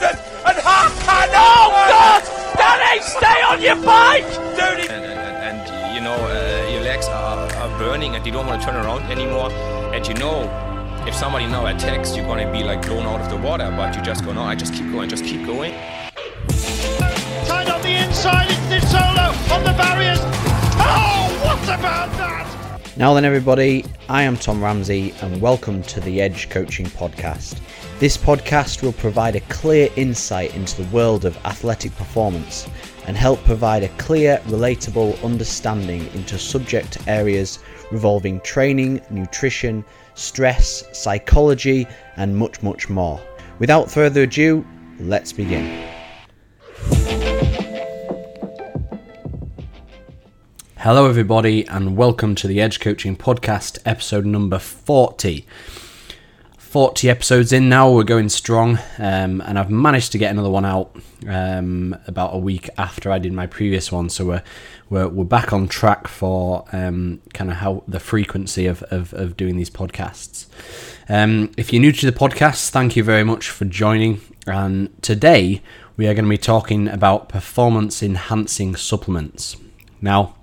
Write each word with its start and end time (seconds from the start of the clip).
season, 0.00 0.16
and 0.46 0.58
Hakan. 0.58 1.28
Oh 1.34 1.70
God! 1.88 2.22
Danny, 2.56 3.02
stay 3.02 3.42
on 3.48 3.60
your 3.60 3.76
bike! 3.84 4.24
Dude, 4.56 4.90
and, 4.90 5.04
and, 5.04 5.60
and 5.60 5.94
you 5.94 6.00
know 6.00 6.14
uh, 6.14 6.70
your 6.72 6.82
legs 6.82 7.06
are, 7.08 7.52
are 7.54 7.78
burning 7.78 8.14
and 8.16 8.24
you 8.24 8.32
don't 8.32 8.46
want 8.46 8.60
to 8.60 8.66
turn 8.66 8.76
around 8.76 9.02
anymore 9.10 9.50
and 9.94 10.06
you 10.06 10.14
know 10.14 10.42
if 11.06 11.14
somebody 11.14 11.46
now 11.46 11.66
attacks 11.66 12.16
you're 12.16 12.26
going 12.26 12.44
to 12.44 12.52
be 12.52 12.62
like 12.62 12.82
blown 12.82 13.04
out 13.06 13.20
of 13.20 13.30
the 13.30 13.36
water 13.36 13.72
but 13.76 13.94
you 13.96 14.02
just 14.02 14.24
go 14.24 14.32
no 14.32 14.42
i 14.42 14.54
just 14.54 14.74
keep 14.74 14.90
going 14.92 15.08
just 15.08 15.24
keep 15.24 15.44
going 15.46 15.72
Tied 17.46 17.68
on 17.68 17.80
the 17.82 18.04
inside, 18.04 18.48
it's 18.50 18.84
Nizzolo 18.84 19.52
on 19.52 19.64
the 19.64 19.72
barriers. 19.72 20.18
Oh, 20.22 21.40
what 21.44 21.62
about 21.78 22.10
that? 22.18 22.46
Now 22.96 23.14
then, 23.14 23.24
everybody, 23.24 23.84
I 24.08 24.22
am 24.22 24.36
Tom 24.36 24.62
Ramsey, 24.62 25.14
and 25.22 25.40
welcome 25.40 25.82
to 25.84 26.00
the 26.00 26.20
Edge 26.20 26.50
Coaching 26.50 26.86
Podcast. 26.86 27.58
This 28.00 28.16
podcast 28.16 28.82
will 28.82 28.94
provide 28.94 29.36
a 29.36 29.40
clear 29.40 29.90
insight 29.94 30.54
into 30.54 30.82
the 30.82 30.88
world 30.88 31.26
of 31.26 31.36
athletic 31.44 31.94
performance 31.96 32.66
and 33.06 33.14
help 33.14 33.44
provide 33.44 33.82
a 33.82 33.90
clear, 33.98 34.38
relatable 34.46 35.22
understanding 35.22 36.06
into 36.14 36.38
subject 36.38 36.96
areas 37.06 37.58
revolving 37.92 38.40
training, 38.40 39.02
nutrition, 39.10 39.84
stress, 40.14 40.82
psychology, 40.98 41.86
and 42.16 42.34
much, 42.34 42.62
much 42.62 42.88
more. 42.88 43.20
Without 43.58 43.90
further 43.90 44.22
ado, 44.22 44.64
let's 44.98 45.34
begin. 45.34 45.86
Hello, 50.78 51.06
everybody, 51.06 51.68
and 51.68 51.98
welcome 51.98 52.34
to 52.36 52.48
the 52.48 52.62
Edge 52.62 52.80
Coaching 52.80 53.14
Podcast, 53.14 53.78
episode 53.84 54.24
number 54.24 54.58
40. 54.58 55.46
40 56.70 57.10
episodes 57.10 57.52
in 57.52 57.68
now, 57.68 57.90
we're 57.90 58.04
going 58.04 58.28
strong, 58.28 58.78
um, 58.98 59.40
and 59.40 59.58
I've 59.58 59.70
managed 59.70 60.12
to 60.12 60.18
get 60.18 60.30
another 60.30 60.50
one 60.50 60.64
out 60.64 60.94
um, 61.26 61.96
about 62.06 62.32
a 62.32 62.38
week 62.38 62.70
after 62.78 63.10
I 63.10 63.18
did 63.18 63.32
my 63.32 63.48
previous 63.48 63.90
one, 63.90 64.08
so 64.08 64.24
we're, 64.24 64.42
we're, 64.88 65.08
we're 65.08 65.24
back 65.24 65.52
on 65.52 65.66
track 65.66 66.06
for 66.06 66.64
um, 66.70 67.22
kind 67.34 67.50
of 67.50 67.56
how 67.56 67.82
the 67.88 67.98
frequency 67.98 68.66
of, 68.66 68.84
of, 68.84 69.12
of 69.14 69.36
doing 69.36 69.56
these 69.56 69.68
podcasts. 69.68 70.46
Um, 71.08 71.50
if 71.56 71.72
you're 71.72 71.80
new 71.80 71.90
to 71.90 72.08
the 72.08 72.16
podcast, 72.16 72.70
thank 72.70 72.94
you 72.94 73.02
very 73.02 73.24
much 73.24 73.50
for 73.50 73.64
joining, 73.64 74.20
and 74.46 74.90
today 75.02 75.62
we 75.96 76.06
are 76.06 76.14
going 76.14 76.26
to 76.26 76.30
be 76.30 76.38
talking 76.38 76.86
about 76.86 77.28
performance 77.28 78.00
enhancing 78.00 78.76
supplements. 78.76 79.56
Now, 80.00 80.36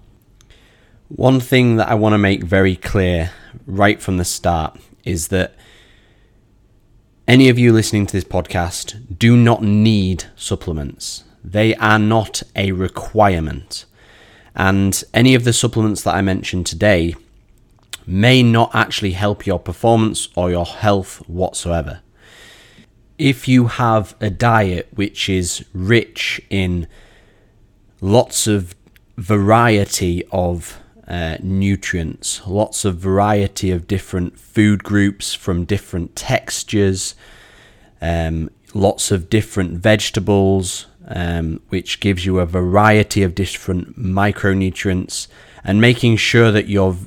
one 1.08 1.40
thing 1.40 1.78
that 1.78 1.88
I 1.88 1.96
want 1.96 2.16
to 2.16 2.18
make 2.18 2.44
very 2.44 2.76
clear 2.76 3.32
right 3.66 4.02
from 4.02 4.18
the 4.18 4.26
start 4.26 4.78
is 5.06 5.30
that 5.30 5.57
any 7.28 7.50
of 7.50 7.60
you 7.60 7.74
listening 7.74 8.06
to 8.06 8.14
this 8.14 8.24
podcast 8.24 9.20
do 9.20 9.36
not 9.36 9.62
need 9.62 10.24
supplements. 10.38 11.26
They 11.44 11.76
are 11.76 12.00
not 12.00 12.42
a 12.56 12.72
requirement. 12.72 13.84
And 14.56 15.04
any 15.14 15.36
of 15.36 15.44
the 15.44 15.52
supplements 15.52 16.04
that 16.04 16.16
I 16.16 16.22
mentioned 16.22 16.66
today 16.66 17.16
may 18.06 18.42
not 18.42 18.74
actually 18.74 19.12
help 19.12 19.46
your 19.46 19.60
performance 19.60 20.30
or 20.36 20.50
your 20.50 20.66
health 20.66 21.18
whatsoever. 21.28 22.00
If 23.18 23.46
you 23.46 23.68
have 23.68 24.16
a 24.22 24.30
diet 24.30 24.88
which 24.94 25.28
is 25.28 25.66
rich 25.74 26.40
in 26.50 26.88
lots 28.00 28.48
of 28.48 28.74
variety 29.18 30.24
of 30.32 30.80
uh, 31.08 31.38
nutrients, 31.42 32.42
lots 32.46 32.84
of 32.86 32.98
variety 32.98 33.72
of 33.72 33.88
different 33.88 34.38
food 34.38 34.84
groups 34.84 35.34
from 35.34 35.64
different 35.64 36.16
textures, 36.16 37.16
um, 38.02 38.50
lots 38.74 39.12
of 39.12 39.30
different 39.30 39.78
vegetables, 39.78 40.88
um, 41.08 41.62
which 41.70 42.00
gives 42.00 42.26
you 42.26 42.40
a 42.40 42.46
variety 42.46 43.24
of 43.24 43.34
different 43.34 43.98
micronutrients, 43.98 45.28
and 45.64 45.80
making 45.80 46.18
sure 46.18 46.52
that 46.52 46.68
your 46.68 46.98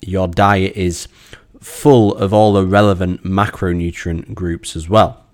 your 0.00 0.28
diet 0.28 0.74
is 0.74 1.08
full 1.60 2.14
of 2.16 2.32
all 2.32 2.54
the 2.54 2.66
relevant 2.66 3.24
macronutrient 3.24 4.34
groups 4.34 4.76
as 4.76 4.88
well. 4.88 5.24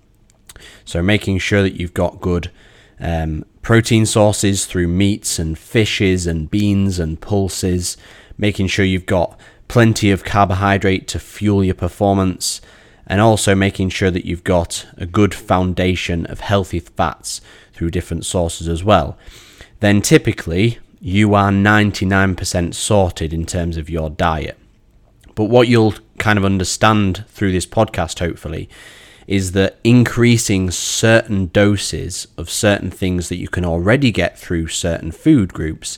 So 0.83 1.01
making 1.01 1.39
sure 1.39 1.61
that 1.61 1.79
you've 1.79 1.93
got 1.93 2.21
good 2.21 2.51
um, 2.99 3.45
protein 3.61 4.05
sources 4.05 4.65
through 4.65 4.87
meats 4.87 5.39
and 5.39 5.57
fishes 5.57 6.27
and 6.27 6.49
beans 6.49 6.99
and 6.99 7.21
pulses, 7.21 7.97
making 8.37 8.67
sure 8.67 8.85
you've 8.85 9.05
got 9.05 9.39
plenty 9.67 10.11
of 10.11 10.23
carbohydrate 10.23 11.07
to 11.07 11.19
fuel 11.19 11.63
your 11.63 11.75
performance, 11.75 12.61
and 13.07 13.21
also 13.21 13.55
making 13.55 13.89
sure 13.89 14.11
that 14.11 14.25
you've 14.25 14.43
got 14.43 14.85
a 14.97 15.05
good 15.05 15.33
foundation 15.33 16.25
of 16.27 16.39
healthy 16.39 16.79
fats 16.79 17.41
through 17.73 17.91
different 17.91 18.25
sources 18.25 18.67
as 18.67 18.83
well. 18.83 19.17
Then 19.79 20.01
typically 20.01 20.79
you 20.99 21.33
are 21.33 21.49
99% 21.49 22.73
sorted 22.75 23.33
in 23.33 23.45
terms 23.45 23.75
of 23.77 23.89
your 23.89 24.09
diet. 24.09 24.57
But 25.33 25.45
what 25.45 25.67
you'll 25.67 25.95
kind 26.19 26.37
of 26.37 26.45
understand 26.45 27.25
through 27.27 27.51
this 27.51 27.65
podcast, 27.65 28.19
hopefully, 28.19 28.69
is 29.31 29.53
that 29.53 29.77
increasing 29.85 30.69
certain 30.69 31.45
doses 31.47 32.27
of 32.37 32.49
certain 32.49 32.91
things 32.91 33.29
that 33.29 33.37
you 33.37 33.47
can 33.47 33.63
already 33.63 34.11
get 34.11 34.37
through 34.37 34.67
certain 34.67 35.09
food 35.09 35.53
groups 35.53 35.97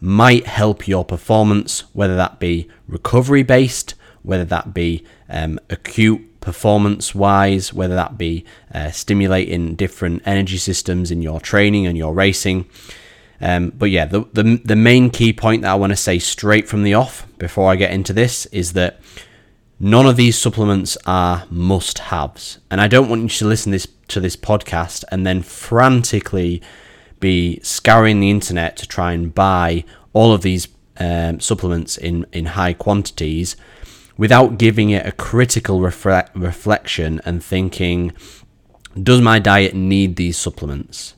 might 0.00 0.48
help 0.48 0.88
your 0.88 1.04
performance, 1.04 1.84
whether 1.92 2.16
that 2.16 2.40
be 2.40 2.68
recovery 2.88 3.44
based, 3.44 3.94
whether 4.24 4.44
that 4.44 4.74
be 4.74 5.04
um, 5.28 5.60
acute 5.70 6.40
performance 6.40 7.14
wise, 7.14 7.72
whether 7.72 7.94
that 7.94 8.18
be 8.18 8.44
uh, 8.74 8.90
stimulating 8.90 9.76
different 9.76 10.20
energy 10.26 10.56
systems 10.56 11.12
in 11.12 11.22
your 11.22 11.38
training 11.40 11.86
and 11.86 11.96
your 11.96 12.12
racing. 12.12 12.68
Um, 13.40 13.70
but 13.70 13.90
yeah, 13.90 14.06
the, 14.06 14.24
the, 14.32 14.60
the 14.64 14.74
main 14.74 15.08
key 15.10 15.32
point 15.32 15.62
that 15.62 15.70
I 15.70 15.76
want 15.76 15.92
to 15.92 15.96
say 15.96 16.18
straight 16.18 16.68
from 16.68 16.82
the 16.82 16.94
off 16.94 17.28
before 17.38 17.70
I 17.70 17.76
get 17.76 17.92
into 17.92 18.12
this 18.12 18.46
is 18.46 18.72
that 18.72 18.98
None 19.84 20.06
of 20.06 20.14
these 20.14 20.38
supplements 20.38 20.96
are 21.06 21.44
must 21.50 21.98
haves. 21.98 22.60
And 22.70 22.80
I 22.80 22.86
don't 22.86 23.08
want 23.08 23.22
you 23.22 23.28
to 23.30 23.48
listen 23.48 23.72
this, 23.72 23.88
to 24.06 24.20
this 24.20 24.36
podcast 24.36 25.02
and 25.10 25.26
then 25.26 25.42
frantically 25.42 26.62
be 27.18 27.58
scouring 27.64 28.20
the 28.20 28.30
internet 28.30 28.76
to 28.76 28.86
try 28.86 29.10
and 29.10 29.34
buy 29.34 29.84
all 30.12 30.32
of 30.32 30.42
these 30.42 30.68
um, 30.98 31.40
supplements 31.40 31.96
in, 31.96 32.26
in 32.32 32.46
high 32.46 32.74
quantities 32.74 33.56
without 34.16 34.56
giving 34.56 34.90
it 34.90 35.04
a 35.04 35.10
critical 35.10 35.80
refle- 35.80 36.30
reflection 36.36 37.20
and 37.24 37.42
thinking, 37.42 38.12
does 39.02 39.20
my 39.20 39.40
diet 39.40 39.74
need 39.74 40.14
these 40.14 40.38
supplements? 40.38 41.14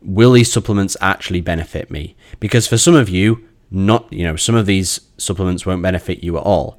Will 0.00 0.32
these 0.32 0.50
supplements 0.50 0.96
actually 1.02 1.42
benefit 1.42 1.90
me? 1.90 2.16
Because 2.40 2.66
for 2.66 2.78
some 2.78 2.94
of 2.94 3.10
you, 3.10 3.46
not 3.68 4.10
you 4.12 4.22
know 4.22 4.36
some 4.36 4.54
of 4.54 4.64
these 4.64 5.00
supplements 5.18 5.66
won't 5.66 5.82
benefit 5.82 6.22
you 6.22 6.36
at 6.36 6.44
all 6.44 6.78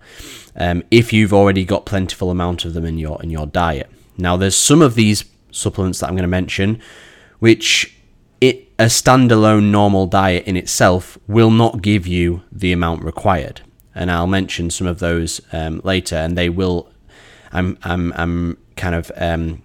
um, 0.58 0.84
if 0.90 1.14
you've 1.14 1.34
already 1.34 1.64
got 1.64 1.86
plentiful 1.86 2.32
amount 2.32 2.66
of 2.66 2.74
them 2.74 2.86
in 2.86 2.98
your 2.98 3.22
in 3.22 3.30
your 3.30 3.46
diet. 3.46 3.90
Now, 4.18 4.36
there's 4.36 4.56
some 4.56 4.82
of 4.82 4.96
these 4.96 5.26
supplements 5.52 6.00
that 6.00 6.08
I'm 6.08 6.16
going 6.16 6.24
to 6.24 6.28
mention, 6.28 6.82
which 7.40 7.96
it 8.42 8.70
a 8.80 8.86
standalone 8.86 9.70
normal 9.72 10.08
diet 10.08 10.46
in 10.46 10.58
itself 10.58 11.18
will 11.28 11.52
not 11.52 11.82
give 11.82 12.08
you 12.08 12.42
the 12.52 12.72
amount 12.72 13.04
required, 13.04 13.62
and 13.94 14.12
I'll 14.12 14.28
mention 14.28 14.70
some 14.72 14.88
of 14.88 15.00
those 15.00 15.42
um, 15.52 15.82
later, 15.84 16.16
and 16.16 16.38
they 16.38 16.50
will. 16.50 16.90
I'm 17.52 17.78
I'm 17.84 18.12
I'm 18.14 18.58
kind 18.76 18.96
of 18.96 19.12
um, 19.16 19.62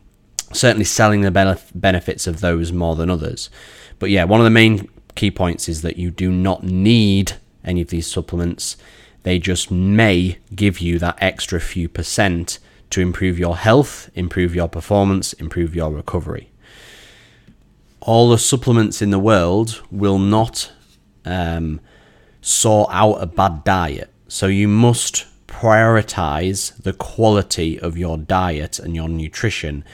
certainly 0.53 0.85
selling 0.85 1.23
the 1.23 1.59
benefits 1.75 2.27
of 2.27 2.41
those 2.41 2.71
more 2.71 2.95
than 2.95 3.11
others, 3.11 3.51
but 3.99 4.11
yeah, 4.11 4.25
one 4.25 4.41
of 4.41 4.45
the 4.45 4.51
main 4.51 4.89
key 5.15 5.31
points 5.31 5.69
is 5.69 5.83
that 5.83 5.97
you 5.97 6.11
do 6.11 6.31
not 6.31 6.63
need 6.63 7.33
any 7.65 7.81
of 7.81 7.89
these 7.89 8.07
supplements 8.07 8.77
they 9.23 9.39
just 9.39 9.71
may 9.71 10.39
give 10.55 10.81
you 10.81 10.99
that 10.99 11.19
extra 11.21 11.61
few 11.61 11.89
percent 11.89 12.59
to 12.91 13.01
improve 13.01 13.39
your 13.39 13.57
health, 13.57 14.11
improve 14.15 14.55
your 14.55 14.69
performance, 14.69 15.33
improve 15.35 15.75
your 15.75 15.91
recovery. 15.91 16.51
All 18.01 18.31
the 18.31 18.39
supplements 18.39 19.01
in 19.01 19.11
the 19.11 19.19
world 19.19 19.83
will 19.91 20.19
not 20.19 20.73
um, 21.25 21.81
sort 22.41 22.91
out 22.93 23.15
a 23.15 23.27
bad 23.27 23.65
diet. 23.65 24.13
So 24.29 24.47
you 24.47 24.69
must 24.69 25.27
prioritize 25.47 26.77
the 26.83 26.93
quality 26.93 27.79
of 27.79 27.97
your 27.97 28.19
diet 28.19 28.79
and 28.79 28.97
your 28.97 29.09
nutrition 29.09 29.85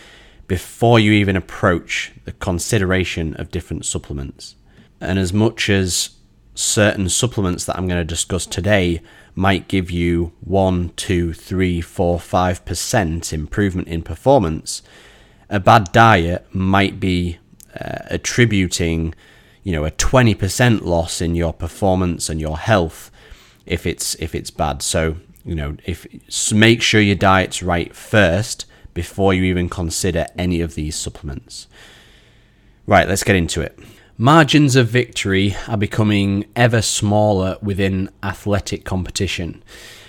before 0.46 0.98
you 0.98 1.12
even 1.12 1.36
approach 1.36 2.12
the 2.24 2.32
consideration 2.32 3.34
of 3.34 3.50
different 3.50 3.84
supplements. 3.84 4.56
And 5.00 5.18
as 5.18 5.32
much 5.32 5.68
as 5.68 6.10
certain 6.54 7.08
supplements 7.08 7.66
that 7.66 7.76
I'm 7.76 7.86
going 7.86 8.00
to 8.00 8.04
discuss 8.04 8.46
today 8.46 9.00
might 9.38 9.68
give 9.68 9.88
you 9.88 10.32
one, 10.40 10.90
two, 10.96 11.32
three, 11.32 11.80
four, 11.80 12.18
five 12.18 12.64
percent 12.64 13.32
improvement 13.32 13.86
in 13.86 14.02
performance, 14.02 14.82
a 15.48 15.60
bad 15.60 15.92
diet 15.92 16.44
might 16.52 16.98
be 16.98 17.38
uh, 17.80 18.00
attributing, 18.06 19.14
you 19.62 19.70
know, 19.70 19.84
a 19.84 19.92
twenty 19.92 20.34
percent 20.34 20.84
loss 20.84 21.20
in 21.20 21.36
your 21.36 21.52
performance 21.52 22.28
and 22.28 22.40
your 22.40 22.58
health 22.58 23.12
if 23.64 23.86
it's 23.86 24.16
if 24.16 24.34
it's 24.34 24.50
bad. 24.50 24.82
So 24.82 25.18
you 25.44 25.54
know, 25.54 25.76
if 25.86 26.04
make 26.52 26.82
sure 26.82 27.00
your 27.00 27.14
diet's 27.14 27.62
right 27.62 27.94
first 27.94 28.66
before 28.92 29.32
you 29.32 29.44
even 29.44 29.68
consider 29.68 30.26
any 30.36 30.60
of 30.60 30.74
these 30.74 30.96
supplements. 30.96 31.68
Right, 32.86 33.06
let's 33.06 33.22
get 33.22 33.36
into 33.36 33.60
it. 33.60 33.78
Margins 34.20 34.74
of 34.74 34.88
victory 34.88 35.54
are 35.68 35.76
becoming 35.76 36.44
ever 36.56 36.82
smaller 36.82 37.56
within 37.62 38.10
athletic 38.20 38.84
competition. 38.84 39.62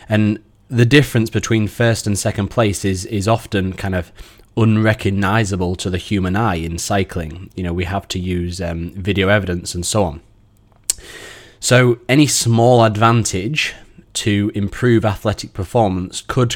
And 0.10 0.44
the 0.68 0.86
difference 0.86 1.30
between 1.30 1.68
first 1.68 2.08
and 2.08 2.18
second 2.18 2.48
place 2.48 2.84
is, 2.84 3.06
is 3.06 3.28
often 3.28 3.74
kind 3.74 3.94
of 3.94 4.12
unrecognizable 4.58 5.76
to 5.76 5.92
the 5.92 6.00
human 6.00 6.36
eye 6.36 6.56
in 6.56 6.80
cycling. 6.80 7.52
You 7.56 7.62
know, 7.62 7.72
we 7.72 7.86
have 7.86 8.08
to 8.08 8.18
use 8.18 8.60
um, 8.60 8.94
video 8.96 9.30
evidence 9.30 9.76
and 9.76 9.86
so 9.86 10.04
on. 10.04 10.22
So, 11.60 12.00
any 12.10 12.26
small 12.26 12.84
advantage 12.86 13.76
to 14.14 14.52
improve 14.56 15.06
athletic 15.06 15.54
performance 15.54 16.22
could 16.22 16.56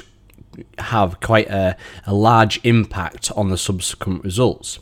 have 0.80 1.20
quite 1.20 1.50
a, 1.52 1.78
a 2.08 2.16
large 2.16 2.60
impact 2.64 3.32
on 3.36 3.50
the 3.50 3.60
subsequent 3.60 4.24
results. 4.24 4.80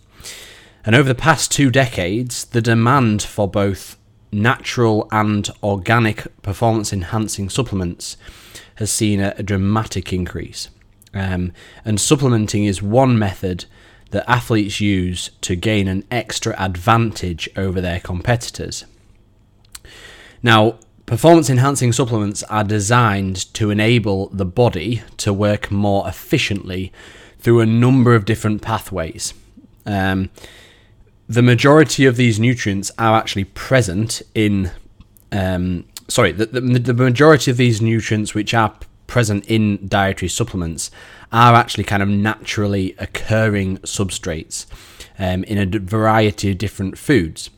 And 0.86 0.96
over 0.96 1.08
the 1.08 1.16
past 1.16 1.52
two 1.52 1.70
decades, 1.70 2.46
the 2.46 2.62
demand 2.62 3.22
for 3.22 3.48
both 3.48 3.98
natural 4.32 5.08
and 5.12 5.50
organic 5.62 6.42
performance 6.42 6.94
enhancing 6.94 7.50
supplements 7.50 8.18
has 8.76 8.92
seen 8.92 9.20
a, 9.20 9.34
a 9.38 9.44
dramatic 9.44 10.12
increase. 10.14 10.70
Um, 11.14 11.52
and 11.84 12.00
supplementing 12.00 12.66
is 12.66 12.82
one 12.82 13.20
method 13.20 13.66
that 14.12 14.30
athletes 14.30 14.80
use 14.80 15.30
to 15.42 15.56
gain 15.56 15.88
an 15.88 16.04
extra 16.10 16.56
advantage 16.58 17.50
over 17.56 17.82
their 17.82 18.00
competitors. 18.00 18.86
Now, 20.42 20.80
performance 21.06 21.50
enhancing 21.50 21.92
supplements 21.92 22.44
are 22.44 22.64
designed 22.64 23.54
to 23.54 23.70
enable 23.70 24.30
the 24.30 24.46
body 24.46 25.04
to 25.18 25.34
work 25.34 25.72
more 25.72 26.08
efficiently 26.08 26.92
through 27.40 27.60
a 27.60 27.66
number 27.66 28.16
of 28.16 28.26
different 28.26 28.62
pathways. 28.62 29.34
Um, 29.86 30.30
the 31.32 31.42
majority 31.42 32.06
of 32.06 32.18
these 32.18 32.42
nutrients 32.42 32.92
are 32.98 33.18
actually 33.18 33.46
present 33.46 34.22
in 34.36 34.70
um, 35.32 35.86
sorry 36.10 36.34
the, 36.34 36.46
the, 36.46 36.60
the, 36.60 36.94
majority 36.94 37.50
of 37.50 37.56
these 37.56 37.82
nutrients 37.82 38.34
which 38.34 38.54
are 38.54 38.76
present 39.08 39.46
in 39.46 39.88
dietary 39.88 40.28
supplements 40.28 40.92
are 41.32 41.56
actually 41.56 41.86
kind 41.86 42.04
of 42.04 42.10
naturally 42.10 42.96
occurring 43.00 43.78
substrates 43.78 44.66
um, 45.20 45.46
in 45.46 45.58
a 45.58 45.80
variety 45.80 46.52
of 46.52 46.58
different 46.58 46.98
foods. 46.98 47.50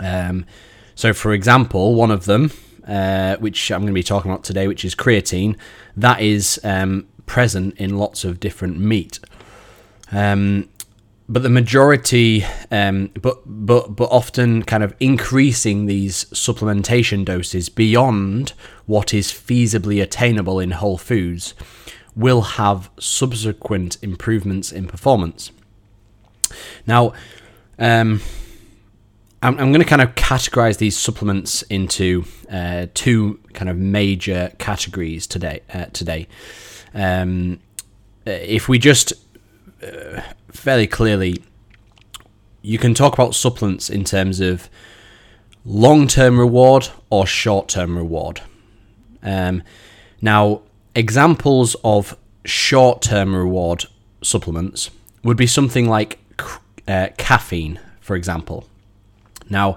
Um, 0.00 0.46
so 0.94 1.12
for 1.12 1.34
example 1.34 1.94
one 1.94 2.10
of 2.10 2.24
them 2.24 2.50
uh, 2.88 3.36
which 3.36 3.70
i'm 3.72 3.80
going 3.80 3.88
to 3.88 3.92
be 3.92 4.02
talking 4.02 4.30
about 4.30 4.44
today 4.44 4.68
which 4.68 4.84
is 4.84 4.94
creatine 4.94 5.56
that 5.96 6.20
is 6.20 6.58
um, 6.64 7.06
present 7.26 7.76
in 7.76 7.98
lots 7.98 8.24
of 8.24 8.40
different 8.40 8.78
meat. 8.78 9.18
Um, 10.12 10.68
but 11.28 11.42
the 11.42 11.48
majority, 11.48 12.44
um, 12.70 13.10
but 13.20 13.40
but 13.44 13.96
but 13.96 14.08
often 14.10 14.62
kind 14.62 14.82
of 14.82 14.94
increasing 15.00 15.86
these 15.86 16.26
supplementation 16.26 17.24
doses 17.24 17.68
beyond 17.68 18.52
what 18.86 19.12
is 19.12 19.32
feasibly 19.32 20.00
attainable 20.00 20.60
in 20.60 20.70
whole 20.70 20.98
foods 20.98 21.54
will 22.14 22.42
have 22.42 22.90
subsequent 22.98 23.98
improvements 24.02 24.72
in 24.72 24.86
performance. 24.86 25.50
Now, 26.86 27.12
um, 27.78 28.20
I'm, 29.42 29.58
I'm 29.58 29.72
going 29.72 29.82
to 29.82 29.84
kind 29.84 30.00
of 30.00 30.14
categorize 30.14 30.78
these 30.78 30.96
supplements 30.96 31.62
into 31.62 32.24
uh, 32.50 32.86
two 32.94 33.40
kind 33.52 33.68
of 33.68 33.76
major 33.76 34.52
categories 34.58 35.26
today. 35.26 35.60
Uh, 35.72 35.86
today, 35.86 36.28
um, 36.94 37.60
if 38.24 38.68
we 38.68 38.78
just 38.78 39.12
uh, 39.82 40.22
fairly 40.50 40.86
clearly, 40.86 41.42
you 42.62 42.78
can 42.78 42.94
talk 42.94 43.14
about 43.14 43.34
supplements 43.34 43.88
in 43.90 44.04
terms 44.04 44.40
of 44.40 44.68
long 45.64 46.06
term 46.06 46.38
reward 46.38 46.88
or 47.10 47.26
short 47.26 47.68
term 47.68 47.96
reward. 47.96 48.40
Um, 49.22 49.62
now, 50.20 50.62
examples 50.94 51.76
of 51.84 52.16
short 52.44 53.02
term 53.02 53.34
reward 53.34 53.84
supplements 54.22 54.90
would 55.22 55.36
be 55.36 55.46
something 55.46 55.88
like 55.88 56.18
uh, 56.88 57.08
caffeine, 57.16 57.80
for 58.00 58.16
example. 58.16 58.68
Now, 59.50 59.76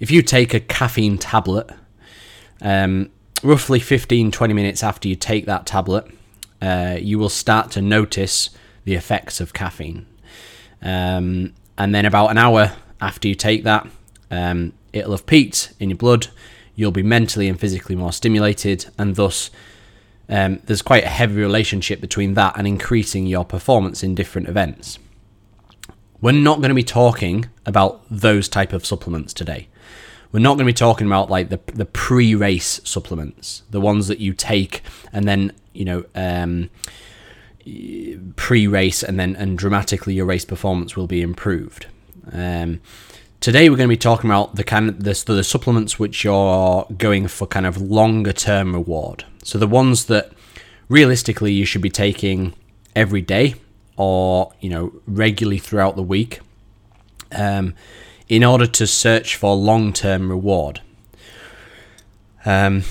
if 0.00 0.10
you 0.10 0.22
take 0.22 0.54
a 0.54 0.60
caffeine 0.60 1.18
tablet, 1.18 1.70
um, 2.60 3.10
roughly 3.42 3.80
15 3.80 4.30
20 4.30 4.54
minutes 4.54 4.82
after 4.82 5.08
you 5.08 5.16
take 5.16 5.46
that 5.46 5.66
tablet, 5.66 6.06
uh, 6.62 6.96
you 7.00 7.18
will 7.18 7.28
start 7.28 7.70
to 7.72 7.82
notice 7.82 8.50
the 8.84 8.94
effects 8.94 9.40
of 9.40 9.52
caffeine. 9.52 10.06
Um, 10.82 11.54
and 11.76 11.94
then 11.94 12.04
about 12.04 12.30
an 12.30 12.38
hour 12.38 12.72
after 13.00 13.28
you 13.28 13.34
take 13.34 13.64
that, 13.64 13.86
um, 14.30 14.72
it'll 14.92 15.12
have 15.12 15.26
peaked 15.26 15.72
in 15.80 15.90
your 15.90 15.96
blood. 15.96 16.28
You'll 16.76 16.90
be 16.90 17.02
mentally 17.02 17.48
and 17.48 17.58
physically 17.58 17.96
more 17.96 18.12
stimulated, 18.12 18.86
and 18.98 19.16
thus 19.16 19.50
um, 20.28 20.60
there's 20.64 20.82
quite 20.82 21.04
a 21.04 21.08
heavy 21.08 21.40
relationship 21.40 22.00
between 22.00 22.34
that 22.34 22.56
and 22.56 22.66
increasing 22.66 23.26
your 23.26 23.44
performance 23.44 24.02
in 24.02 24.14
different 24.14 24.48
events. 24.48 24.98
We're 26.20 26.32
not 26.32 26.58
going 26.58 26.70
to 26.70 26.74
be 26.74 26.82
talking 26.82 27.46
about 27.66 28.02
those 28.10 28.48
type 28.48 28.72
of 28.72 28.86
supplements 28.86 29.34
today. 29.34 29.68
We're 30.32 30.40
not 30.40 30.54
going 30.54 30.66
to 30.66 30.72
be 30.72 30.72
talking 30.72 31.06
about 31.06 31.30
like 31.30 31.48
the 31.48 31.60
the 31.72 31.84
pre-race 31.84 32.80
supplements, 32.82 33.62
the 33.70 33.80
ones 33.80 34.08
that 34.08 34.18
you 34.18 34.32
take 34.32 34.82
and 35.12 35.28
then 35.28 35.52
you 35.72 35.84
know 35.84 36.04
um, 36.14 36.70
pre-race 38.36 39.02
and 39.02 39.18
then 39.18 39.36
and 39.36 39.58
dramatically 39.58 40.14
your 40.14 40.26
race 40.26 40.44
performance 40.44 40.96
will 40.96 41.06
be 41.06 41.22
improved. 41.22 41.86
Um, 42.32 42.80
today 43.40 43.68
we're 43.68 43.76
going 43.76 43.88
to 43.88 43.94
be 43.94 43.98
talking 43.98 44.28
about 44.28 44.56
the 44.56 44.64
kind 44.64 44.88
of 44.88 45.04
the, 45.04 45.24
the 45.26 45.44
supplements 45.44 45.98
which 45.98 46.26
are 46.26 46.86
going 46.96 47.28
for 47.28 47.46
kind 47.46 47.66
of 47.66 47.80
longer 47.80 48.32
term 48.32 48.74
reward. 48.74 49.24
So 49.42 49.58
the 49.58 49.66
ones 49.66 50.06
that 50.06 50.32
realistically 50.88 51.52
you 51.52 51.64
should 51.64 51.82
be 51.82 51.90
taking 51.90 52.54
every 52.94 53.22
day 53.22 53.54
or 53.96 54.52
you 54.60 54.68
know 54.68 54.92
regularly 55.06 55.58
throughout 55.58 55.96
the 55.96 56.02
week 56.02 56.40
um, 57.32 57.74
in 58.28 58.44
order 58.44 58.66
to 58.66 58.86
search 58.86 59.36
for 59.36 59.54
long 59.54 59.92
term 59.92 60.28
reward. 60.28 60.80
Um, 62.44 62.82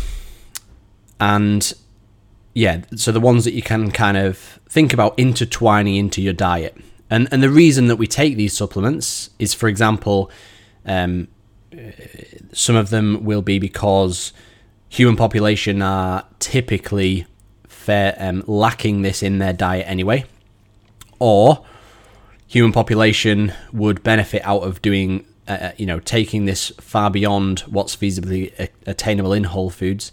and 1.20 1.74
yeah, 2.54 2.84
so 2.96 3.12
the 3.12 3.20
ones 3.20 3.46
that 3.46 3.54
you 3.54 3.62
can 3.62 3.92
kind 3.92 4.18
of 4.18 4.60
think 4.74 4.92
about 4.92 5.14
intertwining 5.18 5.96
into 5.96 6.20
your 6.20 6.34
diet. 6.34 6.76
And 7.08 7.28
and 7.32 7.44
the 7.44 7.50
reason 7.50 7.88
that 7.88 7.98
we 7.98 8.08
take 8.08 8.36
these 8.36 8.58
supplements 8.58 9.30
is, 9.38 9.54
for 9.54 9.68
example, 9.70 10.32
um, 10.84 11.28
some 12.54 12.76
of 12.76 12.90
them 12.90 13.24
will 13.24 13.44
be 13.44 13.60
because 13.60 14.34
human 14.90 15.16
population 15.16 15.84
are 15.84 16.26
typically 16.40 17.28
fair, 17.68 18.16
um, 18.18 18.44
lacking 18.48 19.04
this 19.04 19.22
in 19.22 19.38
their 19.38 19.54
diet 19.54 19.86
anyway, 19.88 20.26
or 21.20 21.64
human 22.48 22.72
population 22.72 23.54
would 23.72 24.02
benefit 24.02 24.42
out 24.44 24.64
of 24.64 24.82
doing, 24.82 25.24
uh, 25.48 25.52
uh 25.52 25.72
you 25.78 25.86
know, 25.86 26.00
taking 26.00 26.46
this 26.46 26.70
far 26.82 27.12
beyond 27.12 27.60
what's 27.62 27.96
feasibly 27.96 28.70
attainable 28.88 29.34
in 29.34 29.44
whole 29.44 29.70
foods 29.70 30.12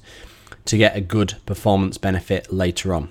to 0.66 0.76
get 0.76 0.94
a 0.94 1.00
good 1.00 1.36
performance 1.46 1.96
benefit 1.96 2.52
later 2.52 2.92
on. 2.92 3.08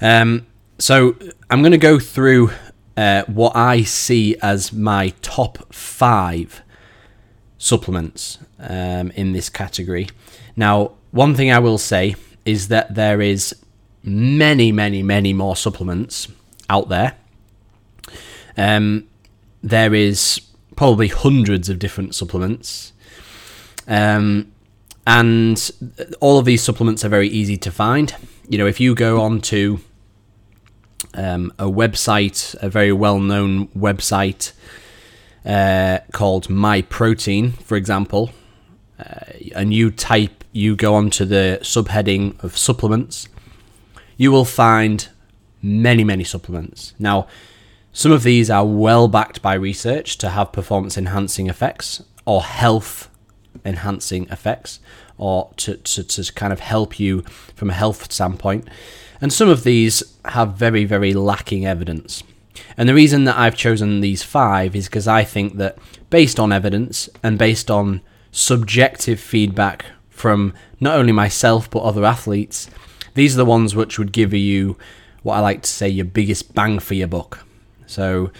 Um, 0.00 0.46
so 0.78 1.16
I'm 1.50 1.60
going 1.60 1.72
to 1.72 1.78
go 1.78 1.98
through 1.98 2.50
uh, 2.96 3.24
what 3.26 3.54
I 3.56 3.82
see 3.82 4.36
as 4.42 4.72
my 4.72 5.10
top 5.22 5.72
five 5.72 6.62
supplements 7.58 8.38
um, 8.58 9.10
in 9.12 9.32
this 9.32 9.48
category. 9.48 10.08
Now, 10.56 10.92
one 11.10 11.34
thing 11.34 11.50
I 11.50 11.58
will 11.58 11.78
say 11.78 12.14
is 12.44 12.68
that 12.68 12.94
there 12.94 13.20
is 13.20 13.54
many, 14.02 14.72
many, 14.72 15.02
many 15.02 15.32
more 15.32 15.56
supplements 15.56 16.28
out 16.70 16.88
there. 16.88 17.16
Um, 18.56 19.08
there 19.62 19.94
is 19.94 20.40
probably 20.76 21.08
hundreds 21.08 21.68
of 21.68 21.78
different 21.78 22.14
supplements. 22.14 22.92
Um, 23.86 24.52
and 25.06 25.70
all 26.20 26.38
of 26.38 26.44
these 26.44 26.62
supplements 26.62 27.04
are 27.04 27.08
very 27.08 27.28
easy 27.28 27.56
to 27.56 27.70
find. 27.70 28.14
You 28.48 28.58
know, 28.58 28.66
if 28.66 28.78
you 28.80 28.94
go 28.94 29.20
on 29.20 29.40
to 29.42 29.80
um, 31.14 31.52
a 31.58 31.64
website, 31.64 32.54
a 32.62 32.68
very 32.68 32.92
well-known 32.92 33.68
website 33.68 34.52
uh, 35.44 35.98
called 36.12 36.48
MyProtein, 36.48 37.54
for 37.62 37.76
example, 37.76 38.30
uh, 38.98 39.32
and 39.54 39.72
you 39.72 39.90
type, 39.90 40.44
you 40.52 40.76
go 40.76 40.94
onto 40.94 41.24
the 41.24 41.58
subheading 41.62 42.42
of 42.42 42.56
supplements, 42.56 43.28
you 44.16 44.32
will 44.32 44.44
find 44.44 45.08
many, 45.62 46.04
many 46.04 46.24
supplements. 46.24 46.94
Now, 46.98 47.26
some 47.92 48.12
of 48.12 48.22
these 48.22 48.50
are 48.50 48.66
well 48.66 49.08
backed 49.08 49.42
by 49.42 49.54
research 49.54 50.18
to 50.18 50.30
have 50.30 50.52
performance 50.52 50.98
enhancing 50.98 51.48
effects 51.48 52.02
or 52.24 52.42
health 52.42 53.08
enhancing 53.64 54.28
effects 54.30 54.80
or 55.16 55.52
to, 55.56 55.76
to, 55.76 56.04
to 56.04 56.32
kind 56.32 56.52
of 56.52 56.60
help 56.60 57.00
you 57.00 57.22
from 57.56 57.70
a 57.70 57.74
health 57.74 58.12
standpoint. 58.12 58.68
And 59.20 59.32
some 59.32 59.48
of 59.48 59.64
these 59.64 60.02
have 60.26 60.54
very, 60.54 60.84
very 60.84 61.12
lacking 61.14 61.66
evidence. 61.66 62.22
And 62.76 62.88
the 62.88 62.94
reason 62.94 63.24
that 63.24 63.36
I've 63.36 63.56
chosen 63.56 64.00
these 64.00 64.22
five 64.22 64.76
is 64.76 64.86
because 64.86 65.08
I 65.08 65.24
think 65.24 65.56
that 65.56 65.78
based 66.10 66.38
on 66.38 66.52
evidence 66.52 67.08
and 67.22 67.38
based 67.38 67.70
on 67.70 68.00
subjective 68.30 69.18
feedback 69.18 69.86
from 70.10 70.54
not 70.80 70.96
only 70.96 71.12
myself 71.12 71.70
but 71.70 71.82
other 71.82 72.04
athletes, 72.04 72.68
these 73.14 73.34
are 73.34 73.38
the 73.38 73.44
ones 73.44 73.74
which 73.74 73.98
would 73.98 74.12
give 74.12 74.32
you 74.32 74.76
what 75.22 75.34
I 75.34 75.40
like 75.40 75.62
to 75.62 75.68
say 75.68 75.88
your 75.88 76.04
biggest 76.04 76.54
bang 76.54 76.78
for 76.78 76.94
your 76.94 77.08
buck. 77.08 77.44
So, 77.86 78.30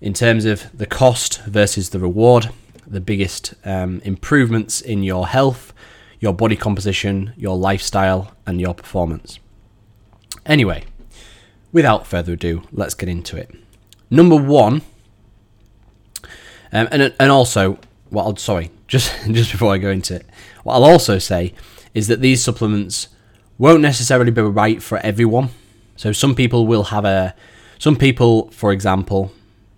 in 0.00 0.14
terms 0.14 0.44
of 0.44 0.76
the 0.76 0.86
cost 0.86 1.42
versus 1.42 1.90
the 1.90 1.98
reward, 1.98 2.50
the 2.86 3.00
biggest 3.00 3.54
um, 3.64 4.00
improvements 4.04 4.80
in 4.80 5.02
your 5.02 5.28
health, 5.28 5.72
your 6.18 6.32
body 6.32 6.56
composition, 6.56 7.32
your 7.36 7.56
lifestyle, 7.56 8.32
and 8.46 8.60
your 8.60 8.74
performance. 8.74 9.38
Anyway, 10.46 10.84
without 11.72 12.06
further 12.06 12.32
ado, 12.32 12.62
let's 12.72 12.94
get 12.94 13.08
into 13.08 13.36
it. 13.36 13.50
Number 14.10 14.36
one, 14.36 14.82
um, 16.72 16.88
and 16.90 17.14
and 17.18 17.30
also, 17.30 17.78
what 18.10 18.24
I'll 18.24 18.36
sorry, 18.36 18.70
just 18.88 19.12
just 19.30 19.52
before 19.52 19.72
I 19.72 19.78
go 19.78 19.90
into 19.90 20.16
it, 20.16 20.26
what 20.64 20.74
I'll 20.74 20.84
also 20.84 21.18
say 21.18 21.54
is 21.94 22.08
that 22.08 22.20
these 22.20 22.42
supplements 22.42 23.08
won't 23.58 23.82
necessarily 23.82 24.30
be 24.30 24.42
right 24.42 24.82
for 24.82 24.98
everyone. 24.98 25.50
So 25.96 26.12
some 26.12 26.34
people 26.34 26.66
will 26.66 26.84
have 26.84 27.04
a, 27.04 27.34
some 27.78 27.96
people, 27.96 28.50
for 28.50 28.72
example, 28.72 29.32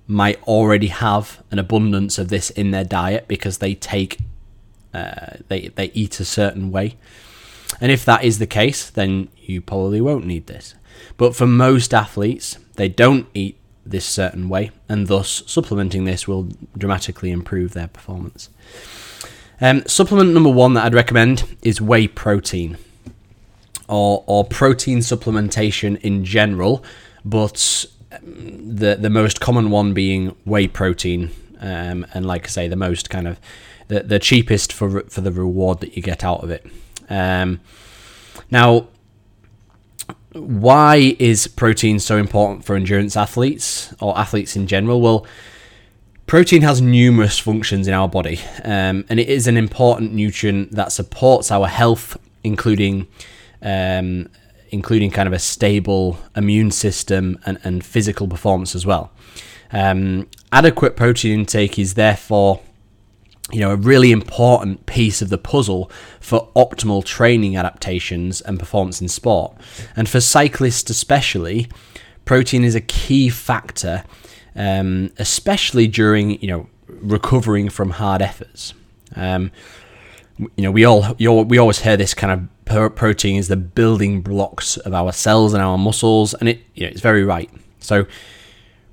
might 0.06 0.42
already 0.44 0.86
have 0.86 1.42
an 1.50 1.58
abundance 1.58 2.18
of 2.18 2.28
this 2.28 2.50
in 2.50 2.70
their 2.70 2.84
diet 2.84 3.26
because 3.26 3.58
they 3.58 3.74
take, 3.74 4.18
uh, 4.92 5.38
they 5.48 5.68
they 5.68 5.90
eat 5.92 6.20
a 6.20 6.24
certain 6.24 6.70
way, 6.70 6.96
and 7.80 7.90
if 7.90 8.04
that 8.04 8.24
is 8.24 8.38
the 8.38 8.46
case, 8.46 8.90
then 8.90 9.28
you 9.36 9.60
probably 9.60 10.00
won't 10.00 10.26
need 10.26 10.46
this. 10.46 10.74
But 11.16 11.34
for 11.34 11.46
most 11.46 11.92
athletes, 11.92 12.58
they 12.74 12.88
don't 12.88 13.26
eat 13.34 13.58
this 13.86 14.04
certain 14.04 14.48
way, 14.48 14.70
and 14.88 15.06
thus 15.08 15.42
supplementing 15.46 16.04
this 16.04 16.26
will 16.26 16.48
dramatically 16.76 17.30
improve 17.30 17.72
their 17.72 17.88
performance. 17.88 18.48
Um, 19.60 19.82
supplement 19.86 20.32
number 20.32 20.50
one 20.50 20.74
that 20.74 20.84
I'd 20.84 20.94
recommend 20.94 21.56
is 21.62 21.80
whey 21.80 22.08
protein, 22.08 22.78
or 23.88 24.24
or 24.26 24.44
protein 24.44 24.98
supplementation 24.98 26.00
in 26.00 26.24
general, 26.24 26.84
but 27.24 27.86
um, 28.12 28.76
the 28.76 28.96
the 28.96 29.10
most 29.10 29.40
common 29.40 29.70
one 29.70 29.94
being 29.94 30.34
whey 30.44 30.66
protein, 30.66 31.30
um, 31.60 32.06
and 32.14 32.26
like 32.26 32.44
I 32.44 32.48
say, 32.48 32.68
the 32.68 32.76
most 32.76 33.10
kind 33.10 33.28
of 33.28 33.38
the, 33.88 34.00
the 34.00 34.18
cheapest 34.18 34.72
for 34.72 35.02
for 35.02 35.20
the 35.20 35.32
reward 35.32 35.80
that 35.80 35.96
you 35.96 36.02
get 36.02 36.24
out 36.24 36.42
of 36.42 36.50
it. 36.50 36.66
Um, 37.08 37.60
now, 38.50 38.88
why 40.32 41.16
is 41.18 41.46
protein 41.46 41.98
so 41.98 42.16
important 42.16 42.64
for 42.64 42.74
endurance 42.74 43.16
athletes 43.16 43.94
or 44.00 44.18
athletes 44.18 44.56
in 44.56 44.66
general? 44.66 45.00
Well, 45.00 45.26
protein 46.26 46.62
has 46.62 46.80
numerous 46.80 47.38
functions 47.38 47.86
in 47.86 47.94
our 47.94 48.08
body, 48.08 48.40
um, 48.64 49.04
and 49.08 49.20
it 49.20 49.28
is 49.28 49.46
an 49.46 49.56
important 49.56 50.12
nutrient 50.12 50.72
that 50.72 50.92
supports 50.92 51.50
our 51.50 51.68
health, 51.68 52.16
including 52.42 53.06
um, 53.62 54.28
including 54.70 55.10
kind 55.10 55.28
of 55.28 55.32
a 55.32 55.38
stable 55.38 56.18
immune 56.34 56.70
system 56.70 57.38
and, 57.46 57.58
and 57.62 57.84
physical 57.84 58.26
performance 58.26 58.74
as 58.74 58.84
well. 58.84 59.12
Um, 59.72 60.28
adequate 60.52 60.96
protein 60.96 61.40
intake 61.40 61.78
is 61.78 61.94
therefore 61.94 62.60
you 63.52 63.60
know, 63.60 63.70
a 63.70 63.76
really 63.76 64.10
important 64.10 64.86
piece 64.86 65.20
of 65.20 65.28
the 65.28 65.38
puzzle 65.38 65.90
for 66.20 66.48
optimal 66.56 67.04
training 67.04 67.56
adaptations 67.56 68.40
and 68.40 68.58
performance 68.58 69.00
in 69.00 69.08
sport. 69.08 69.54
And 69.96 70.08
for 70.08 70.20
cyclists 70.20 70.90
especially, 70.90 71.68
protein 72.24 72.64
is 72.64 72.74
a 72.74 72.80
key 72.80 73.28
factor, 73.28 74.04
um, 74.56 75.10
especially 75.18 75.86
during 75.86 76.40
you 76.40 76.48
know 76.48 76.68
recovering 76.88 77.68
from 77.68 77.90
hard 77.90 78.22
efforts. 78.22 78.74
Um, 79.14 79.52
you 80.38 80.64
know, 80.64 80.70
we 80.70 80.84
all 80.84 81.14
we 81.14 81.58
always 81.58 81.80
hear 81.80 81.96
this 81.96 82.14
kind 82.14 82.48
of 82.66 82.96
protein 82.96 83.36
is 83.36 83.48
the 83.48 83.56
building 83.56 84.22
blocks 84.22 84.76
of 84.78 84.94
our 84.94 85.12
cells 85.12 85.52
and 85.54 85.62
our 85.62 85.78
muscles, 85.78 86.34
and 86.34 86.48
it 86.48 86.60
you 86.74 86.84
know 86.84 86.88
it's 86.88 87.00
very 87.00 87.24
right. 87.24 87.50
So 87.78 88.06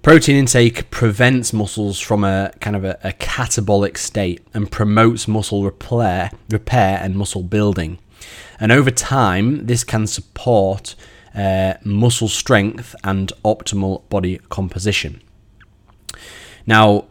Protein 0.01 0.36
intake 0.36 0.89
prevents 0.89 1.53
muscles 1.53 2.00
from 2.00 2.24
a 2.24 2.51
kind 2.60 2.75
of 2.75 2.84
a, 2.84 2.98
a, 3.03 3.12
catabolic 3.12 3.98
state 3.98 4.41
and 4.51 4.72
promotes 4.72 5.27
muscle 5.27 5.63
repair, 5.63 6.31
repair 6.50 7.00
and 7.03 7.15
muscle 7.15 7.43
building. 7.43 8.00
And 8.60 8.72
over 8.72 8.89
time, 8.89 9.67
this 9.67 9.84
can 9.84 10.08
support 10.08 10.96
uh, 11.36 11.75
muscle 11.84 12.27
strength 12.27 12.96
and 13.03 13.31
optimal 13.46 14.10
body 14.10 14.39
composition. 14.50 15.22
Now, 16.65 17.05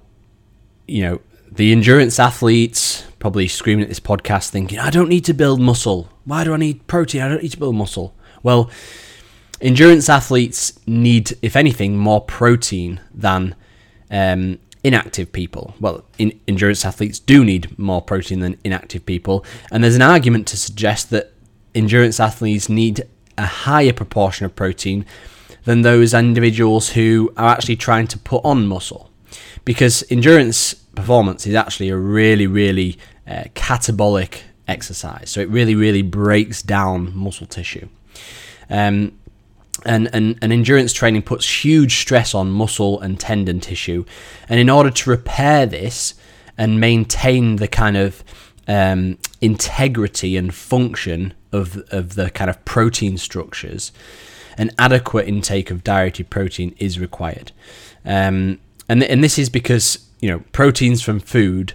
you 0.88 1.02
know, 1.02 1.20
the 1.50 1.70
endurance 1.70 2.18
athletes 2.18 3.06
probably 3.20 3.46
screaming 3.46 3.84
at 3.84 3.88
this 3.88 4.00
podcast 4.00 4.48
thinking, 4.48 4.80
I 4.80 4.90
don't 4.90 5.08
need 5.08 5.24
to 5.26 5.34
build 5.34 5.60
muscle. 5.60 6.08
Why 6.24 6.42
do 6.42 6.54
I 6.54 6.56
need 6.56 6.84
protein? 6.88 7.22
I 7.22 7.28
don't 7.28 7.42
need 7.42 7.52
to 7.52 7.58
build 7.58 7.76
muscle. 7.76 8.14
Well, 8.42 8.68
endurance 9.60 10.08
athletes 10.08 10.78
need, 10.86 11.36
if 11.42 11.56
anything, 11.56 11.96
more 11.96 12.20
protein 12.20 13.00
than 13.14 13.54
um, 14.10 14.58
inactive 14.82 15.32
people. 15.32 15.74
Well, 15.80 16.04
in, 16.18 16.38
endurance 16.48 16.84
athletes 16.84 17.18
do 17.18 17.44
need 17.44 17.78
more 17.78 18.02
protein 18.02 18.40
than 18.40 18.58
inactive 18.64 19.04
people, 19.06 19.44
and 19.70 19.82
there's 19.82 19.96
an 19.96 20.02
argument 20.02 20.46
to 20.48 20.56
suggest 20.56 21.10
that 21.10 21.32
endurance 21.74 22.18
athletes 22.18 22.68
need 22.68 23.02
a 23.38 23.46
higher 23.46 23.92
proportion 23.92 24.46
of 24.46 24.54
protein 24.54 25.06
than 25.64 25.82
those 25.82 26.14
individuals 26.14 26.90
who 26.90 27.32
are 27.36 27.50
actually 27.50 27.76
trying 27.76 28.06
to 28.06 28.18
put 28.18 28.44
on 28.44 28.66
muscle. 28.66 29.10
Because 29.64 30.02
endurance 30.10 30.74
performance 30.74 31.46
is 31.46 31.54
actually 31.54 31.90
a 31.90 31.96
really, 31.96 32.46
really 32.46 32.98
uh, 33.26 33.44
catabolic 33.54 34.40
exercise. 34.66 35.30
So 35.30 35.40
it 35.40 35.48
really, 35.48 35.74
really 35.74 36.02
breaks 36.02 36.62
down 36.62 37.14
muscle 37.16 37.46
tissue. 37.46 37.88
Um, 38.68 39.18
and, 39.84 40.08
and, 40.12 40.38
and 40.42 40.52
endurance 40.52 40.92
training 40.92 41.22
puts 41.22 41.64
huge 41.64 42.00
stress 42.00 42.34
on 42.34 42.50
muscle 42.50 43.00
and 43.00 43.18
tendon 43.18 43.60
tissue. 43.60 44.04
And 44.48 44.60
in 44.60 44.70
order 44.70 44.90
to 44.90 45.10
repair 45.10 45.66
this 45.66 46.14
and 46.58 46.80
maintain 46.80 47.56
the 47.56 47.68
kind 47.68 47.96
of 47.96 48.22
um, 48.68 49.18
integrity 49.40 50.36
and 50.36 50.54
function 50.54 51.34
of, 51.52 51.78
of 51.90 52.14
the 52.14 52.30
kind 52.30 52.50
of 52.50 52.64
protein 52.64 53.16
structures, 53.18 53.92
an 54.58 54.70
adequate 54.78 55.26
intake 55.26 55.70
of 55.70 55.82
dietary 55.82 56.26
protein 56.28 56.74
is 56.78 56.98
required. 56.98 57.52
Um, 58.04 58.60
and, 58.88 59.02
and 59.02 59.24
this 59.24 59.38
is 59.38 59.48
because, 59.48 60.06
you 60.20 60.28
know, 60.28 60.40
proteins 60.52 61.02
from 61.02 61.20
food 61.20 61.74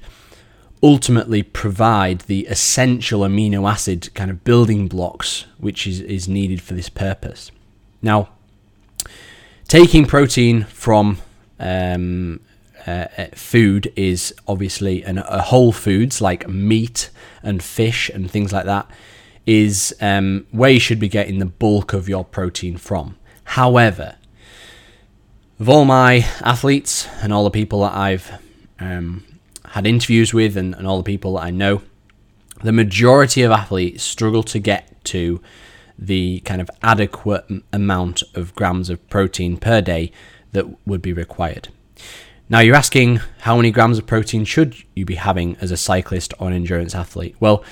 ultimately 0.84 1.42
provide 1.42 2.22
the 2.22 2.46
essential 2.48 3.22
amino 3.22 3.70
acid 3.70 4.14
kind 4.14 4.30
of 4.30 4.44
building 4.44 4.88
blocks 4.88 5.46
which 5.58 5.88
is, 5.88 6.00
is 6.02 6.28
needed 6.28 6.62
for 6.62 6.76
this 6.76 6.90
purpose. 6.90 7.50
Now, 8.06 8.30
taking 9.68 10.06
protein 10.06 10.66
from 10.66 11.18
um, 11.60 12.40
uh, 12.86 13.08
uh, 13.18 13.26
food 13.34 13.92
is 13.96 14.32
obviously 14.48 15.02
an, 15.02 15.18
a 15.18 15.42
whole 15.42 15.72
foods 15.72 16.22
like 16.22 16.48
meat 16.48 17.10
and 17.42 17.64
fish 17.64 18.10
and 18.10 18.30
things 18.30 18.54
like 18.54 18.66
that 18.66 18.88
is 19.48 19.96
um, 20.02 20.46
where 20.52 20.70
you 20.70 20.80
should 20.80 21.00
be 21.00 21.10
getting 21.10 21.40
the 21.40 21.48
bulk 21.48 21.94
of 21.94 22.08
your 22.08 22.24
protein 22.24 22.78
from. 22.78 23.18
However, 23.44 24.18
of 25.60 25.68
all 25.68 25.84
my 25.84 26.18
athletes 26.42 27.08
and 27.24 27.34
all 27.34 27.44
the 27.44 27.50
people 27.50 27.82
that 27.82 27.96
I've 27.96 28.40
um, 28.80 29.24
had 29.70 29.88
interviews 29.88 30.32
with 30.32 30.56
and, 30.58 30.76
and 30.76 30.86
all 30.86 30.98
the 30.98 31.04
people 31.04 31.34
that 31.34 31.44
I 31.46 31.50
know, 31.50 31.82
the 32.64 32.72
majority 32.72 33.42
of 33.42 33.52
athletes 33.52 34.04
struggle 34.04 34.44
to 34.44 34.60
get 34.60 35.04
to 35.06 35.42
the 35.98 36.42
kind 36.42 36.62
of 36.62 36.70
adequate 36.84 37.46
amount 37.72 38.24
of 38.34 38.54
grams 38.56 38.90
of 38.90 39.08
protein 39.10 39.58
per 39.58 39.82
day 39.82 40.12
that 40.52 40.66
would 40.88 41.02
be 41.02 41.14
required. 41.14 41.70
Now, 42.48 42.60
you're 42.60 42.76
asking 42.76 43.22
how 43.40 43.56
many 43.56 43.72
grams 43.72 43.98
of 43.98 44.06
protein 44.06 44.46
should 44.46 44.76
you 44.96 45.04
be 45.06 45.16
having 45.16 45.58
as 45.58 45.72
a 45.72 45.78
cyclist 45.78 46.34
or 46.40 46.48
an 46.48 46.54
endurance 46.54 46.94
athlete? 46.94 47.36
Well, 47.40 47.64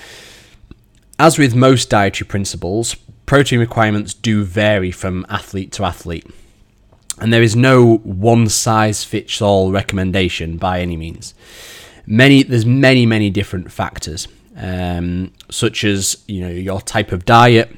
as 1.19 1.37
with 1.37 1.55
most 1.55 1.89
dietary 1.89 2.27
principles, 2.27 2.95
protein 3.25 3.59
requirements 3.59 4.13
do 4.13 4.43
vary 4.43 4.91
from 4.91 5.25
athlete 5.29 5.71
to 5.73 5.85
athlete. 5.85 6.25
And 7.19 7.31
there 7.31 7.43
is 7.43 7.55
no 7.55 7.97
one 7.97 8.49
size 8.49 9.03
fits 9.03 9.41
all 9.41 9.71
recommendation 9.71 10.57
by 10.57 10.81
any 10.81 10.97
means. 10.97 11.35
Many 12.05 12.43
there's 12.43 12.65
many 12.65 13.05
many 13.05 13.29
different 13.29 13.71
factors, 13.71 14.27
um, 14.57 15.31
such 15.49 15.83
as 15.83 16.23
you 16.27 16.41
know 16.41 16.49
your 16.49 16.81
type 16.81 17.11
of 17.11 17.23
diet, 17.23 17.73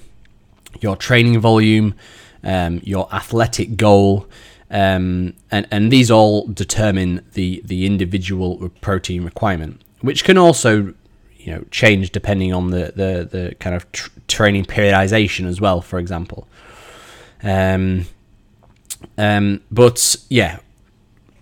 your 0.82 0.96
training 0.96 1.40
volume, 1.40 1.96
um, 2.44 2.82
your 2.84 3.08
athletic 3.14 3.78
goal, 3.78 4.28
um, 4.70 5.34
and 5.52 5.68
and 5.72 5.92
these 5.92 6.12
all 6.12 6.48
determine 6.48 7.26
the 7.34 7.62
the 7.66 7.86
individual 7.86 8.70
protein 8.82 9.24
requirement, 9.24 9.82
which 10.02 10.24
can 10.24 10.38
also 10.38 10.94
you 11.38 11.54
know 11.54 11.64
change 11.72 12.12
depending 12.12 12.54
on 12.54 12.72
the 12.72 12.94
the, 12.96 13.28
the 13.32 13.56
kind 13.60 13.76
of 13.76 13.92
tr- 13.92 14.10
training 14.28 14.66
periodization 14.66 15.48
as 15.48 15.62
well. 15.62 15.82
For 15.82 16.00
example, 16.00 16.48
um, 17.44 18.06
Um, 19.18 19.62
but 19.70 20.16
yeah, 20.30 20.60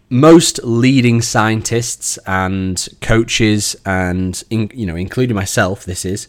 most 0.09 0.59
leading 0.63 1.21
scientists 1.21 2.19
and 2.25 2.87
coaches, 3.01 3.75
and 3.85 4.43
in, 4.49 4.69
you 4.73 4.85
know, 4.85 4.95
including 4.95 5.35
myself, 5.35 5.85
this 5.85 6.05
is 6.05 6.27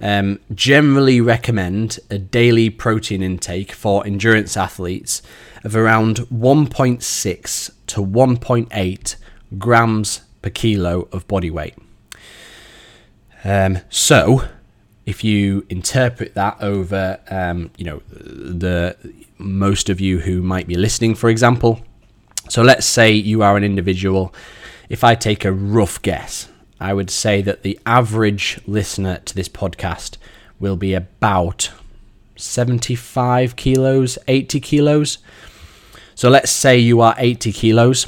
um, 0.00 0.40
generally 0.54 1.20
recommend 1.20 1.98
a 2.10 2.18
daily 2.18 2.70
protein 2.70 3.22
intake 3.22 3.72
for 3.72 4.06
endurance 4.06 4.56
athletes 4.56 5.22
of 5.62 5.74
around 5.74 6.18
1.6 6.18 7.70
to 7.86 8.00
1.8 8.00 9.16
grams 9.58 10.20
per 10.42 10.50
kilo 10.50 11.08
of 11.12 11.26
body 11.28 11.50
weight. 11.50 11.74
Um, 13.44 13.78
so, 13.90 14.48
if 15.06 15.22
you 15.22 15.66
interpret 15.68 16.34
that 16.34 16.56
over, 16.60 17.20
um, 17.30 17.70
you 17.76 17.84
know, 17.84 18.02
the 18.08 18.96
most 19.38 19.90
of 19.90 20.00
you 20.00 20.20
who 20.20 20.42
might 20.42 20.66
be 20.66 20.76
listening, 20.76 21.14
for 21.14 21.28
example. 21.28 21.80
So 22.48 22.62
let's 22.62 22.86
say 22.86 23.12
you 23.12 23.42
are 23.42 23.56
an 23.56 23.64
individual. 23.64 24.34
If 24.88 25.04
I 25.04 25.14
take 25.14 25.44
a 25.44 25.52
rough 25.52 26.00
guess, 26.02 26.48
I 26.80 26.92
would 26.92 27.10
say 27.10 27.42
that 27.42 27.62
the 27.62 27.78
average 27.86 28.60
listener 28.66 29.18
to 29.24 29.34
this 29.34 29.48
podcast 29.48 30.16
will 30.58 30.76
be 30.76 30.94
about 30.94 31.70
75 32.36 33.56
kilos, 33.56 34.18
80 34.26 34.60
kilos. 34.60 35.18
So 36.14 36.28
let's 36.28 36.50
say 36.50 36.78
you 36.78 37.00
are 37.00 37.14
80 37.18 37.52
kilos, 37.52 38.06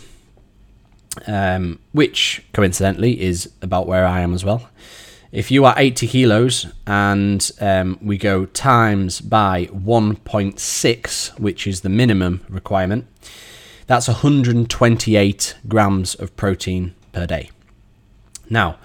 um, 1.26 1.78
which 1.92 2.44
coincidentally 2.52 3.20
is 3.20 3.50
about 3.62 3.87
where 3.87 4.06
I 4.06 4.20
am 4.20 4.35
as 4.35 4.44
well. 4.44 4.68
If 5.32 5.50
you 5.50 5.64
are 5.64 5.75
80 5.76 6.06
kilos 6.06 6.66
and 6.87 7.50
um, 7.61 7.99
we 8.00 8.16
go 8.16 8.46
times 8.46 9.20
by 9.20 9.66
1.6, 9.66 11.38
which 11.38 11.66
is 11.66 11.80
the 11.80 11.88
minimum 11.88 12.44
requirement, 12.49 13.06
that's 13.87 14.08
128 14.08 15.56
grams 15.68 16.14
of 16.14 16.37
protein 16.37 16.94
per 17.12 17.26
day. 17.26 17.50
Now, 18.48 18.78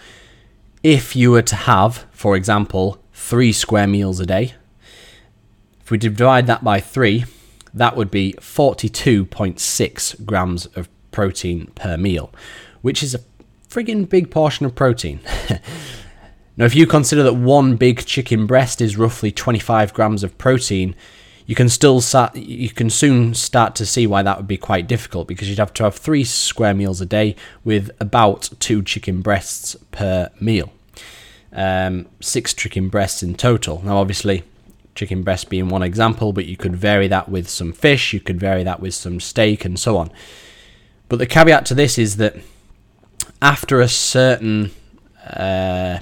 if 0.83 1.15
you 1.15 1.31
were 1.31 1.41
to 1.43 1.55
have, 1.55 2.05
for 2.11 2.35
example, 2.35 3.01
three 3.13 3.51
square 3.51 3.87
meals 3.87 4.19
a 4.19 4.25
day, 4.25 4.55
if 5.81 5.91
we 5.91 5.97
divide 5.97 6.47
that 6.47 6.63
by 6.63 6.79
three, 6.79 7.25
that 7.73 7.95
would 7.95 8.11
be 8.11 8.33
42.6 8.39 10.25
grams 10.25 10.65
of 10.67 10.89
protein 11.11 11.67
per 11.75 11.97
meal, 11.97 12.33
which 12.81 13.03
is 13.03 13.13
a 13.13 13.19
friggin' 13.69 14.09
big 14.09 14.31
portion 14.31 14.65
of 14.65 14.75
protein. 14.75 15.19
now, 16.57 16.65
if 16.65 16.75
you 16.75 16.85
consider 16.85 17.23
that 17.23 17.33
one 17.35 17.75
big 17.75 18.05
chicken 18.05 18.45
breast 18.45 18.81
is 18.81 18.97
roughly 18.97 19.31
25 19.31 19.93
grams 19.93 20.23
of 20.23 20.37
protein, 20.37 20.95
you 21.45 21.55
can 21.55 21.69
still 21.69 22.01
start, 22.01 22.35
you 22.35 22.69
can 22.69 22.89
soon 22.89 23.33
start 23.33 23.75
to 23.75 23.85
see 23.85 24.07
why 24.07 24.23
that 24.23 24.37
would 24.37 24.47
be 24.47 24.57
quite 24.57 24.87
difficult 24.87 25.27
because 25.27 25.49
you'd 25.49 25.59
have 25.59 25.73
to 25.75 25.83
have 25.83 25.95
three 25.95 26.23
square 26.23 26.73
meals 26.73 27.01
a 27.01 27.05
day 27.05 27.35
with 27.63 27.91
about 27.99 28.49
two 28.59 28.81
chicken 28.83 29.21
breasts 29.21 29.75
per 29.91 30.29
meal. 30.39 30.71
Um, 31.53 32.07
six 32.21 32.53
chicken 32.53 32.89
breasts 32.89 33.23
in 33.23 33.35
total. 33.35 33.81
Now, 33.83 33.97
obviously, 33.97 34.43
chicken 34.95 35.23
breast 35.23 35.49
being 35.49 35.69
one 35.69 35.83
example, 35.83 36.33
but 36.33 36.45
you 36.45 36.55
could 36.55 36.75
vary 36.75 37.07
that 37.07 37.29
with 37.29 37.49
some 37.49 37.73
fish, 37.73 38.13
you 38.13 38.19
could 38.19 38.39
vary 38.39 38.63
that 38.63 38.79
with 38.79 38.93
some 38.93 39.19
steak, 39.19 39.65
and 39.65 39.79
so 39.79 39.97
on. 39.97 40.11
But 41.09 41.19
the 41.19 41.25
caveat 41.25 41.65
to 41.67 41.73
this 41.73 41.97
is 41.97 42.17
that 42.17 42.37
after 43.41 43.81
a 43.81 43.87
certain 43.87 44.71
uh, 45.25 45.99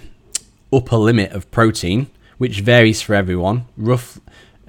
upper 0.71 0.97
limit 0.97 1.31
of 1.31 1.49
protein, 1.51 2.07
which 2.37 2.61
varies 2.61 3.01
for 3.01 3.15
everyone, 3.15 3.65
rough 3.75 4.19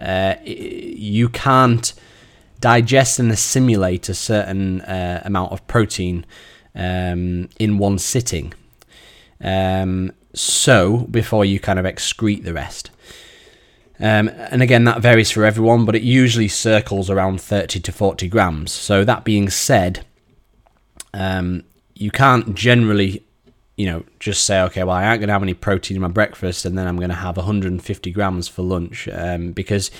uh, 0.01 0.37
you 0.45 1.29
can't 1.29 1.93
digest 2.61 3.19
and 3.19 3.31
assimilate 3.31 4.09
a 4.09 4.15
certain 4.15 4.81
uh, 4.83 5.23
amount 5.25 5.53
of 5.53 5.67
protein 5.67 6.27
um, 6.75 7.49
in 7.59 7.79
one 7.79 7.99
sitting. 7.99 8.53
Um, 9.41 10.13
so 10.35 10.99
before 11.11 11.45
you 11.45 11.59
kind 11.59 11.79
of 11.79 11.85
excrete 11.85 12.45
the 12.45 12.53
rest. 12.53 12.91
Um, 13.99 14.29
and 14.29 14.63
again, 14.63 14.85
that 14.85 15.03
varies 15.03 15.31
for 15.31 15.45
everyone, 15.45 15.85
but 15.85 15.95
it 15.95 16.03
usually 16.03 16.49
circles 16.49 17.11
around 17.11 17.41
30 17.41 17.81
to 17.81 17.93
40 17.93 18.29
grams. 18.29 18.73
So, 18.73 19.05
that 19.05 19.25
being 19.25 19.51
said, 19.51 20.07
um, 21.13 21.65
you 21.95 22.11
can't 22.11 22.55
generally 22.55 23.23
you 23.81 23.87
know, 23.87 24.05
just 24.19 24.45
say, 24.45 24.61
okay, 24.61 24.85
well, 24.85 24.95
I 24.95 25.07
aren't 25.07 25.21
going 25.21 25.29
to 25.29 25.33
have 25.33 25.43
any 25.43 25.55
protein 25.55 25.97
in 25.97 26.03
my 26.03 26.09
breakfast 26.09 26.67
and 26.67 26.77
then 26.77 26.87
I'm 26.87 26.99
going 26.99 27.09
to 27.09 27.15
have 27.15 27.39
150 27.39 28.11
grams 28.11 28.47
for 28.47 28.61
lunch 28.61 29.09
um, 29.11 29.53
because 29.53 29.91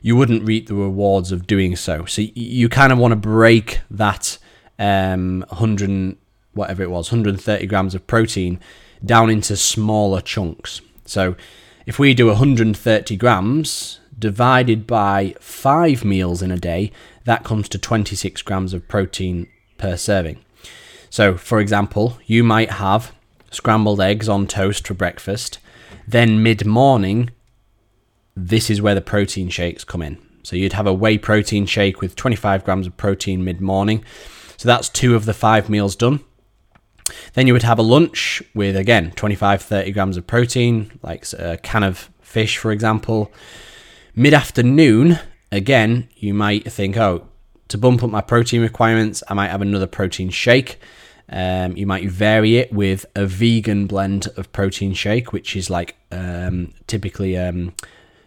you 0.00 0.14
wouldn't 0.14 0.44
reap 0.44 0.68
the 0.68 0.76
rewards 0.76 1.32
of 1.32 1.44
doing 1.44 1.74
so. 1.74 2.04
So 2.04 2.22
you 2.22 2.68
kind 2.68 2.92
of 2.92 3.00
want 3.00 3.10
to 3.10 3.16
break 3.16 3.80
that 3.90 4.38
um, 4.78 5.44
100, 5.48 6.16
whatever 6.52 6.84
it 6.84 6.90
was, 6.92 7.10
130 7.10 7.66
grams 7.66 7.96
of 7.96 8.06
protein 8.06 8.60
down 9.04 9.28
into 9.28 9.56
smaller 9.56 10.20
chunks. 10.20 10.80
So 11.04 11.34
if 11.84 11.98
we 11.98 12.14
do 12.14 12.28
130 12.28 13.16
grams 13.16 13.98
divided 14.16 14.86
by 14.86 15.34
five 15.40 16.04
meals 16.04 16.42
in 16.42 16.52
a 16.52 16.58
day, 16.58 16.92
that 17.24 17.42
comes 17.42 17.68
to 17.70 17.78
26 17.78 18.42
grams 18.42 18.72
of 18.72 18.86
protein 18.86 19.48
per 19.78 19.96
serving. 19.96 20.38
So, 21.10 21.36
for 21.36 21.60
example, 21.60 22.18
you 22.26 22.44
might 22.44 22.72
have 22.72 23.12
scrambled 23.50 24.00
eggs 24.00 24.28
on 24.28 24.46
toast 24.46 24.86
for 24.86 24.94
breakfast. 24.94 25.58
Then 26.06 26.42
mid 26.42 26.66
morning, 26.66 27.30
this 28.36 28.70
is 28.70 28.82
where 28.82 28.94
the 28.94 29.00
protein 29.00 29.48
shakes 29.48 29.84
come 29.84 30.02
in. 30.02 30.18
So 30.42 30.54
you'd 30.54 30.74
have 30.74 30.86
a 30.86 30.94
whey 30.94 31.18
protein 31.18 31.66
shake 31.66 32.00
with 32.00 32.14
25 32.14 32.64
grams 32.64 32.86
of 32.86 32.96
protein 32.96 33.42
mid 33.44 33.60
morning. 33.60 34.04
So 34.56 34.68
that's 34.68 34.88
two 34.88 35.16
of 35.16 35.24
the 35.24 35.34
five 35.34 35.68
meals 35.68 35.96
done. 35.96 36.20
Then 37.34 37.46
you 37.46 37.52
would 37.52 37.62
have 37.62 37.78
a 37.78 37.82
lunch 37.82 38.42
with, 38.54 38.76
again, 38.76 39.12
25, 39.12 39.62
30 39.62 39.92
grams 39.92 40.16
of 40.16 40.26
protein, 40.26 40.98
like 41.02 41.26
a 41.32 41.56
can 41.58 41.82
of 41.82 42.10
fish, 42.20 42.58
for 42.58 42.72
example. 42.72 43.32
Mid 44.14 44.34
afternoon, 44.34 45.18
again, 45.52 46.08
you 46.16 46.34
might 46.34 46.70
think, 46.70 46.96
oh, 46.96 47.28
to 47.68 47.78
bump 47.78 48.02
up 48.02 48.10
my 48.10 48.20
protein 48.20 48.62
requirements, 48.62 49.22
I 49.28 49.34
might 49.34 49.50
have 49.50 49.62
another 49.62 49.86
protein 49.86 50.30
shake. 50.30 50.78
Um, 51.28 51.76
you 51.76 51.86
might 51.86 52.08
vary 52.08 52.56
it 52.58 52.72
with 52.72 53.04
a 53.16 53.26
vegan 53.26 53.86
blend 53.86 54.28
of 54.36 54.52
protein 54.52 54.94
shake, 54.94 55.32
which 55.32 55.56
is 55.56 55.68
like 55.68 55.96
um, 56.12 56.72
typically 56.86 57.36
um, 57.36 57.74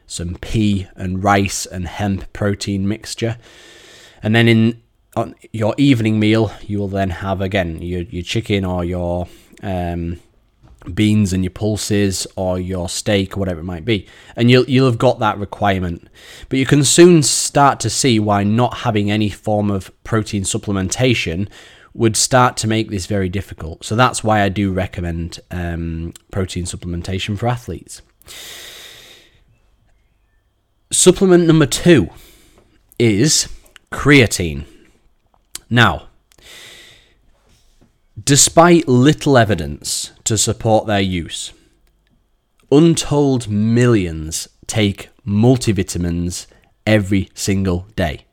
some 0.06 0.38
pea 0.42 0.88
and 0.96 1.24
rice 1.24 1.66
and 1.66 1.88
hemp 1.88 2.32
protein 2.34 2.88
mixture. 2.88 3.38
And 4.22 4.36
then 4.36 4.48
in 4.48 4.82
on 5.16 5.36
your 5.52 5.74
evening 5.78 6.20
meal, 6.20 6.52
you 6.62 6.80
will 6.80 6.88
then 6.88 7.10
have 7.10 7.42
again 7.42 7.82
your, 7.82 8.02
your 8.02 8.24
chicken 8.24 8.66
or 8.66 8.84
your 8.84 9.28
um, 9.64 10.20
beans 10.94 11.34
and 11.34 11.44
your 11.44 11.52
pulses 11.52 12.26
or 12.36 12.60
your 12.60 12.88
steak 12.88 13.36
or 13.36 13.40
whatever 13.40 13.60
it 13.60 13.66
might 13.66 13.84
be 13.84 14.08
and 14.36 14.50
you'll 14.50 14.64
you'll 14.70 14.86
have 14.86 14.98
got 14.98 15.20
that 15.20 15.38
requirement 15.38 16.08
but 16.48 16.58
you 16.58 16.66
can 16.66 16.84
soon 16.84 17.22
start 17.22 17.80
to 17.80 17.90
see 17.90 18.20
why 18.20 18.44
not 18.44 18.78
having 18.78 19.12
any 19.12 19.30
form 19.30 19.70
of 19.70 19.92
protein 20.04 20.44
supplementation 20.44 21.50
would 21.94 22.16
start 22.16 22.58
to 22.58 22.68
make 22.68 22.90
this 22.90 23.06
very 23.06 23.30
difficult. 23.30 23.84
So 23.84 23.96
that's 23.96 24.24
why 24.24 24.42
I 24.42 24.50
do 24.50 24.72
recommend 24.72 25.40
um, 25.52 26.14
protein 26.32 26.66
supplementation 26.66 27.38
for 27.38 27.48
athletes. 27.48 28.02
Supplement 30.92 31.46
number 31.46 31.66
two 31.66 32.10
is 32.98 33.50
creatine. 33.92 34.66
Now, 35.70 36.08
despite 38.22 38.88
little 38.88 39.38
evidence 39.38 40.12
to 40.30 40.38
support 40.38 40.86
their 40.86 41.02
use, 41.02 41.54
untold 42.72 43.50
millions 43.50 44.48
take 44.68 45.10
multivitamins 45.26 46.46
every 46.86 47.32
single 47.34 47.88
day. 47.96 48.26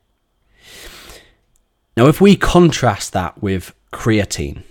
Now, 1.97 2.07
if 2.07 2.21
we 2.21 2.37
contrast 2.37 3.15
that 3.15 3.43
with 3.43 3.75
creatine, 3.95 4.63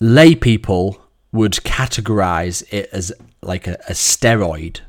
lay 0.00 0.34
people 0.34 1.02
would 1.32 1.52
categorize 1.52 2.64
it 2.72 2.88
as 2.90 3.12
like 3.42 3.66
a, 3.66 3.74
a 3.90 3.92
steroid 3.92 4.80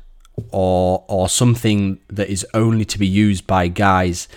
or 0.50 1.04
or 1.08 1.28
something 1.28 2.00
that 2.08 2.30
is 2.30 2.46
only 2.54 2.86
to 2.86 2.98
be 2.98 3.06
used 3.06 3.46
by 3.46 3.68
guys 3.68 4.28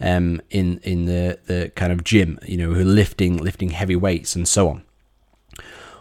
um, 0.00 0.40
in 0.48 0.78
in 0.78 1.04
the, 1.04 1.38
the 1.44 1.70
kind 1.76 1.92
of 1.92 2.04
gym, 2.04 2.38
you 2.46 2.56
know, 2.56 2.72
who 2.72 2.80
are 2.80 2.84
lifting 2.84 3.36
lifting 3.36 3.68
heavy 3.68 3.96
weights 3.96 4.34
and 4.34 4.48
so 4.48 4.70
on. 4.70 4.82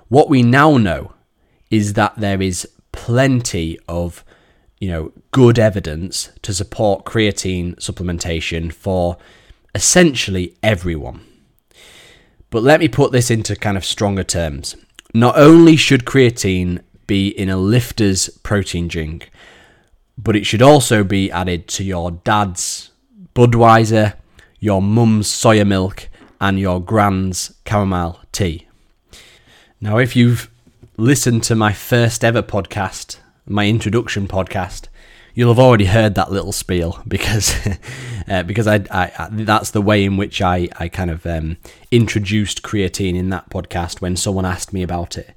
What 0.10 0.30
we 0.30 0.44
now 0.44 0.78
know 0.78 1.14
is 1.72 1.94
that 1.94 2.16
there 2.18 2.42
is 2.42 2.68
plenty 2.92 3.80
of 3.88 4.24
you 4.80 4.88
know, 4.88 5.12
good 5.32 5.60
evidence 5.60 6.32
to 6.42 6.54
support 6.54 7.06
creatine 7.06 7.76
supplementation 7.76 8.72
for 8.72 9.18
essentially 9.76 10.56
everyone. 10.64 11.22
But 12.50 12.64
let 12.64 12.80
me 12.80 12.88
put 12.88 13.12
this 13.12 13.30
into 13.30 13.56
kind 13.56 13.78
of 13.78 13.86
stronger 13.86 14.24
terms. 14.24 14.76
Not 15.14 15.38
only 15.38 15.76
should 15.76 16.06
creatine 16.06 16.82
be 17.08 17.28
in 17.28 17.50
a 17.50 17.58
lifter's 17.58 18.30
protein 18.40 18.88
drink, 18.88 19.30
but 20.18 20.36
it 20.36 20.46
should 20.46 20.62
also 20.62 21.04
be 21.04 21.32
added 21.32 21.68
to 21.68 21.84
your 21.84 22.12
dad's 22.12 22.92
Budweiser, 23.36 24.16
your 24.60 24.82
mum's 24.82 25.28
soya 25.28 25.68
milk, 25.68 26.10
and 26.42 26.60
your 26.60 26.82
grand's 26.82 27.54
chamomile 27.68 28.20
tea. 28.32 28.69
Now, 29.82 29.98
if 29.98 30.14
you've 30.14 30.50
listened 30.98 31.44
to 31.44 31.56
my 31.56 31.72
first 31.72 32.26
ever 32.26 32.44
podcast, 32.44 33.18
my 33.46 33.66
introduction 33.66 34.28
podcast, 34.28 34.90
you'll 35.34 35.54
have 35.54 35.60
already 35.60 35.86
heard 35.86 36.16
that 36.16 36.34
little 36.34 36.52
spiel 36.52 37.02
because 37.08 37.56
uh, 38.28 38.44
because 38.44 38.68
I, 38.68 38.84
I, 38.92 39.12
I, 39.18 39.30
that's 39.32 39.72
the 39.72 39.82
way 39.82 40.04
in 40.04 40.18
which 40.18 40.42
I 40.42 40.68
I 40.78 40.90
kind 40.90 41.10
of 41.10 41.26
um, 41.26 41.56
introduced 41.92 42.62
creatine 42.62 43.16
in 43.16 43.30
that 43.30 43.50
podcast 43.50 44.02
when 44.02 44.18
someone 44.18 44.46
asked 44.46 44.74
me 44.74 44.84
about 44.84 45.18
it. 45.18 45.34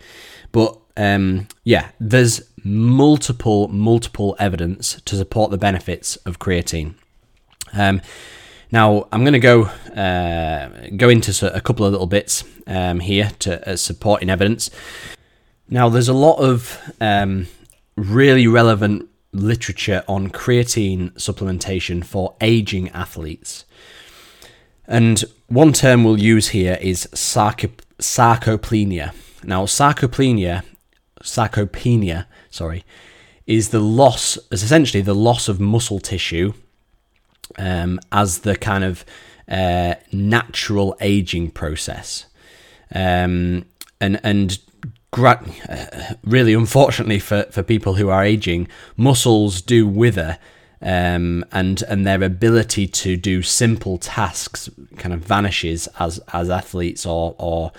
But 0.51 0.77
um, 0.97 1.47
yeah, 1.63 1.91
there's 2.01 2.43
multiple 2.65 3.69
multiple 3.69 4.35
evidence 4.41 5.01
to 5.03 5.15
support 5.15 5.53
the 5.53 5.59
benefits 5.59 6.17
of 6.17 6.41
creatine. 6.41 6.95
Um, 7.75 8.01
now 8.73 9.07
I'm 9.13 9.23
going 9.23 9.35
to 9.35 9.39
go 9.39 9.65
uh, 9.95 10.89
go 10.97 11.09
into 11.09 11.55
a 11.55 11.61
couple 11.61 11.87
of 11.87 11.93
little 11.93 12.07
bits 12.07 12.43
um, 12.67 13.01
here 13.01 13.31
to 13.41 13.71
uh, 13.71 13.77
supporting 13.77 14.31
evidence. 14.31 14.71
Now 15.69 15.89
there's 15.89 16.09
a 16.09 16.15
lot 16.15 16.39
of 16.39 16.81
um, 17.01 17.47
really 17.97 18.47
relevant 18.49 19.09
literature 19.33 20.03
on 20.09 20.31
creatine 20.31 21.13
supplementation 21.13 22.05
for 22.05 22.35
aging 22.41 22.89
athletes. 22.91 23.65
And 24.87 25.25
one 25.49 25.73
term 25.73 26.05
we'll 26.05 26.19
use 26.19 26.49
here 26.49 26.79
is 26.81 27.07
sarcopenia. 27.13 27.75
Now, 29.45 29.65
sarcopenia, 29.65 30.63
sarcopenia, 31.23 32.27
sorry, 32.51 32.85
is 33.47 33.71
the 33.71 33.81
loss, 33.81 34.39
is 34.51 34.63
essentially 34.63 35.03
the 35.03 35.15
loss 35.15 35.49
of 35.49 35.61
muscle 35.61 35.99
tissue 35.99 36.53
um, 37.59 38.01
as 38.11 38.41
the 38.41 38.57
kind 38.57 38.85
of 38.85 39.05
uh, 39.49 39.95
natural 40.13 40.97
aging 41.01 41.51
process. 41.51 42.27
Um, 42.95 43.67
and 44.01 44.21
and 44.23 44.59
gra- 45.11 45.45
uh, 45.69 46.15
really, 46.25 46.55
unfortunately 46.55 47.19
for, 47.19 47.45
for 47.45 47.63
people 47.63 47.95
who 47.95 48.09
are 48.09 48.25
aging, 48.25 48.69
muscles 48.97 49.63
do 49.63 49.87
wither. 49.87 50.39
Um, 50.85 51.45
and 51.53 51.81
and 51.89 52.05
their 52.05 52.21
ability 52.25 52.89
to 52.89 53.17
do 53.17 53.41
simple 53.43 53.99
tasks 53.99 54.69
kind 54.97 55.15
of 55.15 55.21
vanishes 55.21 55.87
as 56.01 56.19
as 56.33 56.51
athletes 56.51 57.07
or 57.07 57.37
or 57.39 57.71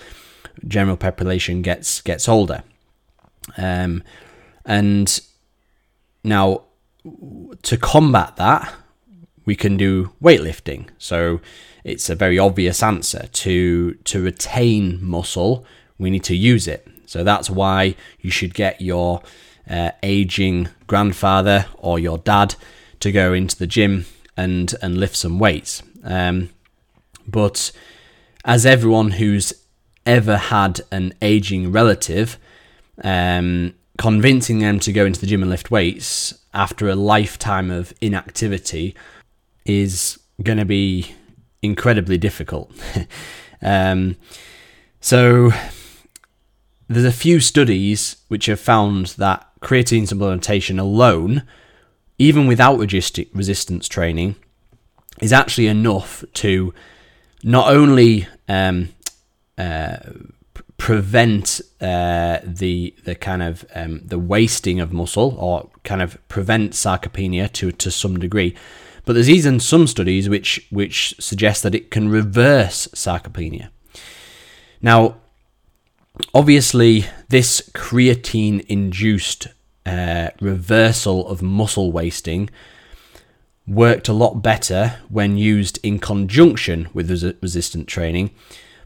general 0.66 0.96
population 0.96 1.62
gets 1.62 2.00
gets 2.00 2.30
older. 2.30 2.64
Um, 3.58 4.04
and 4.66 5.20
now 6.24 6.62
to 7.64 7.78
combat 7.78 8.38
that, 8.38 8.74
we 9.46 9.56
can 9.56 9.78
do 9.78 10.12
weightlifting. 10.22 10.88
So 10.98 11.42
it's 11.84 12.10
a 12.10 12.16
very 12.16 12.40
obvious 12.40 12.82
answer 12.82 13.28
to 13.28 13.94
to 13.94 14.24
retain 14.24 15.00
muscle. 15.04 15.66
We 15.98 16.10
need 16.10 16.24
to 16.26 16.36
use 16.36 16.68
it. 16.68 16.88
So 17.06 17.24
that's 17.24 17.50
why 17.50 17.96
you 18.22 18.32
should 18.32 18.54
get 18.54 18.82
your 18.82 19.22
uh, 19.70 19.92
aging 20.02 20.70
grandfather 20.88 21.66
or 21.78 22.00
your 22.00 22.18
dad 22.18 22.56
to 23.02 23.12
go 23.12 23.34
into 23.34 23.58
the 23.58 23.68
gym 23.68 24.06
and 24.38 24.74
and 24.82 24.98
lift 24.98 25.16
some 25.16 25.40
weights. 25.40 25.84
Um, 26.04 26.50
but 27.28 27.72
as 28.46 28.66
everyone 28.66 29.12
who's 29.12 29.54
ever 30.06 30.36
had 30.38 30.82
an 30.92 31.14
aging 31.22 31.72
relative, 31.72 32.38
um, 33.04 33.74
convincing 33.98 34.60
them 34.60 34.80
to 34.80 34.92
go 34.92 35.06
into 35.06 35.20
the 35.20 35.28
gym 35.28 35.42
and 35.42 35.50
lift 35.50 35.72
weights 35.72 36.34
after 36.54 36.90
a 36.90 36.96
lifetime 36.96 37.72
of 37.72 37.94
inactivity 38.02 38.96
is 39.65 40.19
going 40.41 40.58
to 40.58 40.65
be 40.65 41.15
incredibly 41.62 42.17
difficult. 42.17 42.71
um, 43.62 44.15
so 44.99 45.52
there's 46.88 47.06
a 47.06 47.12
few 47.12 47.39
studies 47.39 48.17
which 48.28 48.47
have 48.47 48.60
found 48.60 49.08
that 49.17 49.47
creatine 49.62 50.04
supplementation 50.04 50.80
alone, 50.80 51.43
even 52.17 52.47
without 52.47 52.78
resistance 52.78 53.88
training, 53.88 54.36
is 55.21 55.34
actually 55.34 55.67
enough 55.67 56.23
to 56.34 56.73
not 57.43 57.69
only 57.69 58.28
um, 58.47 58.89
uh, 59.58 59.97
prevent 60.78 61.62
uh, 61.80 62.39
the 62.43 62.93
the 63.06 63.15
kind 63.15 63.41
of 63.41 63.65
um, 63.76 64.02
the 64.04 64.19
wasting 64.19 64.80
of 64.80 64.91
muscle 64.91 65.36
or 65.39 65.69
kind 65.84 66.02
of 66.02 66.17
prevent 66.28 66.71
sarcopenia 66.71 67.52
to 67.52 67.71
to 67.71 67.91
some 67.91 68.19
degree, 68.19 68.56
but 69.06 69.13
there's 69.13 69.30
even 69.30 69.60
some 69.60 69.88
studies 69.88 70.30
which 70.30 70.68
which 70.70 71.16
suggest 71.20 71.63
that 71.63 71.76
it 71.76 71.92
can 71.92 72.10
reverse 72.10 72.88
sarcopenia. 72.88 73.70
Now, 74.82 75.18
obviously, 76.34 77.06
this 77.30 77.70
creatine 77.74 78.66
induced 78.68 79.48
uh, 79.86 80.30
reversal 80.39 81.28
of 81.28 81.42
muscle 81.42 81.92
wasting 81.92 82.50
worked 83.68 84.10
a 84.10 84.13
lot 84.13 84.42
better 84.42 85.00
when 85.10 85.38
used 85.38 85.80
in 85.84 86.00
conjunction 86.00 86.89
with 86.94 87.10
res- 87.10 87.34
resistant 87.42 87.88
training. 87.88 88.32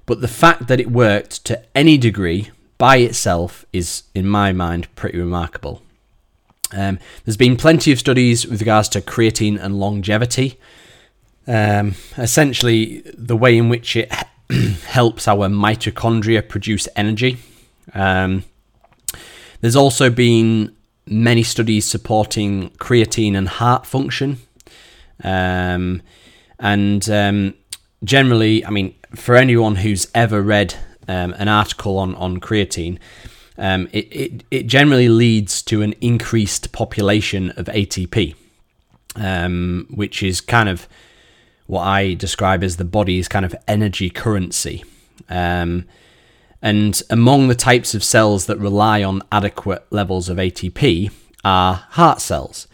But 0.06 0.22
the 0.22 0.28
fact 0.28 0.68
that 0.68 0.80
it 0.80 0.92
worked 0.92 1.44
to 1.46 1.62
any 1.76 1.98
degree 1.98 2.52
by 2.78 2.98
itself 2.98 3.66
is, 3.74 4.04
in 4.14 4.28
my 4.28 4.54
mind, 4.54 4.94
pretty 4.96 5.18
remarkable. 5.18 5.82
Um, 6.74 7.00
there's 7.24 7.38
been 7.38 7.56
plenty 7.56 7.92
of 7.92 8.00
studies 8.00 8.46
with 8.46 8.62
regards 8.62 8.90
to 8.90 9.02
creatine 9.02 9.60
and 9.60 9.80
longevity. 9.80 10.60
Um, 11.48 11.96
essentially, 12.18 13.04
the 13.14 13.38
way 13.38 13.58
in 13.58 13.70
which 13.70 13.96
it 13.96 14.12
helps 14.86 15.28
our 15.28 15.48
mitochondria 15.48 16.48
produce 16.48 16.88
energy. 16.96 17.38
Um, 17.94 18.44
there's 19.62 19.76
also 19.76 20.10
been 20.10 20.76
many 21.06 21.44
studies 21.44 21.86
supporting 21.86 22.70
creatine 22.72 23.36
and 23.36 23.48
heart 23.48 23.86
function. 23.86 24.38
Um, 25.24 26.02
and 26.60 27.10
um, 27.10 27.54
generally, 28.04 28.66
I 28.66 28.70
mean, 28.70 28.94
for 29.16 29.36
anyone 29.36 29.78
who's 29.78 30.08
ever 30.14 30.42
read 30.42 30.76
um, 31.08 31.34
an 31.38 31.48
article 31.48 31.98
on, 31.98 32.14
on 32.16 32.40
creatine, 32.40 33.00
um, 33.58 33.90
it, 33.92 34.08
it, 34.12 34.44
it 34.52 34.68
generally 34.68 35.10
leads 35.10 35.62
to 35.64 35.82
an 35.82 35.94
increased 36.02 36.72
population 36.72 37.52
of 37.52 37.66
ATP, 37.66 38.36
um, 39.16 39.88
which 39.90 40.22
is 40.22 40.42
kind 40.42 40.70
of 40.70 40.88
what 41.66 41.82
I 41.82 42.14
describe 42.14 42.64
as 42.64 42.78
the 42.78 42.86
body's 42.86 43.28
kind 43.28 43.46
of 43.46 43.56
energy 43.68 44.10
currency. 44.10 44.84
Um, 45.30 45.86
and 46.62 47.02
among 47.10 47.48
the 47.48 47.56
types 47.56 47.94
of 47.94 48.04
cells 48.04 48.46
that 48.46 48.58
rely 48.58 49.04
on 49.04 49.22
adequate 49.32 49.86
levels 49.92 50.30
of 50.30 50.38
ATP 50.38 51.12
are 51.44 51.86
heart 51.92 52.22
cells. 52.22 52.68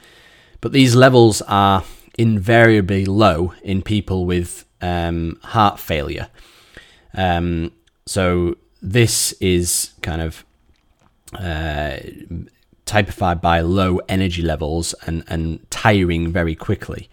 But 0.61 0.71
these 0.71 0.95
levels 0.95 1.41
are 1.43 1.83
invariably 2.17 3.05
low 3.05 3.53
in 3.63 3.81
people 3.81 4.25
with 4.25 4.65
um, 4.81 5.39
heart 5.43 5.79
failure. 5.79 6.27
Um, 7.13 7.71
so 8.05 8.55
this 8.81 9.33
is 9.33 9.93
kind 10.01 10.21
of 10.21 10.45
uh, 11.35 11.97
typified 12.85 13.41
by 13.41 13.61
low 13.61 13.99
energy 14.09 14.41
levels 14.41 14.93
and, 15.05 15.23
and 15.27 15.69
tiring 15.69 16.31
very 16.31 16.55
quickly. 16.55 17.09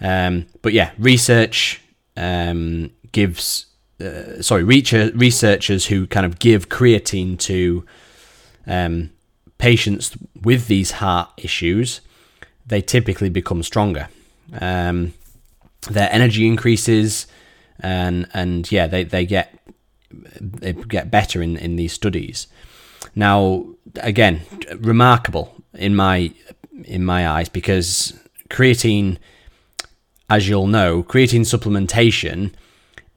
Um, 0.00 0.46
but 0.62 0.72
yeah, 0.72 0.90
research 0.98 1.80
um, 2.16 2.90
gives, 3.12 3.66
uh, 4.00 4.42
sorry, 4.42 4.64
researchers 4.64 5.86
who 5.86 6.06
kind 6.06 6.26
of 6.26 6.38
give 6.38 6.68
creatine 6.68 7.38
to 7.40 7.84
um, 8.66 9.10
patients 9.58 10.16
with 10.42 10.66
these 10.66 10.92
heart 10.92 11.30
issues, 11.36 12.00
they 12.66 12.80
typically 12.80 13.28
become 13.28 13.62
stronger. 13.62 14.08
Um, 14.60 15.14
their 15.90 16.08
energy 16.12 16.46
increases, 16.46 17.26
and 17.80 18.28
and 18.34 18.70
yeah, 18.70 18.86
they, 18.86 19.04
they 19.04 19.26
get 19.26 19.58
they 20.40 20.72
get 20.72 21.10
better 21.10 21.42
in, 21.42 21.56
in 21.56 21.76
these 21.76 21.92
studies. 21.92 22.46
Now, 23.14 23.66
again, 23.96 24.42
remarkable 24.76 25.54
in 25.74 25.94
my 25.96 26.32
in 26.84 27.04
my 27.04 27.28
eyes 27.28 27.48
because 27.48 28.18
creatine, 28.48 29.18
as 30.28 30.48
you'll 30.48 30.66
know, 30.66 31.02
creatine 31.02 31.42
supplementation 31.42 32.52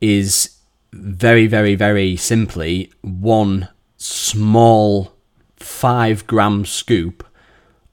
is 0.01 0.57
very, 0.93 1.47
very, 1.47 1.75
very 1.75 2.15
simply 2.15 2.91
one 3.01 3.67
small 3.97 5.13
five 5.57 6.27
gram 6.27 6.65
scoop 6.65 7.25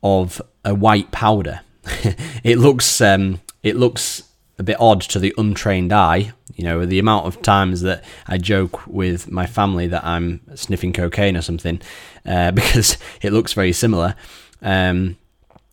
of 0.02 0.42
a 0.64 0.74
white 0.74 1.11
powder. 1.11 1.61
it 2.44 2.59
looks 2.59 3.00
um, 3.00 3.40
it 3.62 3.76
looks 3.76 4.24
a 4.59 4.62
bit 4.62 4.76
odd 4.81 5.00
to 5.00 5.18
the 5.18 5.35
untrained 5.37 5.92
eye. 5.92 6.33
You 6.54 6.64
know, 6.64 6.86
the 6.86 6.98
amount 6.98 7.26
of 7.26 7.42
times 7.42 7.82
that 7.82 8.04
I 8.26 8.38
joke 8.38 8.86
with 8.86 9.30
my 9.30 9.46
family 9.46 9.86
that 9.88 10.04
I'm 10.04 10.40
sniffing 10.54 10.92
cocaine 10.92 11.36
or 11.36 11.42
something 11.42 11.80
uh, 12.26 12.50
because 12.60 12.98
it 13.22 13.32
looks 13.32 13.52
very 13.52 13.72
similar. 13.72 14.14
Um, 14.60 15.16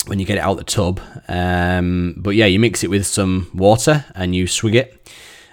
when 0.05 0.17
you 0.17 0.25
get 0.25 0.37
it 0.37 0.41
out 0.41 0.57
the 0.57 0.63
tub. 0.63 0.99
Um, 1.27 2.15
but 2.17 2.31
yeah, 2.31 2.45
you 2.45 2.59
mix 2.59 2.83
it 2.83 2.89
with 2.89 3.05
some 3.05 3.51
water 3.53 4.05
and 4.15 4.35
you 4.35 4.47
swig 4.47 4.75
it. 4.75 5.11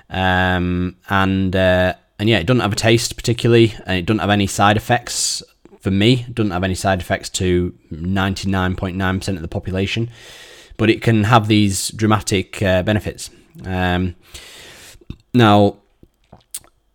Um, 0.09 0.97
and 1.09 1.55
uh, 1.55 1.95
and 2.19 2.29
yeah, 2.29 2.39
it 2.39 2.47
doesn't 2.47 2.61
have 2.61 2.73
a 2.73 2.77
taste 2.77 3.17
particularly, 3.17 3.75
and 3.87 3.99
it 3.99 4.07
doesn't 4.07 4.21
have 4.21 4.31
any 4.31 4.47
side 4.47 4.77
effects. 4.77 5.43
For 5.81 5.91
me, 5.91 6.25
it 6.29 6.35
doesn't 6.35 6.53
have 6.53 6.65
any 6.65 6.75
side 6.75 7.01
effects 7.01 7.29
to 7.31 7.73
99.9% 7.93 9.29
of 9.29 9.43
the 9.43 9.49
population, 9.49 10.11
but 10.77 10.91
it 10.91 11.03
can 11.03 11.25
have 11.25 11.49
these 11.49 11.91
dramatic 11.91 12.63
uh, 12.63 12.83
benefits. 12.83 13.31
Um, 13.65 14.17
now, 15.37 15.77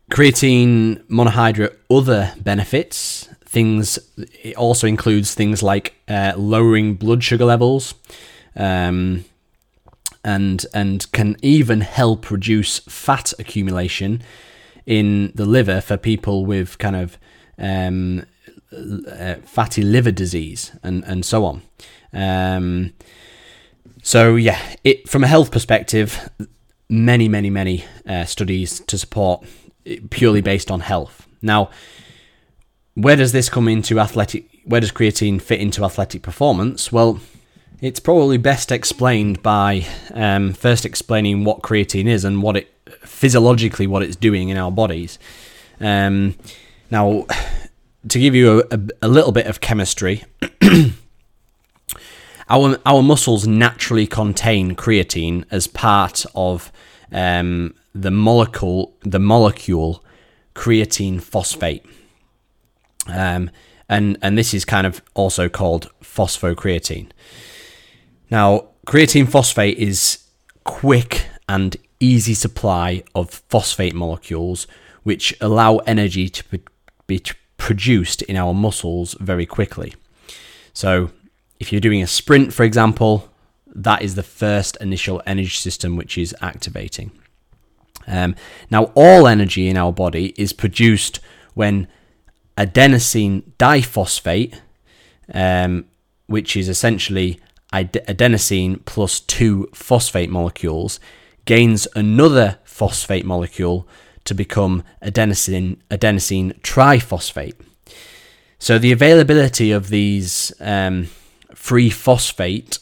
creatine 0.09 1.01
monohydrate 1.07 1.75
other 1.89 2.33
benefits 2.37 3.29
things 3.45 3.99
it 4.43 4.55
also 4.55 4.87
includes 4.87 5.33
things 5.33 5.61
like 5.61 5.93
uh, 6.07 6.33
lowering 6.37 6.95
blood 6.95 7.23
sugar 7.23 7.45
levels 7.45 7.93
um, 8.55 9.23
and 10.23 10.65
and 10.73 11.11
can 11.11 11.35
even 11.41 11.81
help 11.81 12.29
reduce 12.31 12.79
fat 12.79 13.33
accumulation 13.39 14.21
in 14.85 15.31
the 15.35 15.45
liver 15.45 15.81
for 15.81 15.97
people 15.97 16.45
with 16.45 16.77
kind 16.77 16.95
of 16.95 17.17
um, 17.57 18.25
uh, 18.73 19.35
fatty 19.43 19.81
liver 19.81 20.11
disease 20.11 20.71
and 20.83 21.03
and 21.05 21.25
so 21.25 21.45
on. 21.45 21.61
Um, 22.13 22.93
so 24.03 24.35
yeah 24.35 24.59
it 24.83 25.07
from 25.07 25.23
a 25.23 25.27
health 25.27 25.51
perspective 25.51 26.29
many 26.91 27.29
many 27.29 27.49
many 27.49 27.85
uh, 28.05 28.25
studies 28.25 28.81
to 28.81 28.97
support 28.97 29.43
purely 30.09 30.41
based 30.41 30.69
on 30.69 30.81
health. 30.81 31.27
Now, 31.41 31.71
where 32.93 33.15
does 33.15 33.31
this 33.31 33.49
come 33.49 33.67
into 33.67 33.99
athletic? 33.99 34.45
Where 34.65 34.81
does 34.81 34.91
creatine 34.91 35.41
fit 35.41 35.59
into 35.59 35.83
athletic 35.83 36.21
performance? 36.21 36.91
Well, 36.91 37.19
it's 37.79 37.99
probably 37.99 38.37
best 38.37 38.71
explained 38.71 39.41
by 39.41 39.87
um, 40.13 40.53
first 40.53 40.85
explaining 40.85 41.45
what 41.45 41.61
creatine 41.61 42.05
is 42.05 42.23
and 42.25 42.43
what 42.43 42.57
it 42.57 42.71
physiologically 43.01 43.87
what 43.87 44.03
it's 44.03 44.15
doing 44.15 44.49
in 44.49 44.57
our 44.57 44.71
bodies. 44.71 45.17
Um, 45.79 46.35
now, 46.91 47.25
to 48.07 48.19
give 48.19 48.35
you 48.35 48.59
a, 48.59 48.75
a, 48.75 48.79
a 49.03 49.07
little 49.07 49.31
bit 49.31 49.47
of 49.47 49.61
chemistry, 49.61 50.23
our 52.51 52.77
our 52.85 53.01
muscles 53.01 53.47
naturally 53.47 54.05
contain 54.05 54.75
creatine 54.75 55.45
as 55.49 55.67
part 55.67 56.25
of 56.35 56.71
um, 57.11 57.73
the 57.95 58.11
molecule 58.11 58.95
the 59.01 59.19
molecule 59.19 60.03
creatine 60.53 61.21
phosphate. 61.21 61.85
Um, 63.07 63.49
and 63.89 64.17
and 64.21 64.37
this 64.37 64.53
is 64.53 64.65
kind 64.65 64.85
of 64.85 65.01
also 65.13 65.49
called 65.49 65.89
phosphocreatine. 66.03 67.09
Now, 68.29 68.67
creatine 68.85 69.29
phosphate 69.29 69.77
is 69.77 70.25
quick 70.63 71.25
and 71.49 71.75
easy 71.99 72.33
supply 72.33 73.03
of 73.15 73.29
phosphate 73.49 73.95
molecules, 73.95 74.67
which 75.03 75.35
allow 75.41 75.77
energy 75.79 76.29
to 76.29 76.43
be 77.07 77.21
produced 77.57 78.21
in 78.23 78.35
our 78.35 78.53
muscles 78.53 79.15
very 79.19 79.45
quickly. 79.45 79.93
So, 80.73 81.11
if 81.61 81.71
you're 81.71 81.79
doing 81.79 82.01
a 82.01 82.07
sprint, 82.07 82.51
for 82.51 82.63
example, 82.63 83.29
that 83.67 84.01
is 84.01 84.15
the 84.15 84.23
first 84.23 84.75
initial 84.81 85.21
energy 85.27 85.49
system 85.49 85.95
which 85.95 86.17
is 86.17 86.35
activating. 86.41 87.11
Um, 88.07 88.35
now, 88.71 88.85
all 88.95 89.27
energy 89.27 89.69
in 89.69 89.77
our 89.77 89.93
body 89.93 90.33
is 90.37 90.53
produced 90.53 91.19
when 91.53 91.87
adenosine 92.57 93.43
diphosphate, 93.59 94.59
um, 95.31 95.85
which 96.25 96.57
is 96.57 96.67
essentially 96.67 97.39
adenosine 97.71 98.83
plus 98.85 99.19
two 99.19 99.69
phosphate 99.71 100.31
molecules, 100.31 100.99
gains 101.45 101.87
another 101.95 102.57
phosphate 102.63 103.23
molecule 103.23 103.87
to 104.23 104.33
become 104.33 104.83
adenosine 105.03 105.77
adenosine 105.91 106.59
triphosphate. 106.61 107.53
So 108.57 108.79
the 108.79 108.91
availability 108.91 109.71
of 109.71 109.89
these 109.89 110.51
um, 110.59 111.07
free 111.61 111.91
phosphate, 111.91 112.79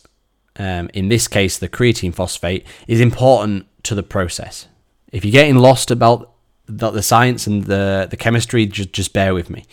um, 0.55 0.89
in 0.93 1.09
this 1.09 1.27
case 1.27 1.59
the 1.59 1.67
creatine 1.67 2.13
phosphate, 2.13 2.65
is 2.87 3.01
important 3.01 3.67
to 3.83 3.93
the 3.93 4.03
process. 4.03 4.67
If 5.11 5.25
you're 5.25 5.33
getting 5.33 5.57
lost 5.57 5.91
about 5.91 6.31
the, 6.65 6.89
the 6.89 7.03
science 7.03 7.45
and 7.45 7.65
the, 7.65 8.07
the 8.09 8.15
chemistry, 8.15 8.65
just, 8.65 8.93
just 8.93 9.11
bear 9.11 9.33
with 9.33 9.49
me. 9.49 9.65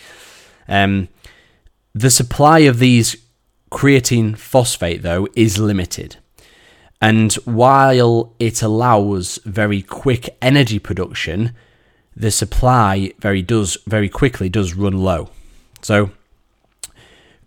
Um, 0.66 1.09
the 1.95 2.11
supply 2.11 2.61
of 2.61 2.81
these 2.81 3.16
creatine 3.71 4.37
phosphate, 4.37 5.03
though, 5.03 5.29
is 5.37 5.57
limited. 5.57 6.16
And 7.01 7.33
while 7.45 8.35
it 8.40 8.61
allows 8.61 9.38
very 9.45 9.83
quick 9.83 10.37
energy 10.42 10.81
production, 10.81 11.55
the 12.16 12.33
supply 12.33 13.12
very 13.21 13.42
does 13.42 13.79
very 13.87 14.09
quickly 14.09 14.49
does 14.49 14.75
run 14.75 14.99
low. 14.99 15.31
So 15.81 16.11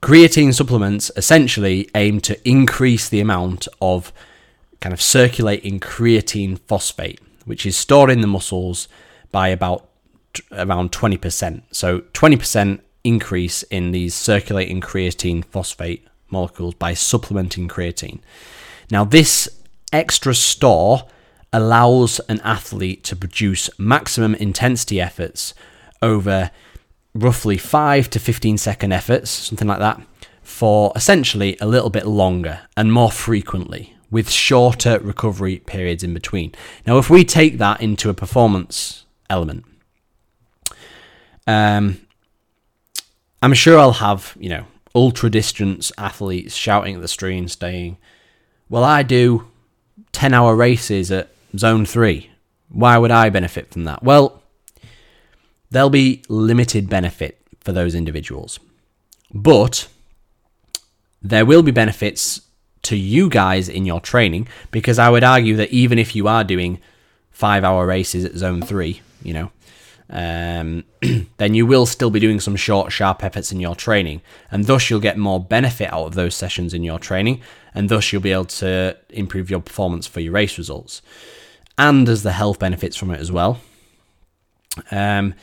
creatine 0.02 0.54
supplements 0.54 1.12
essentially 1.16 1.90
aim 1.96 2.22
to 2.22 2.50
increase 2.50 3.10
the 3.10 3.20
amount 3.20 3.68
of 3.82 4.14
kind 4.80 4.94
of 4.94 5.02
circulating 5.02 5.80
creatine 5.80 6.58
phosphate 6.60 7.20
which 7.50 7.66
is 7.66 7.76
stored 7.76 8.12
in 8.12 8.22
the 8.22 8.28
muscles 8.28 8.88
by 9.32 9.48
about 9.48 9.90
around 10.52 10.92
20%. 10.92 11.64
So 11.72 12.02
20% 12.14 12.80
increase 13.04 13.64
in 13.64 13.92
these 13.92 14.14
circulating 14.14 14.82
creatine 14.82 15.44
phosphate 15.44 16.08
molecules 16.30 16.76
by 16.76 16.94
supplementing 16.94 17.68
creatine. 17.68 18.20
Now, 18.92 19.04
this 19.04 19.50
extra 19.92 20.36
store 20.36 21.08
allows 21.52 22.20
an 22.30 22.40
athlete 22.42 23.04
to 23.06 23.16
produce 23.16 23.70
maximum 23.80 24.36
intensity 24.36 25.02
efforts 25.02 25.56
over 26.04 26.52
roughly 27.20 27.58
5 27.58 28.10
to 28.12 28.20
15 28.20 28.58
second 28.58 28.92
efforts, 28.92 29.30
something 29.30 29.68
like 29.68 29.80
that, 29.80 30.02
for 30.42 30.92
essentially 30.96 31.58
a 31.62 31.68
little 31.68 31.90
bit 31.90 32.06
longer 32.06 32.62
and 32.76 32.92
more 32.92 33.12
frequently, 33.12 33.96
with 34.10 34.30
shorter 34.30 35.00
recovery 35.00 35.58
periods 35.60 36.04
in 36.04 36.14
between. 36.14 36.54
Now, 36.88 36.98
if 36.98 37.10
we 37.10 37.24
take 37.24 37.58
that 37.58 37.82
into 37.82 38.10
a 38.10 38.14
performance 38.14 39.06
element, 39.30 39.66
um, 41.46 42.00
I'm 43.42 43.54
sure 43.54 43.80
I'll 43.80 43.94
have, 43.94 44.36
you 44.40 44.50
know, 44.50 44.66
ultra 44.96 45.30
distance 45.30 45.92
athletes 45.98 46.56
shouting 46.56 46.96
at 46.96 47.02
the 47.02 47.08
screen 47.08 47.48
saying, 47.48 47.98
Well, 48.70 48.84
I 48.84 49.04
do 49.04 49.48
10 50.12 50.34
hour 50.34 50.56
races 50.56 51.12
at 51.12 51.30
zone 51.58 51.86
three. 51.86 52.30
Why 52.70 52.98
would 52.98 53.12
I 53.12 53.30
benefit 53.30 53.72
from 53.72 53.86
that? 53.86 54.04
Well, 54.04 54.39
there'll 55.72 55.90
be 55.90 56.24
limited 56.28 56.90
benefit 56.90 57.40
for 57.60 57.72
those 57.72 57.96
individuals. 57.96 58.60
But 59.34 59.88
there 61.22 61.46
will 61.46 61.64
be 61.64 61.72
benefits 61.72 62.42
to 62.84 62.96
you 62.96 63.30
guys 63.30 63.70
in 63.70 63.86
your 63.86 64.00
training 64.00 64.48
because 64.72 64.98
I 65.00 65.10
would 65.10 65.24
argue 65.24 65.56
that 65.58 65.70
even 65.70 66.00
if 66.00 66.16
you 66.16 66.28
are 66.28 66.44
doing 66.44 66.80
five 67.32 67.64
hour 67.64 67.86
races 67.86 68.26
at 68.26 68.36
zone 68.36 68.62
three, 68.62 69.02
you 69.22 69.34
know, 69.34 69.52
um, 70.10 70.86
then 71.38 71.54
you 71.54 71.66
will 71.66 71.86
still 71.86 72.10
be 72.10 72.20
doing 72.20 72.40
some 72.40 72.56
short, 72.56 72.92
sharp 72.92 73.24
efforts 73.24 73.52
in 73.52 73.60
your 73.60 73.76
training, 73.76 74.22
and 74.52 74.66
thus 74.66 74.90
you'll 74.90 75.00
get 75.00 75.18
more 75.18 75.40
benefit 75.40 75.92
out 75.94 76.08
of 76.08 76.16
those 76.16 76.36
sessions 76.36 76.74
in 76.74 76.84
your 76.84 77.00
training, 77.00 77.42
and 77.74 77.90
thus 77.90 78.12
you'll 78.12 78.22
be 78.22 78.32
able 78.32 78.46
to 78.46 78.98
improve 79.10 79.50
your 79.50 79.60
performance 79.60 80.08
for 80.08 80.20
your 80.20 80.34
race 80.34 80.58
results, 80.58 81.02
and 81.78 82.10
as 82.10 82.24
the 82.24 82.32
health 82.32 82.60
benefits 82.60 82.96
from 82.96 83.12
it 83.12 83.20
as 83.20 83.32
well. 83.32 83.60
Um, 84.92 85.36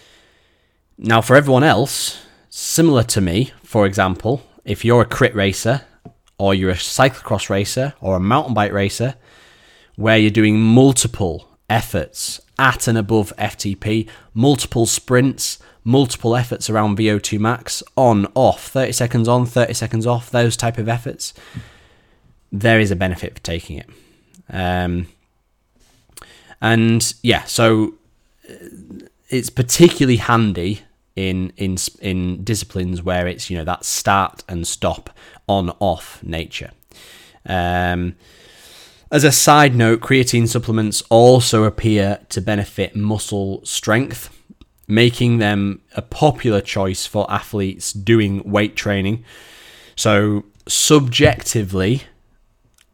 now, 0.98 1.20
for 1.20 1.36
everyone 1.36 1.64
else, 1.64 2.22
similar 2.48 3.02
to 3.04 3.20
me, 3.20 3.52
for 3.62 3.86
example, 3.86 4.42
if 4.64 4.84
you're 4.84 5.02
a 5.02 5.06
crit 5.06 5.34
racer 5.34 5.82
or 6.38 6.54
you're 6.54 6.70
a 6.70 6.74
cyclocross 6.74 7.50
racer 7.50 7.94
or 8.00 8.16
a 8.16 8.20
mountain 8.20 8.54
bike 8.54 8.72
racer 8.72 9.14
where 9.96 10.16
you're 10.16 10.30
doing 10.30 10.60
multiple 10.60 11.48
efforts 11.68 12.40
at 12.58 12.88
and 12.88 12.96
above 12.96 13.32
FTP, 13.36 14.08
multiple 14.32 14.86
sprints, 14.86 15.58
multiple 15.84 16.34
efforts 16.34 16.70
around 16.70 16.96
VO2 16.96 17.38
max, 17.38 17.82
on, 17.96 18.26
off, 18.34 18.68
30 18.68 18.92
seconds 18.92 19.28
on, 19.28 19.44
30 19.44 19.74
seconds 19.74 20.06
off, 20.06 20.30
those 20.30 20.56
type 20.56 20.78
of 20.78 20.88
efforts, 20.88 21.34
there 22.50 22.80
is 22.80 22.90
a 22.90 22.96
benefit 22.96 23.34
for 23.34 23.44
taking 23.44 23.78
it. 23.78 23.88
Um, 24.48 25.08
and 26.60 27.14
yeah, 27.22 27.44
so 27.44 27.94
uh, 28.48 28.54
it's 29.28 29.50
particularly 29.50 30.16
handy 30.16 30.82
in 31.16 31.52
in 31.56 31.76
in 32.00 32.44
disciplines 32.44 33.02
where 33.02 33.26
it's 33.26 33.50
you 33.50 33.56
know 33.56 33.64
that 33.64 33.84
start 33.84 34.44
and 34.48 34.66
stop 34.66 35.10
on 35.48 35.70
off 35.80 36.22
nature. 36.22 36.70
Um, 37.46 38.16
as 39.10 39.24
a 39.24 39.32
side 39.32 39.74
note, 39.74 40.00
creatine 40.00 40.48
supplements 40.48 41.02
also 41.08 41.64
appear 41.64 42.20
to 42.28 42.40
benefit 42.40 42.96
muscle 42.96 43.64
strength, 43.64 44.36
making 44.88 45.38
them 45.38 45.80
a 45.94 46.02
popular 46.02 46.60
choice 46.60 47.06
for 47.06 47.30
athletes 47.30 47.92
doing 47.92 48.42
weight 48.50 48.74
training. 48.74 49.24
So, 49.94 50.44
subjectively, 50.66 52.02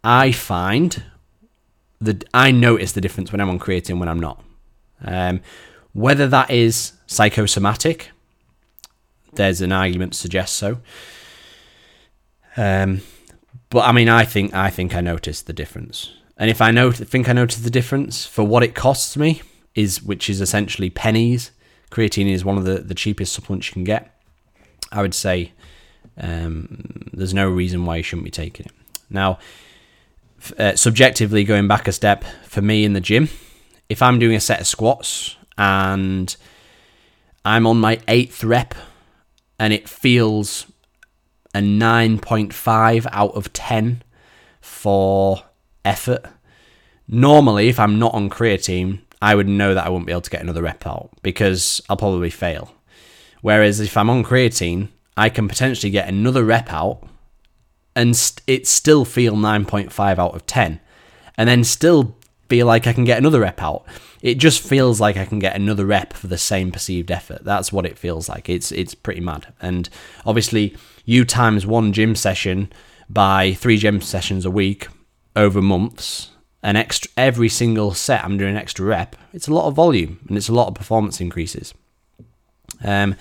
I 0.05 0.33
find 0.33 1.03
that 2.01 2.25
I 2.35 2.51
notice 2.51 2.93
the 2.93 3.01
difference 3.01 3.33
when 3.33 3.41
I'm 3.41 3.49
on 3.49 3.59
creatine 3.59 3.99
when 3.99 4.09
I'm 4.09 4.21
not. 4.21 4.45
Um, 5.05 5.41
whether 5.93 6.27
that 6.29 6.51
is 6.51 6.93
psychosomatic, 7.07 8.12
there's 9.35 9.61
an 9.61 9.73
argument 9.73 10.13
to 10.13 10.19
suggest 10.19 10.55
so. 10.55 10.79
Um, 12.57 13.01
but 13.71 13.81
I 13.81 13.93
mean, 13.93 14.09
I 14.09 14.25
think 14.25 14.55
I 14.55 14.71
think 14.71 14.95
I 14.95 15.01
noticed 15.01 15.47
the 15.47 15.53
difference, 15.53 16.13
and 16.37 16.51
if 16.51 16.61
I 16.61 16.71
know 16.71 16.93
think 16.93 17.29
I 17.29 17.33
noticed 17.33 17.65
the 17.65 17.71
difference 17.71 18.27
for 18.27 18.45
what 18.45 18.63
it 18.63 18.75
costs 18.75 19.17
me 19.17 19.43
is, 19.75 20.03
which 20.03 20.29
is 20.29 20.41
essentially 20.41 20.91
pennies. 20.91 21.51
Creatine 21.91 22.31
is 22.31 22.45
one 22.45 22.59
of 22.59 22.65
the 22.65 22.79
the 22.79 22.95
cheapest 22.95 23.33
supplements 23.33 23.69
you 23.69 23.73
can 23.73 23.85
get. 23.85 24.15
I 24.91 25.01
would 25.01 25.15
say 25.15 25.53
um, 26.19 27.09
there's 27.13 27.35
no 27.35 27.49
reason 27.49 27.87
why 27.87 27.97
you 27.97 28.03
shouldn't 28.03 28.25
be 28.25 28.31
taking 28.31 28.67
it. 28.67 28.73
Now, 29.09 29.39
uh, 30.59 30.75
subjectively, 30.75 31.45
going 31.45 31.69
back 31.69 31.89
a 31.89 31.93
step 31.93 32.25
for 32.45 32.63
me 32.63 32.85
in 32.85 32.93
the 32.93 33.01
gym, 33.01 33.29
if 33.89 34.03
I'm 34.03 34.19
doing 34.19 34.37
a 34.37 34.41
set 34.41 34.61
of 34.61 34.67
squats 34.67 35.37
and 35.57 36.35
I'm 37.45 37.67
on 37.67 37.79
my 37.79 38.01
eighth 38.09 38.43
rep 38.45 38.75
and 39.63 39.73
it 39.73 39.89
feels 39.89 40.67
a 41.55 41.61
9.5 41.61 43.07
out 43.13 43.35
of 43.37 43.53
10 43.53 44.03
for 44.61 45.45
effort. 45.85 46.27
Normally, 47.07 47.69
if 47.69 47.79
I'm 47.79 47.97
not 47.97 48.13
on 48.13 48.29
creatine, 48.29 49.03
I 49.23 49.37
would 49.37 49.47
know 49.47 49.73
that 49.73 49.87
I 49.87 49.89
wouldn't 49.89 50.09
be 50.09 50.13
able 50.13 50.23
to 50.23 50.31
get 50.31 50.43
another 50.43 50.63
rep 50.63 50.85
out 50.85 51.11
because 51.23 51.81
I'll 51.89 51.97
probably 51.97 52.29
fail. 52.29 52.75
Whereas 53.41 53.79
if 53.79 53.97
I'm 53.97 54.11
on 54.11 54.25
creatine, 54.25 54.89
I 55.17 55.29
can 55.29 55.47
potentially 55.47 55.91
get 55.91 56.09
another 56.09 56.43
rep 56.43 56.73
out 56.73 57.07
and 57.95 58.17
st- 58.17 58.43
it 58.49 58.67
still 58.67 59.05
feel 59.05 59.37
9.5 59.37 60.19
out 60.19 60.35
of 60.35 60.45
10 60.45 60.81
and 61.39 61.49
then 61.49 61.63
still 61.63 62.17
feel 62.53 62.67
like 62.67 62.87
I 62.87 62.93
can 62.93 63.05
get 63.05 63.17
another 63.17 63.41
rep 63.41 63.63
out. 63.63 63.87
It 64.21 64.35
just 64.35 64.61
feels 64.61 65.01
like 65.01 65.17
I 65.17 65.25
can 65.25 65.39
get 65.39 65.57
another 65.57 65.87
rep 65.87 66.13
for 66.13 66.27
the 66.27 66.37
same 66.37 66.71
perceived 66.71 67.11
effort. 67.11 67.45
That's 67.45 67.73
what 67.73 67.87
it 67.87 67.99
feels 67.99 68.29
like. 68.29 68.51
It's 68.51 68.71
it's 68.71 68.95
pretty 68.95 69.23
mad. 69.23 69.55
And 69.63 69.89
obviously 70.27 70.77
you 71.07 71.25
times 71.25 71.65
one 71.65 71.95
gym 71.95 72.15
session 72.15 72.71
by 73.09 73.55
three 73.55 73.79
gym 73.79 74.03
sessions 74.03 74.45
a 74.45 74.51
week 74.51 74.89
over 75.35 75.63
months, 75.63 76.33
an 76.63 76.77
extra 76.77 77.11
every 77.17 77.49
single 77.49 77.95
set 77.95 78.23
I'm 78.23 78.37
doing 78.37 78.51
an 78.51 78.61
extra 78.61 78.85
rep. 78.85 79.17
It's 79.33 79.49
a 79.49 79.55
lot 79.55 79.67
of 79.67 79.75
volume 79.75 80.19
and 80.29 80.37
it's 80.37 80.51
a 80.51 80.55
lot 80.55 80.69
of 80.69 80.75
performance 80.75 81.23
increases. 81.23 81.73
Um, 82.85 83.17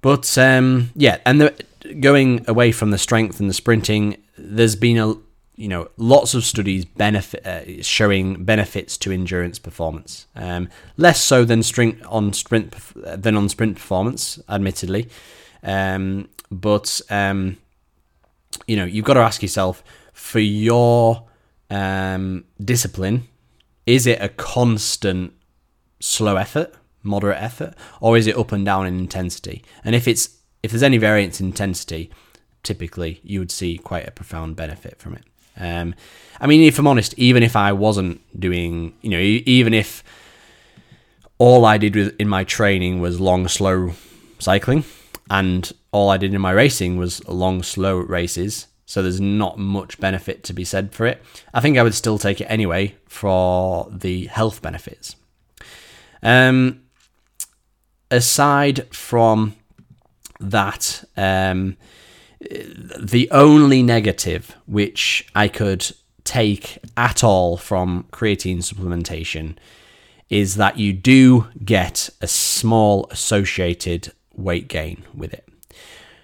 but 0.00 0.36
um, 0.36 0.90
yeah, 0.96 1.18
and 1.24 1.40
the, 1.40 1.54
going 2.00 2.44
away 2.48 2.72
from 2.72 2.90
the 2.90 2.98
strength 2.98 3.38
and 3.38 3.48
the 3.48 3.54
sprinting, 3.54 4.16
there's 4.36 4.74
been 4.74 4.98
a 4.98 5.14
you 5.54 5.68
know 5.68 5.88
lots 5.96 6.34
of 6.34 6.44
studies 6.44 6.84
benefit 6.84 7.46
uh, 7.46 7.82
showing 7.82 8.44
benefits 8.44 8.96
to 8.98 9.12
endurance 9.12 9.58
performance. 9.58 10.26
Um, 10.34 10.68
less 10.96 11.20
so 11.22 11.44
than 11.44 11.62
sprint 11.62 12.02
on 12.04 12.32
sprint 12.32 12.74
than 12.94 13.36
on 13.36 13.48
sprint 13.48 13.76
performance, 13.76 14.40
admittedly. 14.48 15.08
Um, 15.62 16.28
but 16.50 17.00
um, 17.10 17.58
you 18.66 18.76
know 18.76 18.84
you've 18.84 19.04
got 19.04 19.14
to 19.14 19.20
ask 19.20 19.42
yourself 19.42 19.84
for 20.12 20.40
your 20.40 21.28
um, 21.70 22.44
discipline: 22.62 23.28
is 23.86 24.06
it 24.06 24.20
a 24.22 24.30
constant 24.30 25.34
slow 26.00 26.36
effort, 26.36 26.74
moderate 27.02 27.42
effort, 27.42 27.74
or 28.00 28.16
is 28.16 28.26
it 28.26 28.36
up 28.36 28.52
and 28.52 28.64
down 28.64 28.86
in 28.86 28.98
intensity? 28.98 29.62
And 29.84 29.94
if 29.94 30.08
it's 30.08 30.38
if 30.62 30.70
there's 30.70 30.82
any 30.82 30.98
variance 30.98 31.40
in 31.40 31.46
intensity, 31.46 32.10
typically 32.62 33.20
you 33.22 33.38
would 33.38 33.50
see 33.50 33.76
quite 33.76 34.08
a 34.08 34.12
profound 34.12 34.56
benefit 34.56 34.98
from 34.98 35.14
it. 35.14 35.24
Um, 35.56 35.94
I 36.40 36.46
mean, 36.46 36.62
if 36.62 36.78
I'm 36.78 36.86
honest, 36.86 37.14
even 37.18 37.42
if 37.42 37.56
I 37.56 37.72
wasn't 37.72 38.20
doing, 38.38 38.94
you 39.02 39.10
know, 39.10 39.18
even 39.20 39.74
if 39.74 40.02
all 41.38 41.64
I 41.64 41.78
did 41.78 41.96
in 41.96 42.28
my 42.28 42.44
training 42.44 43.00
was 43.00 43.20
long, 43.20 43.48
slow 43.48 43.92
cycling, 44.38 44.84
and 45.30 45.72
all 45.92 46.10
I 46.10 46.16
did 46.16 46.34
in 46.34 46.40
my 46.40 46.50
racing 46.52 46.96
was 46.96 47.26
long, 47.28 47.62
slow 47.62 47.96
races, 47.96 48.66
so 48.86 49.02
there's 49.02 49.20
not 49.20 49.58
much 49.58 49.98
benefit 49.98 50.44
to 50.44 50.52
be 50.52 50.64
said 50.64 50.92
for 50.92 51.06
it. 51.06 51.22
I 51.54 51.60
think 51.60 51.78
I 51.78 51.82
would 51.82 51.94
still 51.94 52.18
take 52.18 52.40
it 52.40 52.46
anyway 52.46 52.96
for 53.08 53.88
the 53.90 54.26
health 54.26 54.62
benefits. 54.62 55.16
Um, 56.22 56.82
aside 58.10 58.86
from 58.94 59.54
that, 60.40 61.04
um, 61.16 61.76
the 62.50 63.28
only 63.30 63.82
negative 63.82 64.56
which 64.66 65.26
I 65.34 65.48
could 65.48 65.90
take 66.24 66.78
at 66.96 67.24
all 67.24 67.56
from 67.56 68.06
creatine 68.12 68.58
supplementation 68.58 69.56
is 70.30 70.56
that 70.56 70.78
you 70.78 70.92
do 70.92 71.48
get 71.64 72.08
a 72.20 72.26
small 72.26 73.06
associated 73.10 74.12
weight 74.34 74.68
gain 74.68 75.04
with 75.14 75.34
it. 75.34 75.46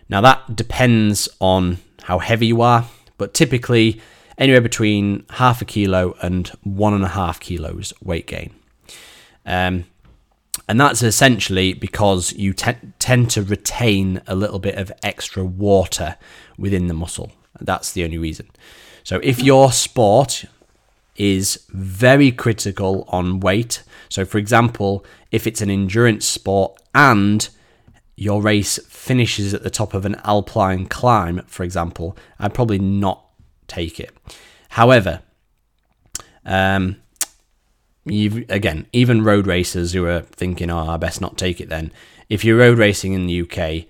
Now, 0.08 0.22
that 0.22 0.56
depends 0.56 1.28
on 1.40 1.78
how 2.04 2.18
heavy 2.18 2.46
you 2.46 2.62
are, 2.62 2.86
but 3.18 3.34
typically 3.34 4.00
anywhere 4.38 4.62
between 4.62 5.26
half 5.30 5.60
a 5.60 5.64
kilo 5.64 6.14
and 6.22 6.48
one 6.62 6.94
and 6.94 7.04
a 7.04 7.08
half 7.08 7.38
kilos 7.40 7.92
weight 8.02 8.26
gain. 8.26 8.54
Um, 9.44 9.84
and 10.68 10.80
that's 10.80 11.02
essentially 11.02 11.72
because 11.72 12.32
you 12.32 12.52
te- 12.52 12.92
tend 12.98 13.30
to 13.30 13.42
retain 13.42 14.22
a 14.26 14.34
little 14.34 14.58
bit 14.58 14.76
of 14.76 14.92
extra 15.02 15.44
water 15.44 16.16
within 16.56 16.86
the 16.86 16.94
muscle. 16.94 17.32
That's 17.60 17.92
the 17.92 18.04
only 18.04 18.18
reason. 18.18 18.50
So 19.04 19.20
if 19.22 19.42
your 19.42 19.72
sport 19.72 20.44
is 21.16 21.64
very 21.70 22.30
critical 22.30 23.04
on 23.08 23.40
weight, 23.40 23.82
so 24.08 24.24
for 24.24 24.38
example, 24.38 25.04
if 25.30 25.46
it's 25.46 25.60
an 25.60 25.70
endurance 25.70 26.26
sport 26.26 26.80
and 26.94 27.48
your 28.16 28.42
race 28.42 28.78
finishes 28.88 29.54
at 29.54 29.62
the 29.62 29.70
top 29.70 29.94
of 29.94 30.04
an 30.04 30.16
alpine 30.24 30.86
climb, 30.86 31.42
for 31.46 31.62
example, 31.62 32.16
I'd 32.38 32.54
probably 32.54 32.78
not 32.78 33.24
take 33.66 34.00
it. 34.00 34.12
However, 34.70 35.22
um, 36.44 36.96
you've, 38.10 38.48
again, 38.50 38.86
even 38.92 39.24
road 39.24 39.46
racers 39.46 39.92
who 39.92 40.06
are 40.06 40.20
thinking, 40.20 40.70
oh, 40.70 40.88
I 40.90 40.96
best 40.96 41.20
not 41.20 41.36
take 41.36 41.60
it 41.60 41.68
then. 41.68 41.92
If 42.28 42.44
you're 42.44 42.58
road 42.58 42.78
racing 42.78 43.12
in 43.12 43.26
the 43.26 43.40
UK, 43.42 43.86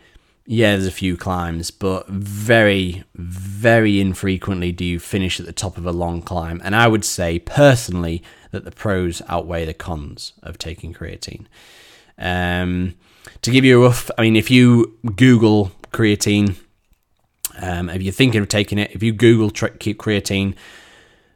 yeah, 0.50 0.72
there's 0.72 0.86
a 0.86 0.92
few 0.92 1.16
climbs, 1.16 1.70
but 1.70 2.08
very, 2.08 3.04
very 3.14 4.00
infrequently 4.00 4.72
do 4.72 4.84
you 4.84 4.98
finish 4.98 5.38
at 5.38 5.44
the 5.44 5.52
top 5.52 5.76
of 5.76 5.84
a 5.84 5.92
long 5.92 6.22
climb. 6.22 6.60
And 6.64 6.74
I 6.74 6.88
would 6.88 7.04
say 7.04 7.38
personally 7.38 8.22
that 8.50 8.64
the 8.64 8.70
pros 8.70 9.20
outweigh 9.28 9.66
the 9.66 9.74
cons 9.74 10.32
of 10.42 10.56
taking 10.56 10.94
creatine. 10.94 11.44
Um, 12.16 12.94
to 13.42 13.50
give 13.50 13.64
you 13.64 13.78
a 13.78 13.84
rough, 13.84 14.10
I 14.16 14.22
mean, 14.22 14.36
if 14.36 14.50
you 14.50 14.96
Google 15.16 15.72
creatine, 15.92 16.56
um, 17.60 17.90
if 17.90 18.02
you're 18.02 18.12
thinking 18.12 18.40
of 18.40 18.48
taking 18.48 18.78
it, 18.78 18.92
if 18.92 19.02
you 19.02 19.12
Google 19.12 19.50
creatine, 19.50 20.54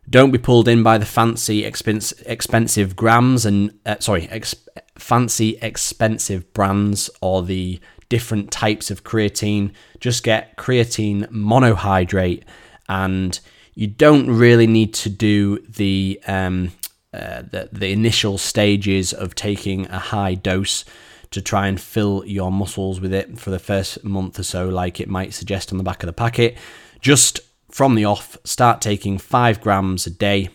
don't 0.09 0.31
be 0.31 0.39
pulled 0.39 0.69
in 0.69 0.83
by 0.83 0.99
the 0.99 1.07
fancy, 1.07 1.65
expense, 1.65 2.13
expensive 2.27 2.97
grams 2.97 3.47
and 3.47 3.79
uh, 3.87 3.97
sorry, 4.01 4.29
ex- 4.31 4.55
fancy, 4.97 5.59
expensive 5.63 6.53
brands 6.53 7.09
or 7.21 7.43
the 7.43 7.81
different 8.09 8.51
types 8.51 8.91
of 8.91 9.05
creatine. 9.05 9.73
Just 10.01 10.23
get 10.23 10.57
creatine 10.57 11.27
monohydrate, 11.31 12.43
and 12.89 13.39
you 13.75 13.87
don't 13.87 14.29
really 14.29 14.67
need 14.67 14.93
to 14.95 15.09
do 15.09 15.59
the 15.61 16.21
um, 16.27 16.73
uh, 17.15 17.43
the, 17.43 17.69
the 17.73 17.93
initial 17.93 18.39
stages 18.39 19.13
of 19.13 19.35
taking 19.35 19.87
a 19.87 19.99
high 19.99 20.35
dose 20.35 20.85
to 21.31 21.41
try 21.41 21.67
and 21.67 21.81
fill 21.81 22.23
your 22.27 22.53
muscles 22.53 23.01
with 23.01 23.15
it 23.15 23.39
for 23.39 23.51
the 23.51 23.59
first 23.59 24.05
month 24.05 24.39
or 24.39 24.43
so, 24.43 24.69
like 24.69 25.01
it 25.01 25.09
might 25.09 25.33
suggest 25.33 25.73
on 25.73 25.79
the 25.79 25.85
back 25.85 26.03
of 26.03 26.07
the 26.07 26.13
packet. 26.13 26.59
Just 27.01 27.41
from 27.73 27.95
the 27.95 28.05
off, 28.05 28.37
start 28.45 28.83
taking 28.83 29.17
five 29.17 29.61
grams 29.61 30.07
a 30.07 30.11
day, 30.11 30.51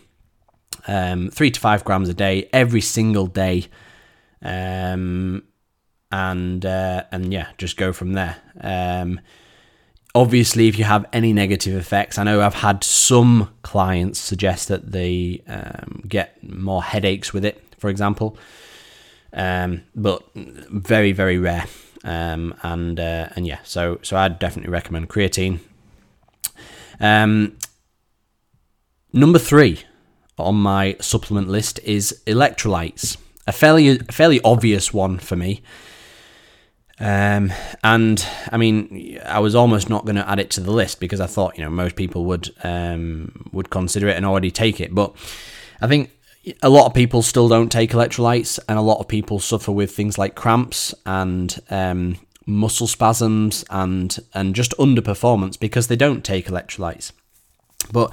um, 0.86 1.28
three 1.30 1.50
to 1.50 1.60
five 1.60 1.84
grams 1.84 2.08
a 2.08 2.14
day, 2.14 2.48
every 2.52 2.80
single 2.80 3.26
day, 3.26 3.66
um, 4.40 5.42
and 6.12 6.64
uh, 6.64 7.04
and 7.10 7.32
yeah, 7.32 7.48
just 7.58 7.76
go 7.76 7.92
from 7.92 8.12
there. 8.12 8.36
Um, 8.60 9.20
obviously, 10.14 10.68
if 10.68 10.78
you 10.78 10.84
have 10.84 11.06
any 11.12 11.32
negative 11.32 11.74
effects, 11.74 12.18
I 12.18 12.22
know 12.22 12.40
I've 12.40 12.54
had 12.54 12.84
some 12.84 13.50
clients 13.62 14.20
suggest 14.20 14.68
that 14.68 14.92
they 14.92 15.42
um, 15.48 16.04
get 16.06 16.40
more 16.48 16.84
headaches 16.84 17.32
with 17.32 17.44
it, 17.44 17.62
for 17.78 17.90
example, 17.90 18.38
um, 19.32 19.82
but 19.96 20.22
very 20.34 21.10
very 21.10 21.38
rare. 21.38 21.66
Um, 22.04 22.54
and 22.62 23.00
uh, 23.00 23.28
and 23.34 23.44
yeah, 23.44 23.58
so 23.64 23.98
so 24.02 24.16
I'd 24.16 24.38
definitely 24.38 24.70
recommend 24.70 25.08
creatine. 25.08 25.58
Um, 27.00 27.56
number 29.12 29.38
three 29.38 29.84
on 30.38 30.56
my 30.56 30.96
supplement 31.00 31.48
list 31.48 31.80
is 31.84 32.22
electrolytes. 32.26 33.16
A 33.46 33.52
fairly 33.52 33.88
a 33.88 34.12
fairly 34.12 34.40
obvious 34.42 34.92
one 34.92 35.18
for 35.18 35.36
me. 35.36 35.62
Um, 37.00 37.52
and 37.84 38.26
I 38.50 38.56
mean, 38.56 39.20
I 39.24 39.38
was 39.38 39.54
almost 39.54 39.88
not 39.88 40.04
going 40.04 40.16
to 40.16 40.28
add 40.28 40.40
it 40.40 40.50
to 40.50 40.60
the 40.60 40.72
list 40.72 40.98
because 40.98 41.20
I 41.20 41.26
thought 41.26 41.56
you 41.56 41.64
know 41.64 41.70
most 41.70 41.96
people 41.96 42.24
would 42.26 42.50
um, 42.62 43.48
would 43.52 43.70
consider 43.70 44.08
it 44.08 44.16
and 44.16 44.26
already 44.26 44.50
take 44.50 44.80
it. 44.80 44.94
But 44.94 45.14
I 45.80 45.86
think 45.86 46.10
a 46.62 46.68
lot 46.68 46.86
of 46.86 46.94
people 46.94 47.22
still 47.22 47.48
don't 47.48 47.70
take 47.70 47.90
electrolytes, 47.92 48.58
and 48.68 48.78
a 48.78 48.82
lot 48.82 48.98
of 48.98 49.08
people 49.08 49.38
suffer 49.38 49.72
with 49.72 49.92
things 49.92 50.18
like 50.18 50.34
cramps 50.34 50.94
and 51.06 51.58
um, 51.70 52.16
muscle 52.48 52.86
spasms 52.86 53.64
and 53.70 54.18
and 54.34 54.54
just 54.54 54.76
underperformance 54.78 55.60
because 55.60 55.86
they 55.86 55.96
don't 55.96 56.24
take 56.24 56.46
electrolytes. 56.46 57.12
But 57.92 58.12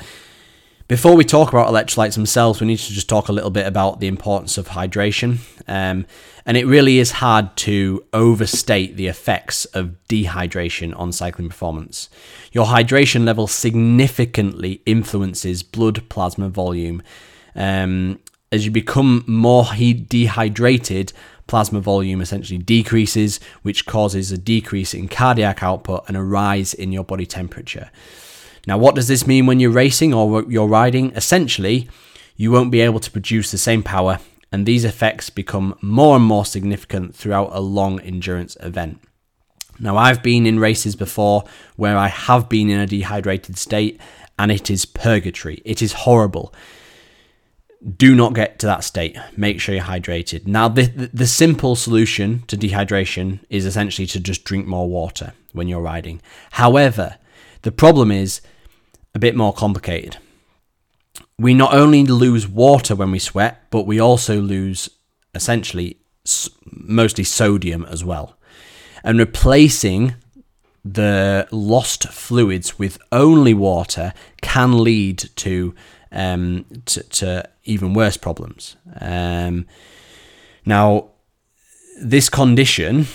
before 0.87 1.15
we 1.15 1.23
talk 1.23 1.49
about 1.49 1.67
electrolytes 1.67 2.13
themselves, 2.13 2.61
we 2.61 2.67
need 2.67 2.77
to 2.77 2.93
just 2.93 3.09
talk 3.09 3.27
a 3.27 3.31
little 3.31 3.49
bit 3.49 3.65
about 3.65 3.99
the 3.99 4.07
importance 4.07 4.57
of 4.59 4.67
hydration. 4.67 5.39
Um, 5.67 6.05
and 6.45 6.57
it 6.57 6.67
really 6.67 6.99
is 6.99 7.11
hard 7.11 7.55
to 7.57 8.05
overstate 8.13 8.95
the 8.95 9.07
effects 9.07 9.65
of 9.65 9.95
dehydration 10.07 10.97
on 10.99 11.11
cycling 11.11 11.49
performance. 11.49 12.07
Your 12.51 12.67
hydration 12.67 13.25
level 13.25 13.47
significantly 13.47 14.83
influences 14.85 15.63
blood 15.63 16.07
plasma 16.07 16.49
volume. 16.49 17.01
Um, 17.55 18.19
as 18.55 18.65
you 18.65 18.71
become 18.71 19.23
more 19.27 19.65
dehydrated, 19.65 21.13
plasma 21.47 21.79
volume 21.79 22.21
essentially 22.21 22.57
decreases, 22.57 23.39
which 23.61 23.85
causes 23.85 24.31
a 24.31 24.37
decrease 24.37 24.93
in 24.93 25.07
cardiac 25.07 25.61
output 25.61 26.03
and 26.07 26.17
a 26.17 26.23
rise 26.23 26.73
in 26.73 26.91
your 26.91 27.03
body 27.03 27.25
temperature. 27.25 27.91
Now, 28.65 28.79
what 28.79 28.95
does 28.95 29.07
this 29.07 29.27
mean 29.27 29.45
when 29.45 29.59
you're 29.59 29.69
racing 29.69 30.13
or 30.13 30.43
you're 30.49 30.67
riding? 30.67 31.11
Essentially, 31.11 31.87
you 32.35 32.51
won't 32.51 32.71
be 32.71 32.81
able 32.81 32.99
to 32.99 33.11
produce 33.11 33.51
the 33.51 33.59
same 33.59 33.83
power, 33.83 34.19
and 34.51 34.65
these 34.65 34.85
effects 34.85 35.29
become 35.29 35.77
more 35.81 36.15
and 36.15 36.25
more 36.25 36.45
significant 36.45 37.13
throughout 37.13 37.49
a 37.51 37.59
long 37.59 37.99
endurance 37.99 38.57
event. 38.61 38.99
Now, 39.79 39.97
I've 39.97 40.23
been 40.23 40.45
in 40.47 40.59
races 40.59 40.95
before 40.95 41.43
where 41.75 41.97
I 41.97 42.07
have 42.07 42.49
been 42.49 42.69
in 42.69 42.79
a 42.79 42.87
dehydrated 42.87 43.57
state, 43.57 43.99
and 44.39 44.51
it 44.51 44.69
is 44.69 44.85
purgatory. 44.85 45.61
It 45.63 45.81
is 45.81 45.93
horrible. 45.93 46.53
Do 47.85 48.15
not 48.15 48.33
get 48.33 48.57
to 48.59 48.65
that 48.65 48.83
state. 48.83 49.15
Make 49.37 49.61
sure 49.61 49.75
you're 49.75 49.83
hydrated. 49.83 50.47
Now, 50.47 50.67
the, 50.67 51.09
the 51.13 51.27
simple 51.27 51.75
solution 51.75 52.43
to 52.47 52.57
dehydration 52.57 53.41
is 53.49 53.65
essentially 53.65 54.07
to 54.07 54.19
just 54.19 54.43
drink 54.43 54.65
more 54.65 54.89
water 54.89 55.33
when 55.51 55.67
you're 55.67 55.81
riding. 55.81 56.21
However, 56.51 57.17
the 57.61 57.71
problem 57.71 58.11
is 58.11 58.41
a 59.13 59.19
bit 59.19 59.35
more 59.35 59.53
complicated. 59.53 60.17
We 61.37 61.53
not 61.53 61.73
only 61.73 62.03
lose 62.03 62.47
water 62.47 62.95
when 62.95 63.11
we 63.11 63.19
sweat, 63.19 63.69
but 63.69 63.85
we 63.85 63.99
also 63.99 64.39
lose 64.41 64.89
essentially 65.35 65.97
mostly 66.65 67.23
sodium 67.23 67.85
as 67.85 68.03
well. 68.03 68.37
And 69.03 69.19
replacing 69.19 70.15
the 70.83 71.47
lost 71.51 72.07
fluids 72.09 72.79
with 72.79 72.97
only 73.11 73.53
water 73.53 74.13
can 74.41 74.83
lead 74.83 75.29
to 75.35 75.75
um, 76.15 76.65
to, 76.85 77.03
to, 77.03 77.49
even 77.65 77.93
worse 77.93 78.17
problems. 78.17 78.77
Um, 79.01 79.65
now, 80.65 81.09
this 82.01 82.29
condition 82.29 83.07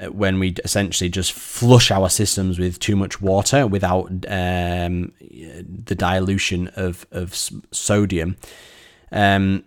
uh, 0.00 0.06
when 0.06 0.38
we 0.38 0.54
essentially 0.64 1.10
just 1.10 1.32
flush 1.32 1.90
our 1.90 2.08
systems 2.08 2.58
with 2.58 2.78
too 2.78 2.96
much 2.96 3.20
water 3.20 3.66
without 3.66 4.08
um, 4.28 5.12
the 5.20 5.94
dilution 5.96 6.68
of, 6.76 7.06
of 7.10 7.34
sodium 7.72 8.36
um, 9.12 9.64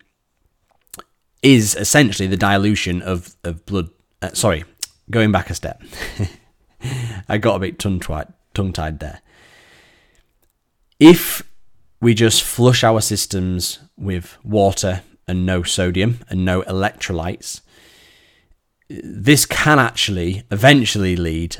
is 1.41 1.75
essentially 1.75 2.27
the 2.27 2.37
dilution 2.37 3.01
of, 3.01 3.35
of 3.43 3.65
blood. 3.65 3.89
Uh, 4.21 4.29
sorry, 4.33 4.63
going 5.09 5.31
back 5.31 5.49
a 5.49 5.55
step. 5.55 5.81
I 7.29 7.37
got 7.37 7.55
a 7.55 7.59
bit 7.59 7.79
tongue 7.79 7.99
tied 7.99 8.99
there. 8.99 9.21
If 10.99 11.43
we 11.99 12.13
just 12.13 12.43
flush 12.43 12.83
our 12.83 13.01
systems 13.01 13.79
with 13.97 14.37
water 14.43 15.01
and 15.27 15.45
no 15.45 15.63
sodium 15.63 16.19
and 16.29 16.45
no 16.45 16.61
electrolytes, 16.63 17.61
this 18.89 19.45
can 19.45 19.79
actually 19.79 20.43
eventually 20.51 21.15
lead 21.15 21.57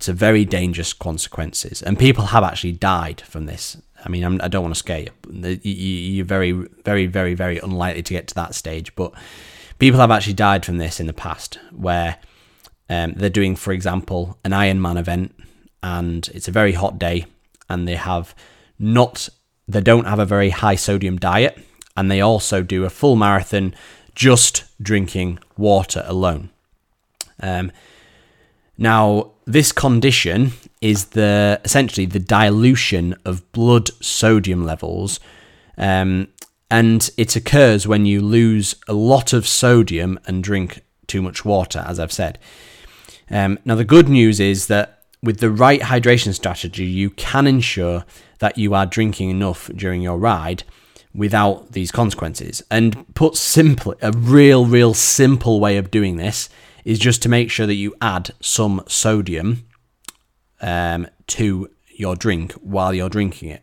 to 0.00 0.12
very 0.12 0.44
dangerous 0.44 0.92
consequences, 0.92 1.82
and 1.82 1.98
people 1.98 2.26
have 2.26 2.44
actually 2.44 2.72
died 2.72 3.20
from 3.22 3.46
this. 3.46 3.76
I 4.04 4.08
mean, 4.08 4.22
I'm, 4.22 4.40
I 4.40 4.48
do 4.48 4.58
not 4.58 4.62
want 4.62 4.74
to 4.74 4.78
scare 4.78 5.00
you. 5.00 5.60
You're 5.62 6.24
very, 6.24 6.52
very, 6.52 7.06
very, 7.06 7.34
very 7.34 7.58
unlikely 7.58 8.02
to 8.02 8.14
get 8.14 8.28
to 8.28 8.34
that 8.34 8.54
stage, 8.54 8.94
but 8.94 9.12
people 9.78 9.98
have 9.98 10.12
actually 10.12 10.34
died 10.34 10.64
from 10.64 10.78
this 10.78 11.00
in 11.00 11.06
the 11.06 11.12
past, 11.12 11.58
where 11.72 12.18
um, 12.88 13.14
they're 13.14 13.28
doing, 13.28 13.56
for 13.56 13.72
example, 13.72 14.38
an 14.44 14.52
Ironman 14.52 14.98
event, 14.98 15.34
and 15.82 16.28
it's 16.34 16.48
a 16.48 16.52
very 16.52 16.72
hot 16.72 16.98
day, 16.98 17.26
and 17.68 17.88
they 17.88 17.96
have 17.96 18.34
not, 18.78 19.28
they 19.68 19.82
don't 19.82 20.06
have 20.06 20.18
a 20.18 20.24
very 20.24 20.50
high 20.50 20.76
sodium 20.76 21.18
diet, 21.18 21.58
and 21.96 22.10
they 22.10 22.20
also 22.20 22.62
do 22.62 22.84
a 22.84 22.90
full 22.90 23.16
marathon 23.16 23.74
just 24.14 24.64
drinking 24.82 25.38
water 25.56 26.02
alone. 26.06 26.50
Um, 27.40 27.70
now, 28.76 29.32
this 29.44 29.72
condition 29.72 30.52
is 30.80 31.06
the 31.06 31.60
essentially 31.64 32.06
the 32.06 32.18
dilution 32.18 33.14
of 33.24 33.50
blood 33.52 33.90
sodium 34.02 34.64
levels, 34.64 35.20
um, 35.76 36.28
and 36.70 37.10
it 37.16 37.36
occurs 37.36 37.86
when 37.86 38.06
you 38.06 38.20
lose 38.20 38.74
a 38.86 38.92
lot 38.92 39.32
of 39.32 39.46
sodium 39.46 40.18
and 40.26 40.42
drink 40.44 40.82
too 41.06 41.22
much 41.22 41.44
water, 41.44 41.84
as 41.86 41.98
I've 41.98 42.12
said. 42.12 42.38
Um, 43.30 43.58
now, 43.64 43.74
the 43.74 43.84
good 43.84 44.08
news 44.08 44.40
is 44.40 44.68
that 44.68 44.97
with 45.22 45.40
the 45.40 45.50
right 45.50 45.80
hydration 45.80 46.34
strategy, 46.34 46.84
you 46.84 47.10
can 47.10 47.46
ensure 47.46 48.04
that 48.38 48.56
you 48.56 48.74
are 48.74 48.86
drinking 48.86 49.30
enough 49.30 49.70
during 49.74 50.00
your 50.00 50.18
ride 50.18 50.62
without 51.14 51.72
these 51.72 51.90
consequences. 51.90 52.62
And 52.70 53.12
put 53.14 53.36
simply, 53.36 53.96
a 54.00 54.12
real, 54.12 54.66
real 54.66 54.94
simple 54.94 55.60
way 55.60 55.76
of 55.76 55.90
doing 55.90 56.16
this 56.16 56.48
is 56.84 56.98
just 56.98 57.22
to 57.22 57.28
make 57.28 57.50
sure 57.50 57.66
that 57.66 57.74
you 57.74 57.94
add 58.00 58.30
some 58.40 58.82
sodium 58.86 59.66
um, 60.60 61.06
to 61.26 61.70
your 61.90 62.14
drink 62.14 62.52
while 62.52 62.94
you're 62.94 63.08
drinking 63.08 63.50
it. 63.50 63.62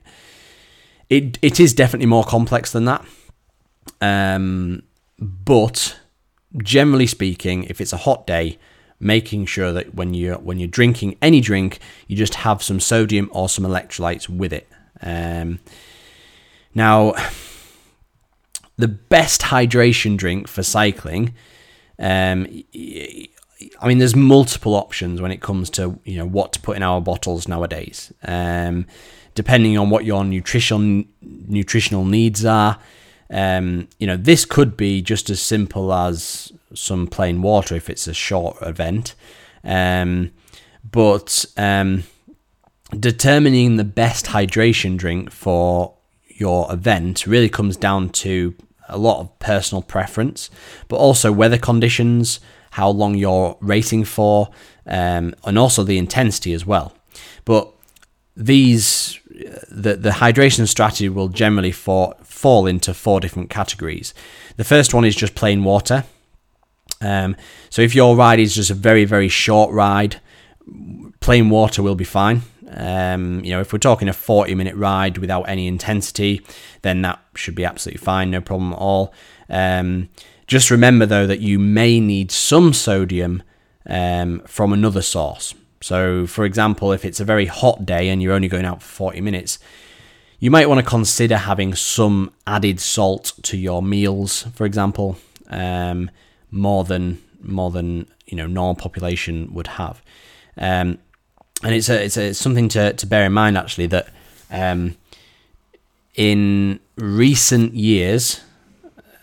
It 1.10 1.38
it 1.42 1.60
is 1.60 1.74
definitely 1.74 2.08
more 2.08 2.24
complex 2.24 2.72
than 2.72 2.86
that, 2.86 3.06
um, 4.02 4.82
but 5.20 6.00
generally 6.58 7.06
speaking, 7.08 7.64
if 7.66 7.80
it's 7.80 7.94
a 7.94 7.98
hot 7.98 8.26
day, 8.26 8.58
making 9.06 9.46
sure 9.46 9.72
that 9.72 9.96
when 9.96 10.14
you're 10.14 10.38
when 10.38 10.60
you're 10.60 10.68
drinking 10.68 11.18
any 11.22 11.40
drink, 11.40 11.80
you 12.08 12.18
just 12.18 12.36
have 12.36 12.62
some 12.62 12.80
sodium 12.80 13.30
or 13.32 13.48
some 13.48 13.66
electrolytes 13.66 14.28
with 14.28 14.52
it. 14.52 14.68
Um, 15.02 15.60
now, 16.74 17.14
the 18.78 18.88
best 18.88 19.42
hydration 19.42 20.18
drink 20.18 20.48
for 20.48 20.64
cycling 20.64 21.34
um, 21.98 22.48
I 23.80 23.88
mean, 23.88 24.00
there's 24.00 24.16
multiple 24.16 24.76
options 24.76 25.22
when 25.22 25.32
it 25.32 25.42
comes 25.42 25.70
to 25.72 26.00
you 26.04 26.18
know 26.18 26.26
what 26.26 26.54
to 26.54 26.60
put 26.60 26.78
in 26.78 26.84
our 26.84 27.02
bottles 27.02 27.48
nowadays. 27.48 28.14
Um, 28.24 28.86
depending 29.34 29.78
on 29.78 29.90
what 29.90 30.06
your 30.06 30.24
nutritional 30.24 31.06
nutritional 31.22 32.06
needs 32.06 32.46
are, 32.46 32.80
um, 33.30 33.88
you 34.00 34.08
know, 34.08 34.18
this 34.18 34.46
could 34.46 34.76
be 34.76 35.02
just 35.02 35.30
as 35.30 35.42
simple 35.42 35.94
as 35.94 36.52
some 36.76 37.08
plain 37.08 37.42
water 37.42 37.76
if 37.76 37.90
it's 37.90 38.08
a 38.08 38.14
short 38.14 38.58
event. 38.62 39.16
Um, 39.64 40.32
but 40.90 41.46
um, 41.58 42.04
determining 42.98 43.78
the 43.78 43.84
best 43.84 44.28
hydration 44.28 44.98
drink 44.98 45.32
for 45.32 45.96
your 46.28 46.72
event 46.72 47.26
really 47.26 47.50
comes 47.50 47.78
down 47.78 48.10
to 48.10 48.54
a 48.88 48.98
lot 48.98 49.20
of 49.20 49.40
personal 49.40 49.82
preference, 49.82 50.50
but 50.88 50.98
also 50.98 51.32
weather 51.32 51.58
conditions, 51.58 52.40
how 52.72 52.90
long 52.90 53.16
you're 53.16 53.58
racing 53.62 54.04
for, 54.04 54.50
um, 54.86 55.34
and 55.46 55.58
also 55.58 55.84
the 55.84 55.98
intensity 55.98 56.54
as 56.54 56.66
well. 56.66 56.94
But 57.46 57.72
these, 58.36 59.20
the, 59.70 59.96
the 59.96 60.10
hydration 60.12 60.68
strategy 60.68 61.10
will 61.10 61.30
generally 61.30 61.72
for, 61.72 62.16
fall 62.22 62.68
into 62.68 62.94
four 62.94 63.20
different 63.20 63.50
categories. 63.50 64.14
The 64.58 64.64
first 64.64 64.94
one 64.94 65.06
is 65.06 65.16
just 65.16 65.36
plain 65.36 65.64
water. 65.64 66.04
Um, 67.02 67.36
so 67.70 67.82
if 67.82 67.94
your 67.94 68.16
ride 68.16 68.40
is 68.40 68.56
just 68.56 68.70
a 68.70 68.76
very, 68.76 69.06
very 69.06 69.28
short 69.28 69.72
ride, 69.72 70.22
plain 71.20 71.50
water 71.50 71.84
will 71.84 71.96
be 71.96 72.06
fine. 72.06 72.42
Um, 72.70 73.44
you 73.44 73.52
know, 73.52 73.62
if 73.62 73.72
we're 73.72 73.80
talking 73.80 74.10
a 74.10 74.14
40 74.14 74.56
minute 74.56 74.76
ride 74.76 75.18
without 75.18 75.44
any 75.44 75.68
intensity, 75.68 76.42
then 76.82 77.02
that 77.04 77.20
should 77.36 77.56
be 77.56 77.66
absolutely 77.66 78.04
fine, 78.04 78.32
no 78.32 78.42
problem 78.42 78.74
at 78.74 78.80
all. 78.80 79.14
Um, 79.50 80.10
just 80.48 80.72
remember 80.72 81.06
though 81.06 81.28
that 81.28 81.40
you 81.40 81.58
may 81.60 82.00
need 82.00 82.32
some 82.32 82.74
sodium 82.74 83.44
um, 83.88 84.42
from 84.46 84.74
another 84.74 85.02
source. 85.02 85.54
So, 85.82 86.26
for 86.26 86.46
example, 86.46 86.92
if 86.92 87.06
it's 87.06 87.20
a 87.20 87.26
very 87.26 87.46
hot 87.46 87.86
day 87.86 88.10
and 88.10 88.22
you're 88.22 88.34
only 88.34 88.48
going 88.48 88.66
out 88.66 88.82
for 88.82 89.12
40 89.12 89.22
minutes, 89.22 89.60
you 90.40 90.50
might 90.50 90.68
want 90.68 90.80
to 90.80 90.86
consider 90.86 91.38
having 91.38 91.76
some 91.76 92.32
added 92.48 92.80
salt 92.80 93.34
to 93.44 93.58
your 93.58 93.84
meals, 93.84 94.44
for 94.54 94.66
example, 94.66 95.18
um, 95.50 96.10
more 96.52 96.84
than 96.84 97.22
more 97.42 97.72
than 97.72 98.08
you 98.26 98.38
know 98.38 98.48
normal 98.48 98.76
population 98.76 99.54
would 99.54 99.68
have. 99.68 100.02
Um, 100.58 101.00
and 101.64 101.74
it's 101.74 101.90
a, 101.90 102.04
it's 102.04 102.18
a, 102.18 102.24
it's 102.28 102.40
something 102.40 102.70
to, 102.70 102.94
to 102.94 103.06
bear 103.06 103.26
in 103.26 103.34
mind 103.34 103.58
actually 103.58 103.88
that 103.88 104.10
um, 104.52 104.96
in 106.16 106.80
recent 106.98 107.74
years 107.74 108.42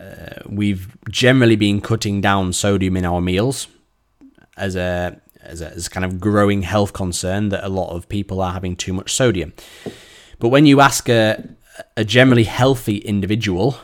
uh, 0.00 0.40
we've 0.46 0.96
generally 1.10 1.56
been 1.56 1.80
cutting 1.80 2.20
down 2.20 2.52
sodium 2.52 2.96
in 2.96 3.04
our 3.04 3.20
meals 3.20 3.68
as 4.56 4.76
a 4.76 5.20
as 5.40 5.60
a 5.60 5.70
as 5.70 5.88
kind 5.88 6.04
of 6.04 6.20
growing 6.20 6.62
health 6.62 6.92
concern 6.92 7.48
that 7.50 7.64
a 7.64 7.68
lot 7.68 7.94
of 7.94 8.08
people 8.08 8.40
are 8.40 8.52
having 8.52 8.76
too 8.76 8.92
much 8.92 9.12
sodium. 9.12 9.52
But 10.38 10.48
when 10.48 10.66
you 10.66 10.80
ask 10.80 11.08
a 11.08 11.48
a 11.96 12.04
generally 12.04 12.44
healthy 12.44 12.98
individual 12.98 13.76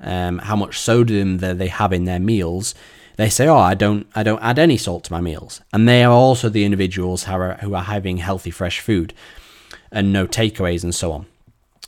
um, 0.00 0.38
how 0.38 0.56
much 0.56 0.78
sodium 0.78 1.38
that 1.38 1.58
they 1.58 1.68
have 1.68 1.92
in 1.92 2.04
their 2.04 2.18
meals, 2.20 2.74
they 3.16 3.28
say, 3.28 3.46
"Oh, 3.46 3.58
I 3.58 3.74
don't, 3.74 4.06
I 4.14 4.22
don't 4.22 4.42
add 4.42 4.58
any 4.58 4.76
salt 4.76 5.04
to 5.04 5.12
my 5.12 5.20
meals," 5.20 5.60
and 5.72 5.88
they 5.88 6.02
are 6.04 6.12
also 6.12 6.48
the 6.48 6.64
individuals 6.64 7.24
who 7.24 7.32
are, 7.32 7.54
who 7.54 7.74
are 7.74 7.82
having 7.82 8.18
healthy, 8.18 8.50
fresh 8.50 8.80
food 8.80 9.14
and 9.92 10.12
no 10.12 10.26
takeaways 10.26 10.82
and 10.82 10.94
so 10.94 11.12
on. 11.12 11.26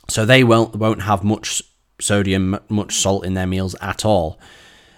So 0.07 0.25
they 0.25 0.43
won't 0.43 0.75
won't 0.75 1.03
have 1.03 1.23
much 1.23 1.61
sodium, 1.99 2.59
much 2.69 2.95
salt 2.95 3.25
in 3.25 3.33
their 3.33 3.47
meals 3.47 3.75
at 3.81 4.05
all, 4.05 4.39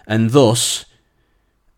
and 0.07 0.29
thus, 0.29 0.85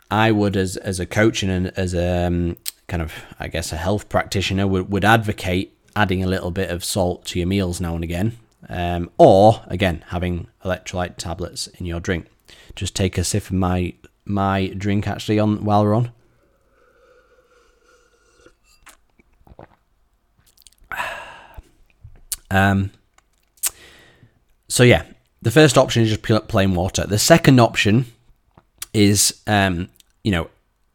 I 0.09 0.31
would, 0.31 0.57
as 0.57 0.77
as 0.77 0.99
a 0.99 1.05
coach 1.05 1.41
and 1.43 1.67
as 1.77 1.93
a 1.93 2.27
um, 2.27 2.57
kind 2.87 3.01
of, 3.01 3.13
I 3.39 3.47
guess, 3.47 3.71
a 3.71 3.77
health 3.77 4.09
practitioner, 4.09 4.67
would, 4.67 4.91
would 4.91 5.05
advocate 5.05 5.77
adding 5.95 6.23
a 6.23 6.27
little 6.27 6.51
bit 6.51 6.69
of 6.69 6.83
salt 6.83 7.25
to 7.25 7.39
your 7.39 7.47
meals 7.47 7.79
now 7.79 7.95
and 7.95 8.03
again, 8.03 8.37
um, 8.69 9.09
or 9.17 9.63
again 9.67 10.03
having 10.07 10.47
electrolyte 10.63 11.17
tablets 11.17 11.67
in 11.67 11.85
your 11.85 11.99
drink. 11.99 12.27
Just 12.75 12.95
take 12.95 13.17
a 13.17 13.23
sip 13.23 13.45
of 13.45 13.53
my 13.53 13.93
my 14.25 14.67
drink 14.67 15.07
actually 15.07 15.39
on 15.39 15.63
while 15.65 15.83
we're 15.83 15.95
on. 15.95 16.11
Um, 22.53 22.91
so 24.67 24.83
yeah, 24.83 25.03
the 25.41 25.51
first 25.51 25.77
option 25.77 26.03
is 26.03 26.09
just 26.09 26.21
plain 26.47 26.75
water. 26.75 27.07
The 27.07 27.17
second 27.17 27.61
option 27.61 28.07
is, 28.93 29.41
um, 29.47 29.89
you 30.23 30.31
know, 30.31 30.49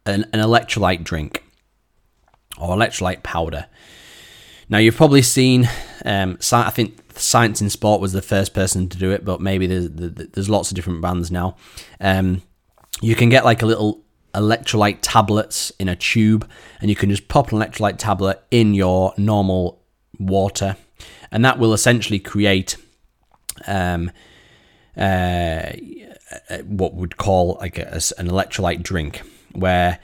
an, 0.05 0.25
an 0.33 0.41
electrolyte 0.41 1.03
drink 1.03 1.43
or 2.59 2.77
electrolyte 2.77 3.23
powder. 3.23 3.67
Now 4.69 4.79
you've 4.79 4.97
probably 4.97 5.23
seen, 5.23 5.69
um, 6.05 6.39
I 6.53 6.71
think 6.71 7.06
Science 7.17 7.61
in 7.63 7.71
Sport 7.71 8.01
was 8.01 8.13
the 8.13 8.23
first 8.23 8.55
person 8.55 8.89
to 8.89 8.99
do 8.99 9.11
it, 9.11 9.25
but 9.25 9.41
maybe 9.41 9.67
there's, 9.67 9.89
there's 9.91 10.51
lots 10.51 10.71
of 10.71 10.75
different 10.75 11.01
brands 11.01 11.31
now. 11.31 11.57
Um, 12.01 12.43
you 13.01 13.15
can 13.15 13.29
get 13.29 13.45
like 13.45 13.63
a 13.63 13.67
little 13.67 14.05
electrolyte 14.35 14.99
tablets 15.01 15.73
in 15.79 15.89
a 15.89 15.97
tube, 15.97 16.49
and 16.81 16.91
you 16.91 16.97
can 16.97 17.11
just 17.11 17.29
pop 17.29 17.53
an 17.53 17.59
electrolyte 17.59 17.97
tablet 17.99 18.43
in 18.51 18.75
your 18.75 19.15
normal 19.17 19.83
water, 20.19 20.77
and 21.31 21.45
that 21.45 21.59
will 21.59 21.73
essentially 21.73 22.19
create 22.19 22.77
um, 23.67 24.11
uh, 24.97 25.73
what 26.65 26.95
would 26.95 27.17
call 27.17 27.57
like 27.61 27.79
a, 27.79 28.01
an 28.19 28.29
electrolyte 28.29 28.83
drink, 28.83 29.23
where 29.53 29.99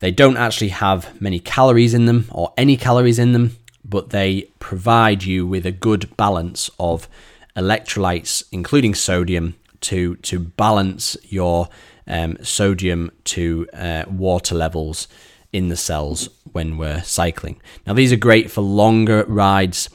they 0.00 0.10
don't 0.10 0.36
actually 0.36 0.68
have 0.68 1.20
many 1.20 1.38
calories 1.38 1.94
in 1.94 2.06
them 2.06 2.28
or 2.32 2.52
any 2.56 2.76
calories 2.76 3.18
in 3.18 3.32
them, 3.32 3.56
but 3.88 4.10
they 4.10 4.50
provide 4.58 5.22
you 5.24 5.46
with 5.46 5.64
a 5.66 5.72
good 5.72 6.16
balance 6.16 6.70
of 6.78 7.08
electrolytes, 7.56 8.44
including 8.52 8.94
sodium, 8.94 9.56
to 9.82 10.16
to 10.16 10.38
balance 10.38 11.16
your 11.24 11.68
um, 12.06 12.36
sodium 12.42 13.10
to 13.24 13.68
uh, 13.72 14.04
water 14.08 14.54
levels 14.54 15.08
in 15.52 15.68
the 15.68 15.76
cells 15.76 16.28
when 16.52 16.76
we're 16.76 17.02
cycling. 17.02 17.60
Now, 17.86 17.94
these 17.94 18.12
are 18.12 18.16
great 18.16 18.50
for 18.50 18.60
longer 18.60 19.24
rides 19.26 19.88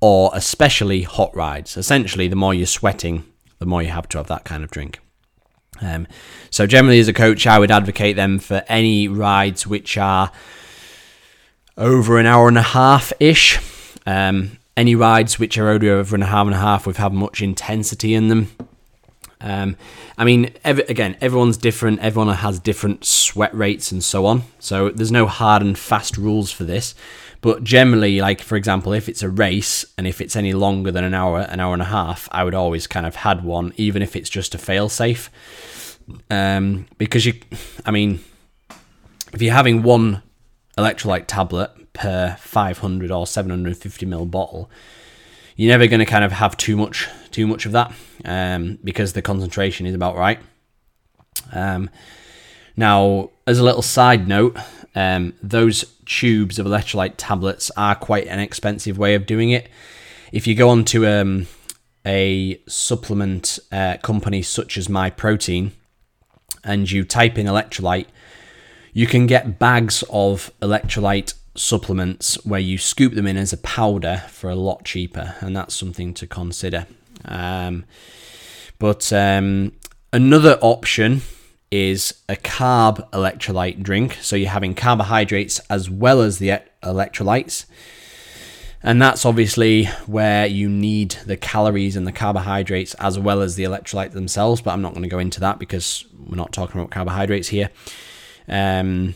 or 0.00 0.30
especially 0.34 1.02
hot 1.02 1.34
rides. 1.36 1.76
Essentially, 1.76 2.28
the 2.28 2.36
more 2.36 2.54
you're 2.54 2.66
sweating, 2.66 3.24
the 3.58 3.66
more 3.66 3.82
you 3.82 3.90
have 3.90 4.08
to 4.10 4.18
have 4.18 4.26
that 4.28 4.44
kind 4.44 4.64
of 4.64 4.70
drink. 4.70 4.98
Um, 5.80 6.06
so, 6.50 6.66
generally, 6.66 7.00
as 7.00 7.08
a 7.08 7.12
coach, 7.12 7.46
I 7.46 7.58
would 7.58 7.70
advocate 7.70 8.16
them 8.16 8.38
for 8.38 8.62
any 8.68 9.08
rides 9.08 9.66
which 9.66 9.98
are 9.98 10.30
over 11.76 12.18
an 12.18 12.26
hour 12.26 12.48
and 12.48 12.58
a 12.58 12.62
half 12.62 13.12
ish. 13.20 13.58
Um, 14.06 14.58
any 14.76 14.94
rides 14.94 15.38
which 15.38 15.56
are 15.56 15.68
over 15.68 16.16
an 16.16 16.22
hour 16.22 16.46
and 16.46 16.54
a 16.54 16.58
half 16.58 16.84
have 16.86 16.96
had 16.96 17.12
much 17.12 17.40
intensity 17.40 18.14
in 18.14 18.28
them 18.28 18.50
um, 19.44 19.76
I 20.16 20.24
mean, 20.24 20.54
again, 20.64 21.18
everyone's 21.20 21.58
different. 21.58 22.00
Everyone 22.00 22.34
has 22.34 22.58
different 22.58 23.04
sweat 23.04 23.54
rates 23.54 23.92
and 23.92 24.02
so 24.02 24.24
on. 24.24 24.42
So 24.58 24.88
there's 24.88 25.12
no 25.12 25.26
hard 25.26 25.60
and 25.60 25.78
fast 25.78 26.16
rules 26.16 26.50
for 26.50 26.64
this. 26.64 26.94
But 27.42 27.62
generally, 27.62 28.22
like 28.22 28.40
for 28.40 28.56
example, 28.56 28.94
if 28.94 29.06
it's 29.06 29.22
a 29.22 29.28
race 29.28 29.84
and 29.98 30.06
if 30.06 30.22
it's 30.22 30.34
any 30.34 30.54
longer 30.54 30.90
than 30.90 31.04
an 31.04 31.12
hour, 31.12 31.40
an 31.40 31.60
hour 31.60 31.74
and 31.74 31.82
a 31.82 31.86
half, 31.86 32.26
I 32.32 32.42
would 32.42 32.54
always 32.54 32.86
kind 32.86 33.04
of 33.04 33.16
had 33.16 33.44
one, 33.44 33.74
even 33.76 34.00
if 34.00 34.16
it's 34.16 34.30
just 34.30 34.54
a 34.54 34.58
fail 34.58 34.88
safe. 34.88 35.30
Um, 36.30 36.86
because 36.96 37.26
you, 37.26 37.34
I 37.84 37.90
mean, 37.90 38.20
if 39.34 39.42
you're 39.42 39.52
having 39.52 39.82
one 39.82 40.22
electrolyte 40.76 41.24
tablet 41.26 41.70
per 41.92 42.36
500 42.38 43.10
or 43.10 43.26
750 43.26 44.06
ml 44.06 44.30
bottle, 44.30 44.70
you're 45.56 45.70
never 45.70 45.86
going 45.86 46.00
to 46.00 46.06
kind 46.06 46.24
of 46.24 46.32
have 46.32 46.56
too 46.56 46.76
much 46.76 47.08
too 47.30 47.46
much 47.46 47.66
of 47.66 47.72
that 47.72 47.92
um, 48.24 48.78
because 48.84 49.12
the 49.12 49.22
concentration 49.22 49.86
is 49.86 49.94
about 49.94 50.16
right. 50.16 50.38
Um, 51.52 51.90
now, 52.76 53.30
as 53.46 53.58
a 53.58 53.64
little 53.64 53.82
side 53.82 54.26
note, 54.26 54.56
um, 54.94 55.34
those 55.42 55.84
tubes 56.06 56.58
of 56.58 56.66
electrolyte 56.66 57.14
tablets 57.16 57.70
are 57.76 57.94
quite 57.94 58.26
an 58.26 58.38
expensive 58.38 58.98
way 58.98 59.14
of 59.14 59.26
doing 59.26 59.50
it. 59.50 59.68
If 60.32 60.46
you 60.46 60.54
go 60.54 60.68
onto 60.70 61.06
um, 61.06 61.46
a 62.06 62.60
supplement 62.66 63.58
uh, 63.70 63.96
company 64.02 64.42
such 64.42 64.76
as 64.76 64.88
Myprotein 64.88 65.72
and 66.62 66.90
you 66.90 67.04
type 67.04 67.38
in 67.38 67.46
electrolyte, 67.46 68.06
you 68.94 69.06
can 69.06 69.26
get 69.26 69.58
bags 69.58 70.02
of 70.08 70.50
electrolyte 70.62 71.34
supplements 71.56 72.42
where 72.44 72.60
you 72.60 72.78
scoop 72.78 73.14
them 73.14 73.26
in 73.26 73.36
as 73.36 73.52
a 73.52 73.58
powder 73.58 74.22
for 74.28 74.48
a 74.48 74.54
lot 74.54 74.84
cheaper, 74.84 75.34
and 75.40 75.54
that's 75.54 75.74
something 75.74 76.14
to 76.14 76.26
consider. 76.26 76.86
Um, 77.24 77.84
but 78.78 79.12
um, 79.12 79.72
another 80.12 80.58
option 80.62 81.22
is 81.70 82.22
a 82.28 82.36
carb 82.36 83.10
electrolyte 83.10 83.82
drink. 83.82 84.18
So 84.20 84.36
you're 84.36 84.50
having 84.50 84.74
carbohydrates 84.74 85.58
as 85.68 85.90
well 85.90 86.20
as 86.20 86.38
the 86.38 86.60
electrolytes. 86.84 87.66
And 88.80 89.02
that's 89.02 89.24
obviously 89.24 89.86
where 90.06 90.46
you 90.46 90.68
need 90.68 91.16
the 91.26 91.36
calories 91.36 91.96
and 91.96 92.06
the 92.06 92.12
carbohydrates 92.12 92.94
as 92.94 93.18
well 93.18 93.40
as 93.40 93.56
the 93.56 93.64
electrolytes 93.64 94.12
themselves. 94.12 94.60
But 94.60 94.72
I'm 94.72 94.82
not 94.82 94.92
going 94.92 95.02
to 95.02 95.08
go 95.08 95.18
into 95.18 95.40
that 95.40 95.58
because 95.58 96.04
we're 96.16 96.36
not 96.36 96.52
talking 96.52 96.80
about 96.80 96.92
carbohydrates 96.92 97.48
here. 97.48 97.70
Um, 98.48 99.14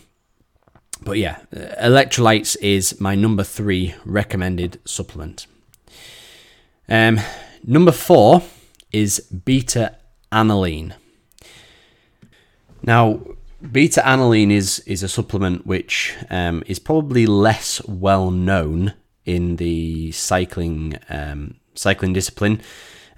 but 1.03 1.18
yeah, 1.18 1.39
electrolytes 1.53 2.57
is 2.61 3.01
my 3.01 3.14
number 3.14 3.45
three 3.45 3.95
recommended 4.05 4.81
supplement. 4.85 5.47
Um, 6.89 7.20
Number 7.64 7.93
four 7.93 8.43
is 8.93 9.20
beta 9.20 9.97
alanine. 10.33 10.95
Now, 12.83 13.20
beta 13.72 14.01
alanine 14.01 14.53
is 14.53 14.79
is 14.81 15.03
a 15.03 15.09
supplement 15.09 15.66
which 15.66 16.14
um, 16.31 16.62
is 16.66 16.79
probably 16.79 17.26
less 17.26 17.85
well 17.87 18.31
known 18.31 18.95
in 19.24 19.57
the 19.57 20.12
cycling 20.12 20.97
um, 21.11 21.57
cycling 21.74 22.12
discipline, 22.12 22.62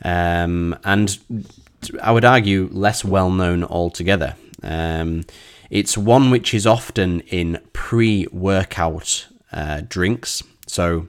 um, 0.03 0.77
and 0.85 1.19
I 2.03 2.11
would 2.13 2.25
argue 2.25 2.69
less 2.73 3.05
well 3.05 3.31
known 3.31 3.63
altogether. 3.65 4.35
It's 5.71 5.97
one 5.97 6.31
which 6.31 6.53
is 6.53 6.67
often 6.67 7.21
in 7.21 7.61
pre 7.73 8.27
workout 8.33 9.29
uh, 9.53 9.83
drinks. 9.89 10.43
So 10.67 11.09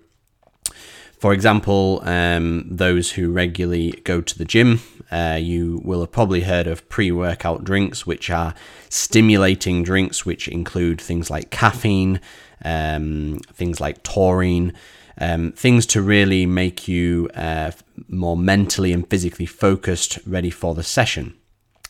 for 1.21 1.33
example, 1.33 2.01
um, 2.03 2.65
those 2.67 3.11
who 3.11 3.31
regularly 3.31 3.91
go 4.03 4.21
to 4.21 4.35
the 4.35 4.43
gym, 4.43 4.81
uh, 5.11 5.37
you 5.39 5.79
will 5.85 5.99
have 5.99 6.11
probably 6.11 6.41
heard 6.41 6.65
of 6.65 6.89
pre 6.89 7.11
workout 7.11 7.63
drinks, 7.63 8.07
which 8.07 8.31
are 8.31 8.55
stimulating 8.89 9.83
drinks, 9.83 10.25
which 10.25 10.47
include 10.47 10.99
things 10.99 11.29
like 11.29 11.51
caffeine, 11.51 12.19
um, 12.65 13.39
things 13.53 13.79
like 13.79 14.01
taurine, 14.01 14.73
um, 15.19 15.51
things 15.51 15.85
to 15.85 16.01
really 16.01 16.47
make 16.47 16.87
you 16.87 17.29
uh, 17.35 17.69
more 18.07 18.35
mentally 18.35 18.91
and 18.91 19.07
physically 19.07 19.45
focused, 19.45 20.17
ready 20.25 20.49
for 20.49 20.73
the 20.73 20.81
session. 20.81 21.35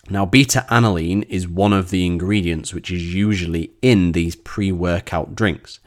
Now, 0.10 0.26
beta 0.26 0.66
alanine 0.70 1.26
is 1.30 1.48
one 1.48 1.74
of 1.74 1.90
the 1.90 2.06
ingredients 2.06 2.74
which 2.74 2.92
is 2.92 3.14
usually 3.14 3.72
in 3.82 4.14
these 4.14 4.36
pre 4.36 4.72
workout 4.72 5.36
drinks. 5.36 5.80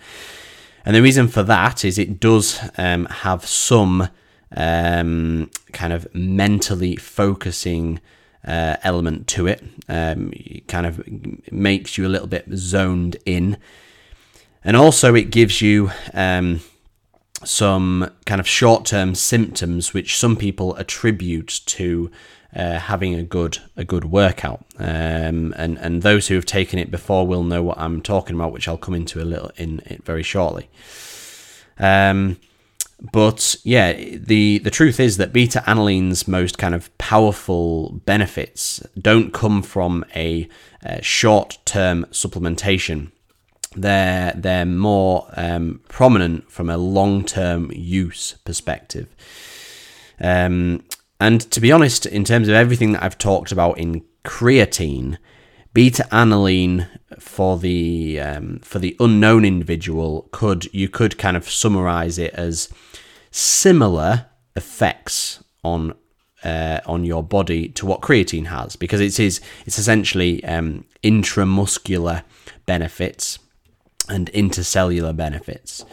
And 0.85 0.95
the 0.95 1.03
reason 1.03 1.29
for 1.29 1.43
that 1.43 1.85
is 1.85 1.99
it 1.99 2.21
does 2.21 2.61
um, 2.77 3.07
have 3.07 3.47
some 3.47 4.09
um, 4.57 5.51
kind 5.73 5.93
of 5.93 6.07
mentally 6.15 6.97
focusing 6.97 8.01
uh, 8.47 8.77
element 8.83 9.27
to 9.29 9.47
it. 9.47 9.63
Um, 9.89 10.33
it 10.35 10.69
kind 10.69 10.87
of 10.87 11.03
makes 11.51 11.97
you 11.97 12.07
a 12.07 12.09
little 12.09 12.27
bit 12.27 12.47
zoned 12.55 13.17
in. 13.25 13.57
And 14.63 14.77
also, 14.77 15.15
it 15.15 15.31
gives 15.31 15.61
you 15.61 15.91
um, 16.13 16.61
some 17.43 18.11
kind 18.27 18.41
of 18.41 18.49
short 18.49 18.85
term 18.85 19.15
symptoms 19.15 19.93
which 19.93 20.17
some 20.17 20.37
people 20.37 20.75
attribute 20.77 21.61
to 21.67 22.11
uh, 22.55 22.79
having 22.79 23.15
a 23.15 23.23
good 23.23 23.59
a 23.77 23.85
good 23.85 24.05
workout. 24.07 24.65
Um, 24.79 25.55
and 25.57 25.79
and 25.79 26.03
those 26.03 26.29
who 26.29 26.35
have 26.35 26.47
taken 26.47 26.79
it 26.79 26.91
before 26.91 27.27
will 27.27 27.43
know 27.43 27.63
what 27.63 27.79
I'm 27.79 28.01
talking 28.01 28.37
about, 28.37 28.53
which 28.53 28.69
I'll 28.69 28.77
come 28.77 28.95
into 28.95 29.21
a 29.21 29.25
little 29.25 29.51
in 29.57 29.81
it 29.87 30.05
very 30.05 30.23
shortly. 30.23 30.69
Um, 31.79 32.37
but 33.13 33.57
yeah, 33.65 33.93
the 33.93 34.59
the 34.59 34.71
truth 34.71 35.01
is 35.01 35.17
that 35.17 35.33
beta 35.33 35.63
alanine's 35.67 36.29
most 36.29 36.59
kind 36.59 36.75
of 36.75 36.97
powerful 36.99 38.01
benefits 38.07 38.83
don't 38.99 39.33
come 39.33 39.63
from 39.63 40.05
a, 40.15 40.49
a 40.83 41.03
short 41.03 41.59
term 41.65 42.07
supplementation. 42.07 43.11
They're 43.77 44.33
they're 44.37 44.65
more 44.65 45.29
um, 45.37 45.81
prominent 45.89 46.51
from 46.51 46.71
a 46.71 46.79
long 46.79 47.25
term 47.25 47.71
use 47.73 48.37
perspective. 48.45 49.09
Um, 50.21 50.85
and 51.21 51.41
to 51.51 51.61
be 51.61 51.73
honest, 51.73 52.07
in 52.07 52.25
terms 52.25 52.49
of 52.49 52.55
everything 52.55 52.93
that 52.93 53.03
I've 53.03 53.19
talked 53.19 53.53
about 53.53 53.79
in 53.79 54.03
creatine, 54.25 55.19
beta 55.73 56.07
alanine 56.11 56.89
for 57.19 57.59
the 57.59 58.21
um, 58.21 58.59
for 58.61 58.79
the 58.79 58.97
unknown 59.01 59.45
individual 59.45 60.29
could 60.33 60.73
you 60.73 60.89
could 60.89 61.19
kind 61.19 61.37
of 61.37 61.49
summarize 61.49 62.19
it 62.19 62.33
as 62.35 62.69
similar 63.31 64.27
effects 64.57 65.43
on 65.63 65.95
uh, 66.45 66.81
on 66.87 67.05
your 67.05 67.23
body 67.23 67.69
to 67.69 67.87
what 67.87 68.01
creatine 68.01 68.47
has 68.47 68.77
because 68.77 69.01
it 69.01 69.19
is 69.19 69.41
it's 69.67 69.79
essentially 69.79 70.43
um, 70.45 70.85
intramuscular 71.03 72.23
benefits 72.67 73.39
and 74.09 74.31
intercellular 74.33 75.17
benefits. 75.17 75.85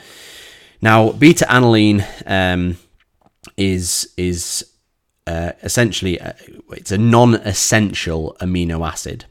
Now, 0.81 1.11
beta 1.11 1.45
alanine 1.45 2.05
um, 2.25 2.77
is 3.57 4.13
is 4.17 4.65
uh, 5.27 5.51
essentially 5.63 6.19
uh, 6.19 6.33
it's 6.71 6.91
a 6.91 6.97
non-essential 6.97 8.35
amino 8.39 8.87
acid, 8.87 9.25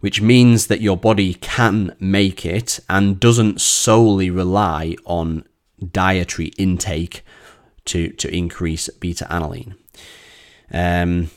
which 0.00 0.20
means 0.20 0.66
that 0.68 0.80
your 0.80 0.96
body 0.96 1.34
can 1.34 1.94
make 1.98 2.46
it 2.46 2.80
and 2.88 3.20
doesn't 3.20 3.60
solely 3.60 4.30
rely 4.30 4.96
on 5.04 5.44
dietary 5.92 6.46
intake 6.56 7.24
to 7.84 8.10
to 8.10 8.34
increase 8.34 8.88
beta 8.90 9.26
alanine. 9.30 9.74
Um, 10.72 11.30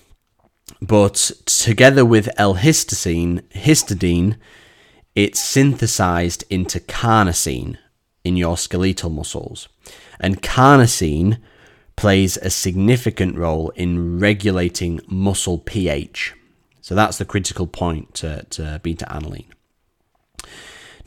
but 0.81 1.31
together 1.45 2.03
with 2.03 2.29
L-histidine, 2.37 3.41
histidine, 3.51 4.37
it's 5.15 5.39
synthesized 5.39 6.43
into 6.49 6.79
carnosine 6.79 7.77
in 8.23 8.35
your 8.35 8.57
skeletal 8.57 9.09
muscles, 9.09 9.67
and 10.19 10.41
carnosine 10.41 11.37
plays 11.95 12.37
a 12.37 12.49
significant 12.49 13.37
role 13.37 13.69
in 13.75 14.19
regulating 14.19 14.99
muscle 15.07 15.57
pH. 15.57 16.33
So 16.81 16.95
that's 16.95 17.17
the 17.17 17.25
critical 17.25 17.67
point 17.67 18.13
to, 18.15 18.43
to 18.51 18.79
beta 18.83 19.05
alanine. 19.05 19.45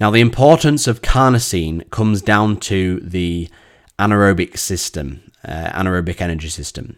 Now, 0.01 0.11
the 0.11 0.20
importance 0.20 0.87
of 0.87 1.03
carnosine 1.03 1.89
comes 1.91 2.20
down 2.22 2.59
to 2.61 3.01
the 3.01 3.49
anaerobic 3.99 4.59
system, 4.59 5.30
uh, 5.47 5.70
anaerobic 5.70 6.20
energy 6.20 6.49
system. 6.49 6.97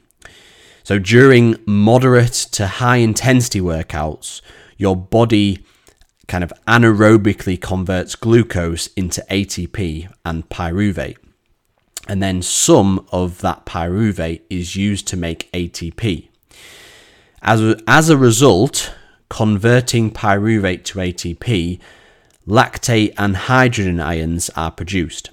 So, 0.83 0.99
during 0.99 1.57
moderate 1.67 2.33
to 2.53 2.67
high 2.67 2.99
intensity 2.99 3.61
workouts, 3.61 4.41
your 4.79 4.97
body 4.97 5.65
kind 6.29 6.43
of 6.43 6.53
anaerobically 6.67 7.61
converts 7.61 8.15
glucose 8.15 8.87
into 8.89 9.25
ATP 9.31 10.11
and 10.25 10.49
pyruvate 10.49 11.17
and 12.07 12.23
then 12.23 12.43
some 12.43 13.07
of 13.11 13.41
that 13.41 13.67
pyruvate 13.67 14.43
is 14.49 14.77
used 14.77 15.07
to 15.09 15.17
make 15.17 15.51
ATP. 15.53 16.29
As 17.43 17.63
a, 17.63 17.81
as 17.87 18.09
a 18.09 18.17
result, 18.17 18.95
converting 19.29 20.11
pyruvate 20.11 20.85
to 20.85 20.99
ATP, 20.99 21.81
lactate 22.47 23.15
and 23.19 23.37
hydrogen 23.37 24.01
ions 24.01 24.51
are 24.51 24.71
produced. 24.71 25.31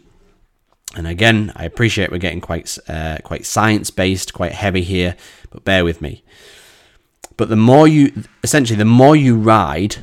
And 0.96 1.08
again, 1.08 1.52
I 1.56 1.66
appreciate 1.66 2.12
we're 2.12 2.18
getting 2.18 2.42
quite 2.42 2.78
uh, 2.88 3.18
quite 3.24 3.46
science 3.46 3.90
based, 3.90 4.34
quite 4.34 4.52
heavy 4.52 4.84
here, 4.84 5.16
but 5.50 5.64
bear 5.64 5.84
with 5.84 6.02
me. 6.02 6.24
But 7.36 7.50
the 7.50 7.56
more 7.56 7.88
you, 7.88 8.24
essentially, 8.44 8.78
the 8.78 8.86
more 8.86 9.16
you 9.16 9.36
ride 9.36 9.98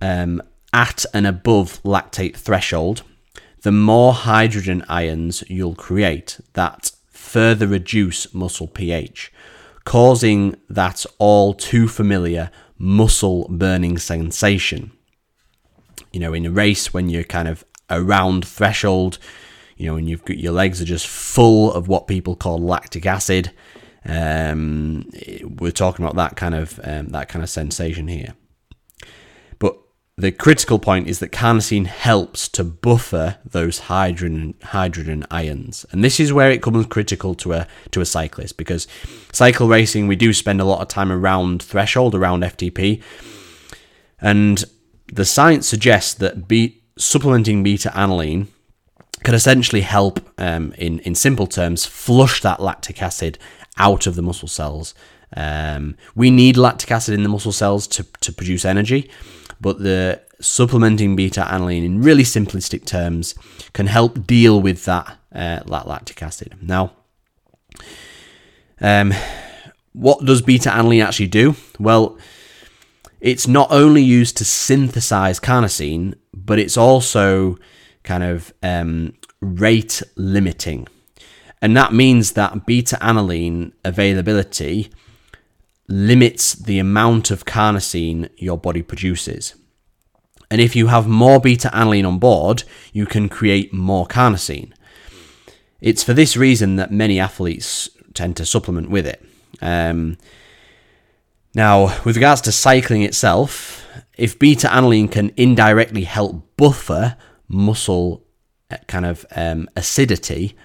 um, 0.00 0.42
at 0.72 1.04
and 1.14 1.26
above 1.26 1.80
lactate 1.84 2.36
threshold, 2.36 3.02
the 3.64 3.72
more 3.72 4.12
hydrogen 4.12 4.84
ions 4.90 5.42
you'll 5.48 5.74
create 5.74 6.38
that 6.52 6.92
further 7.08 7.66
reduce 7.66 8.32
muscle 8.34 8.68
pH, 8.68 9.32
causing 9.84 10.54
that 10.68 11.06
all 11.18 11.54
too 11.54 11.88
familiar 11.88 12.50
muscle 12.76 13.46
burning 13.48 13.96
sensation. 13.96 14.92
You 16.12 16.20
know, 16.20 16.34
in 16.34 16.44
a 16.44 16.50
race 16.50 16.92
when 16.92 17.08
you're 17.08 17.24
kind 17.24 17.48
of 17.48 17.64
around 17.88 18.46
threshold, 18.46 19.18
you 19.78 19.86
know, 19.86 19.94
when 19.94 20.06
you've 20.06 20.26
got 20.26 20.36
your 20.36 20.52
legs 20.52 20.82
are 20.82 20.84
just 20.84 21.06
full 21.06 21.72
of 21.72 21.88
what 21.88 22.06
people 22.06 22.36
call 22.36 22.58
lactic 22.58 23.06
acid. 23.06 23.50
Um, 24.04 25.08
we're 25.42 25.70
talking 25.70 26.04
about 26.04 26.16
that 26.16 26.36
kind 26.36 26.54
of 26.54 26.78
um, 26.84 27.08
that 27.08 27.30
kind 27.30 27.42
of 27.42 27.48
sensation 27.48 28.08
here 28.08 28.34
the 30.16 30.30
critical 30.30 30.78
point 30.78 31.08
is 31.08 31.18
that 31.18 31.32
carnosine 31.32 31.86
helps 31.86 32.48
to 32.48 32.62
buffer 32.62 33.38
those 33.44 33.80
hydrogen 33.80 34.54
hydrogen 34.62 35.26
ions, 35.28 35.84
and 35.90 36.04
this 36.04 36.20
is 36.20 36.32
where 36.32 36.52
it 36.52 36.58
becomes 36.62 36.86
critical 36.86 37.34
to 37.34 37.52
a 37.52 37.66
to 37.90 38.00
a 38.00 38.06
cyclist 38.06 38.56
because 38.56 38.86
cycle 39.32 39.66
racing 39.66 40.06
we 40.06 40.14
do 40.14 40.32
spend 40.32 40.60
a 40.60 40.64
lot 40.64 40.80
of 40.80 40.86
time 40.86 41.10
around 41.10 41.60
threshold, 41.62 42.14
around 42.14 42.44
FTP, 42.44 43.02
and 44.20 44.64
the 45.12 45.24
science 45.24 45.66
suggests 45.66 46.14
that 46.14 46.46
be, 46.46 46.80
supplementing 46.96 47.64
beta 47.64 47.90
alanine 47.90 48.46
can 49.24 49.34
essentially 49.34 49.82
help, 49.82 50.20
um, 50.38 50.72
in 50.78 51.00
in 51.00 51.16
simple 51.16 51.48
terms, 51.48 51.86
flush 51.86 52.40
that 52.40 52.60
lactic 52.60 53.02
acid 53.02 53.36
out 53.78 54.06
of 54.06 54.14
the 54.14 54.22
muscle 54.22 54.46
cells. 54.46 54.94
Um, 55.36 55.96
we 56.14 56.30
need 56.30 56.56
lactic 56.56 56.92
acid 56.92 57.14
in 57.14 57.24
the 57.24 57.28
muscle 57.28 57.50
cells 57.50 57.88
to 57.88 58.06
to 58.20 58.32
produce 58.32 58.64
energy 58.64 59.10
but 59.64 59.78
the 59.78 60.20
supplementing 60.42 61.16
beta 61.16 61.40
alanine 61.40 61.86
in 61.86 62.02
really 62.02 62.22
simplistic 62.22 62.84
terms 62.84 63.34
can 63.72 63.86
help 63.86 64.26
deal 64.26 64.60
with 64.60 64.84
that, 64.84 65.16
uh, 65.34 65.60
that 65.64 65.88
lactic 65.88 66.22
acid. 66.22 66.54
Now, 66.60 66.92
um, 68.78 69.14
what 69.94 70.22
does 70.26 70.42
beta 70.42 70.68
alanine 70.68 71.02
actually 71.02 71.28
do? 71.28 71.56
Well, 71.78 72.18
it's 73.22 73.48
not 73.48 73.72
only 73.72 74.02
used 74.02 74.36
to 74.36 74.44
synthesize 74.44 75.40
carnosine, 75.40 76.12
but 76.34 76.58
it's 76.58 76.76
also 76.76 77.56
kind 78.02 78.22
of 78.22 78.52
um, 78.62 79.14
rate 79.40 80.02
limiting. 80.14 80.86
And 81.62 81.74
that 81.74 81.94
means 81.94 82.32
that 82.32 82.66
beta 82.66 82.98
alanine 83.00 83.72
availability 83.82 84.90
limits 85.88 86.54
the 86.54 86.78
amount 86.78 87.30
of 87.30 87.44
carnosine 87.44 88.30
your 88.36 88.58
body 88.58 88.82
produces. 88.82 89.54
And 90.50 90.60
if 90.60 90.76
you 90.76 90.88
have 90.88 91.06
more 91.06 91.40
beta 91.40 91.70
alanine 91.74 92.06
on 92.06 92.18
board, 92.18 92.64
you 92.92 93.06
can 93.06 93.28
create 93.28 93.72
more 93.72 94.06
carnosine. 94.06 94.72
It's 95.80 96.02
for 96.02 96.14
this 96.14 96.36
reason 96.36 96.76
that 96.76 96.92
many 96.92 97.18
athletes 97.18 97.88
tend 98.14 98.36
to 98.36 98.46
supplement 98.46 98.88
with 98.88 99.06
it. 99.06 99.22
Um, 99.60 100.16
now, 101.54 102.02
with 102.04 102.16
regards 102.16 102.40
to 102.42 102.52
cycling 102.52 103.02
itself, 103.02 103.86
if 104.16 104.38
beta 104.38 104.68
alanine 104.68 105.10
can 105.10 105.32
indirectly 105.36 106.04
help 106.04 106.56
buffer 106.56 107.16
muscle 107.48 108.24
uh, 108.70 108.78
kind 108.86 109.06
of 109.06 109.26
um, 109.36 109.68
acidity, 109.76 110.56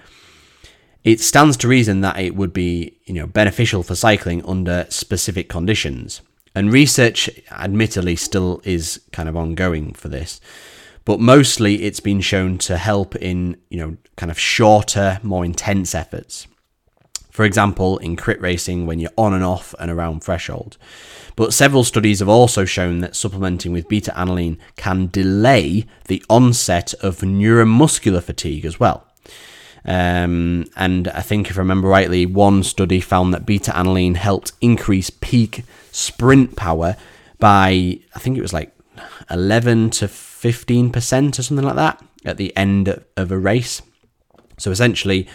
it 1.04 1.20
stands 1.20 1.56
to 1.58 1.68
reason 1.68 2.02
that 2.02 2.18
it 2.18 2.34
would 2.34 2.52
be 2.52 2.98
you 3.04 3.14
know 3.14 3.26
beneficial 3.26 3.82
for 3.82 3.94
cycling 3.94 4.44
under 4.44 4.86
specific 4.88 5.48
conditions. 5.48 6.20
And 6.54 6.72
research, 6.72 7.30
admittedly, 7.52 8.16
still 8.16 8.60
is 8.64 9.00
kind 9.12 9.28
of 9.28 9.36
ongoing 9.36 9.92
for 9.94 10.08
this, 10.08 10.40
but 11.04 11.20
mostly 11.20 11.84
it's 11.84 12.00
been 12.00 12.20
shown 12.20 12.58
to 12.58 12.76
help 12.76 13.14
in 13.16 13.56
you 13.70 13.78
know 13.78 13.96
kind 14.16 14.30
of 14.30 14.38
shorter, 14.38 15.20
more 15.22 15.44
intense 15.44 15.94
efforts. 15.94 16.46
For 17.30 17.44
example, 17.44 17.96
in 17.98 18.16
crit 18.16 18.40
racing 18.40 18.86
when 18.86 18.98
you're 18.98 19.12
on 19.16 19.32
and 19.32 19.44
off 19.44 19.74
and 19.78 19.90
around 19.90 20.22
threshold. 20.22 20.76
But 21.36 21.54
several 21.54 21.84
studies 21.84 22.18
have 22.18 22.28
also 22.28 22.64
shown 22.64 22.98
that 22.98 23.16
supplementing 23.16 23.72
with 23.72 23.88
beta 23.88 24.12
alanine 24.14 24.58
can 24.76 25.06
delay 25.06 25.86
the 26.06 26.22
onset 26.28 26.92
of 26.94 27.18
neuromuscular 27.20 28.22
fatigue 28.22 28.64
as 28.64 28.80
well. 28.80 29.09
Um, 29.84 30.66
and 30.76 31.08
I 31.08 31.22
think, 31.22 31.50
if 31.50 31.56
I 31.56 31.60
remember 31.60 31.88
rightly, 31.88 32.26
one 32.26 32.62
study 32.62 33.00
found 33.00 33.32
that 33.32 33.46
beta 33.46 33.70
alanine 33.72 34.16
helped 34.16 34.52
increase 34.60 35.10
peak 35.10 35.64
sprint 35.90 36.56
power 36.56 36.96
by, 37.38 37.98
I 38.14 38.18
think 38.18 38.36
it 38.36 38.42
was 38.42 38.52
like 38.52 38.72
11 39.30 39.90
to 39.90 40.06
15% 40.06 41.38
or 41.38 41.42
something 41.42 41.64
like 41.64 41.76
that 41.76 42.02
at 42.24 42.36
the 42.36 42.54
end 42.56 43.02
of 43.16 43.32
a 43.32 43.38
race. 43.38 43.82
So 44.58 44.70
essentially, 44.70 45.26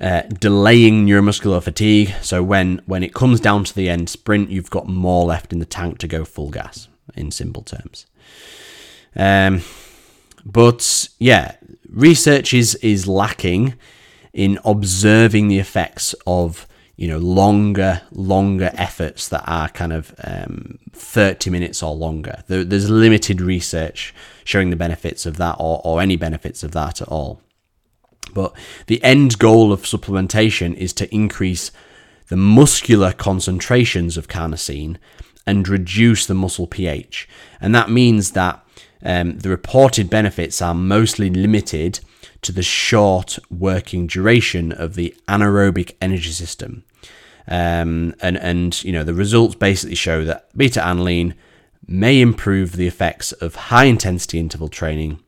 uh, 0.00 0.22
delaying 0.22 1.06
neuromuscular 1.06 1.62
fatigue. 1.62 2.12
So 2.20 2.42
when 2.42 2.82
when 2.86 3.04
it 3.04 3.14
comes 3.14 3.38
down 3.38 3.62
to 3.64 3.74
the 3.74 3.88
end 3.88 4.08
sprint, 4.08 4.50
you've 4.50 4.70
got 4.70 4.88
more 4.88 5.24
left 5.24 5.52
in 5.52 5.60
the 5.60 5.64
tank 5.64 5.98
to 5.98 6.08
go 6.08 6.24
full 6.24 6.50
gas. 6.50 6.88
In 7.16 7.30
simple 7.30 7.62
terms. 7.62 8.06
Um, 9.14 9.62
but 10.44 11.08
yeah, 11.18 11.56
research 11.94 12.52
is 12.52 12.74
is 12.76 13.06
lacking 13.06 13.74
in 14.32 14.58
observing 14.64 15.48
the 15.48 15.58
effects 15.58 16.14
of 16.26 16.66
you 16.96 17.08
know 17.08 17.18
longer 17.18 18.02
longer 18.10 18.70
efforts 18.74 19.28
that 19.28 19.44
are 19.46 19.68
kind 19.68 19.92
of 19.92 20.14
um, 20.24 20.78
30 20.92 21.50
minutes 21.50 21.82
or 21.82 21.94
longer. 21.94 22.42
There, 22.48 22.64
there's 22.64 22.90
limited 22.90 23.40
research 23.40 24.14
showing 24.44 24.70
the 24.70 24.76
benefits 24.76 25.24
of 25.26 25.36
that 25.38 25.56
or, 25.58 25.80
or 25.84 26.00
any 26.00 26.16
benefits 26.16 26.62
of 26.62 26.72
that 26.72 27.00
at 27.00 27.08
all. 27.08 27.40
But 28.32 28.54
the 28.86 29.02
end 29.02 29.38
goal 29.38 29.72
of 29.72 29.82
supplementation 29.82 30.74
is 30.74 30.92
to 30.94 31.14
increase 31.14 31.70
the 32.28 32.36
muscular 32.36 33.12
concentrations 33.12 34.16
of 34.16 34.28
carnosine 34.28 34.96
and 35.46 35.68
reduce 35.68 36.26
the 36.26 36.34
muscle 36.34 36.66
ph. 36.66 37.28
And 37.60 37.74
that 37.74 37.90
means 37.90 38.32
that 38.32 38.63
um, 39.04 39.38
the 39.38 39.50
reported 39.50 40.08
benefits 40.08 40.62
are 40.62 40.74
mostly 40.74 41.30
limited 41.30 42.00
to 42.42 42.52
the 42.52 42.62
short 42.62 43.38
working 43.50 44.06
duration 44.06 44.72
of 44.72 44.94
the 44.94 45.14
anaerobic 45.28 45.94
energy 46.00 46.30
system. 46.30 46.84
Um, 47.46 48.14
and, 48.20 48.38
and, 48.38 48.82
you 48.82 48.92
know, 48.92 49.04
the 49.04 49.14
results 49.14 49.54
basically 49.54 49.96
show 49.96 50.24
that 50.24 50.48
beta 50.56 50.80
alanine 50.80 51.34
may 51.86 52.20
improve 52.20 52.72
the 52.72 52.86
effects 52.86 53.32
of 53.32 53.54
high 53.54 53.84
intensity 53.84 54.38
interval 54.38 54.68
training 54.68 55.20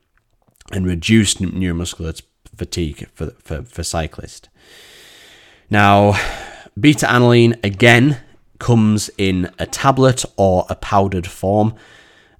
and 0.71 0.85
reduce 0.85 1.35
neuromuscular 1.35 2.19
fatigue 2.55 3.07
for, 3.13 3.31
for, 3.43 3.61
for 3.61 3.83
cyclists. 3.83 4.49
Now, 5.69 6.19
beta 6.79 7.05
alanine 7.05 7.63
again 7.63 8.17
comes 8.59 9.11
in 9.17 9.51
a 9.59 9.67
tablet 9.67 10.25
or 10.35 10.65
a 10.69 10.75
powdered 10.75 11.27
form. 11.27 11.75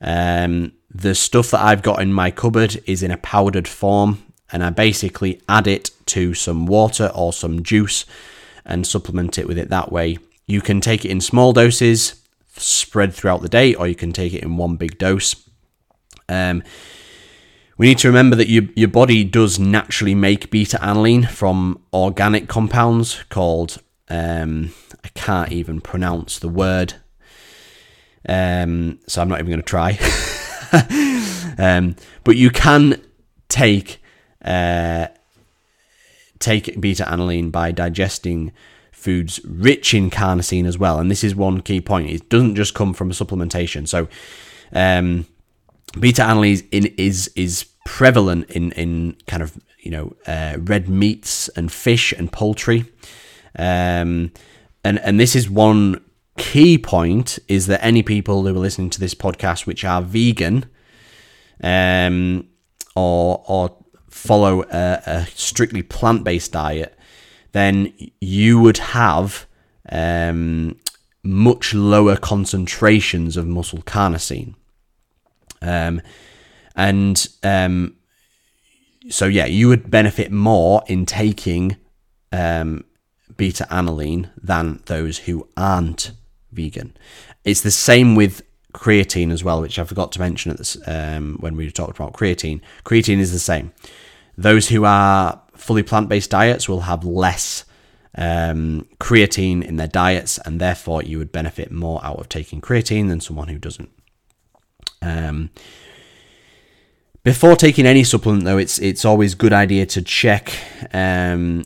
Um, 0.02 0.74
the 0.94 1.16
stuff 1.16 1.52
that 1.52 1.62
I've 1.62 1.82
got 1.82 2.02
in 2.02 2.14
my 2.14 2.32
cupboard 2.32 2.82
is 2.86 3.04
in 3.04 3.12
a 3.12 3.18
powdered 3.18 3.68
form, 3.68 4.24
and 4.52 4.64
I 4.64 4.70
basically 4.70 5.42
add 5.50 5.68
it 5.68 5.92
to 6.08 6.34
some 6.34 6.66
water 6.66 7.12
or 7.14 7.34
some 7.34 7.64
juice 7.64 8.06
and 8.66 8.88
supplement 8.88 9.38
it 9.38 9.48
with 9.48 9.58
it 9.58 9.70
that 9.70 9.92
way. 9.92 10.18
You 10.46 10.62
can 10.62 10.80
take 10.80 11.04
it 11.04 11.12
in 11.12 11.20
small 11.22 11.54
doses, 11.54 12.22
spread 12.56 13.14
throughout 13.14 13.42
the 13.42 13.50
day, 13.50 13.76
or 13.76 13.88
you 13.88 13.96
can 13.96 14.14
take 14.14 14.34
it 14.34 14.44
in 14.44 14.58
one 14.58 14.78
big 14.78 14.98
dose. 14.98 15.36
Um, 16.30 16.64
we 17.78 17.88
need 17.88 18.00
to 18.00 18.08
remember 18.08 18.36
that 18.36 18.50
your, 18.50 18.64
your 18.76 18.88
body 18.88 19.24
does 19.24 19.60
naturally 19.60 20.16
make 20.16 20.50
beta 20.50 20.78
alanine 20.78 21.30
from 21.30 21.82
organic 21.94 22.48
compounds 22.48 23.24
called, 23.30 23.82
um, 24.10 24.74
I 25.04 25.10
can't 25.10 25.52
even 25.52 25.82
pronounce 25.82 26.40
the 26.40 26.50
word, 26.50 26.96
um, 28.28 29.00
so 29.08 29.22
I'm 29.22 29.30
not 29.30 29.40
even 29.40 29.52
going 29.52 29.62
to 29.62 29.66
try. 29.66 30.00
um, 31.58 31.96
but 32.24 32.36
you 32.36 32.50
can 32.50 33.02
take 33.50 34.02
uh, 34.44 35.08
take 36.40 36.80
beta 36.80 37.04
alanine 37.04 37.52
by 37.52 37.72
digesting 37.72 38.52
foods 38.92 39.40
rich 39.46 39.94
in 39.94 40.10
carnosine 40.10 40.66
as 40.66 40.78
well. 40.78 41.00
And 41.00 41.10
this 41.10 41.24
is 41.24 41.36
one 41.36 41.62
key 41.62 41.82
point: 41.82 42.10
it 42.10 42.30
doesn't 42.30 42.56
just 42.56 42.74
come 42.74 42.94
from 42.94 43.12
supplementation. 43.12 43.88
So, 43.88 44.08
um, 44.72 45.26
beta 46.00 46.22
alanine 46.24 46.68
is, 46.72 46.86
is 46.98 47.32
is 47.36 47.66
prevalent 47.86 48.50
in 48.52 48.72
in 48.74 49.16
kind 49.28 49.44
of 49.44 49.58
you 49.80 49.92
know 49.92 50.16
uh, 50.28 50.58
red 50.60 50.90
meats 50.90 51.50
and 51.50 51.72
fish 51.72 52.14
and 52.14 52.32
poultry. 52.32 52.86
Um, 53.58 54.32
and 54.84 55.00
and 55.00 55.20
this 55.20 55.36
is 55.36 55.50
one 55.50 56.02
key 56.38 56.78
point 56.78 57.40
is 57.48 57.68
that 57.68 57.84
any 57.84 58.04
people 58.04 58.44
who 58.44 58.50
are 58.50 58.60
listening 58.60 58.90
to 58.92 59.00
this 59.00 59.14
podcast 59.14 59.66
which 59.66 59.84
are 59.84 60.02
vegan 60.02 60.66
um, 61.62 62.48
or 62.96 63.44
or 63.48 63.76
follow 64.10 64.64
a, 64.64 65.02
a 65.06 65.26
strictly 65.28 65.84
plant 65.84 66.24
based 66.24 66.52
diet, 66.52 66.98
then 67.52 67.94
you 68.20 68.60
would 68.60 68.78
have 68.78 69.46
um, 69.90 70.78
much 71.24 71.74
lower 71.74 72.18
concentrations 72.18 73.38
of 73.38 73.46
muscle 73.48 73.80
carnosine. 73.80 74.56
Um, 75.62 76.02
and 76.76 77.28
um, 77.44 77.96
so, 79.10 79.26
yeah, 79.26 79.46
you 79.46 79.68
would 79.68 79.90
benefit 79.90 80.32
more 80.32 80.84
in 80.88 81.06
taking 81.06 81.78
um, 82.32 82.84
beta 83.36 83.66
alanine 83.70 84.30
than 84.42 84.82
those 84.86 85.20
who 85.20 85.48
aren't 85.56 86.12
vegan. 86.52 86.96
It's 87.44 87.62
the 87.62 87.72
same 87.72 88.16
with 88.16 88.42
creatine 88.74 89.32
as 89.32 89.44
well, 89.44 89.62
which 89.62 89.80
I 89.80 89.84
forgot 89.84 90.12
to 90.14 90.20
mention 90.20 90.52
at 90.52 90.58
this 90.58 90.78
um, 90.88 91.38
when 91.40 91.56
we 91.56 91.72
talked 91.72 91.98
about 91.98 92.14
creatine. 92.14 92.62
Creatine 92.84 93.20
is 93.20 93.32
the 93.32 93.40
same. 93.40 93.74
Those 94.38 94.70
who 94.70 94.86
are 94.86 95.42
fully 95.56 95.84
plant-based 95.84 96.30
diets 96.30 96.70
will 96.70 96.82
have 96.82 97.04
less 97.04 97.66
um, 98.16 98.88
creatine 99.00 99.64
in 99.64 99.78
their 99.78 99.88
diets, 99.88 100.38
and 100.46 100.60
therefore 100.60 101.04
you 101.04 101.18
would 101.18 101.32
benefit 101.32 101.72
more 101.72 102.04
out 102.04 102.20
of 102.20 102.30
taking 102.30 102.62
creatine 102.62 103.08
than 103.08 103.20
someone 103.20 103.48
who 103.48 103.58
doesn't. 103.58 103.90
Um, 105.02 105.50
before 107.28 107.58
taking 107.58 107.86
any 107.86 108.06
supplement, 108.06 108.46
though, 108.46 108.58
it's 108.58 108.80
it's 108.80 109.04
always 109.04 109.36
good 109.36 109.52
idea 109.52 109.86
to 109.86 110.02
check 110.02 110.54
um, 110.94 111.66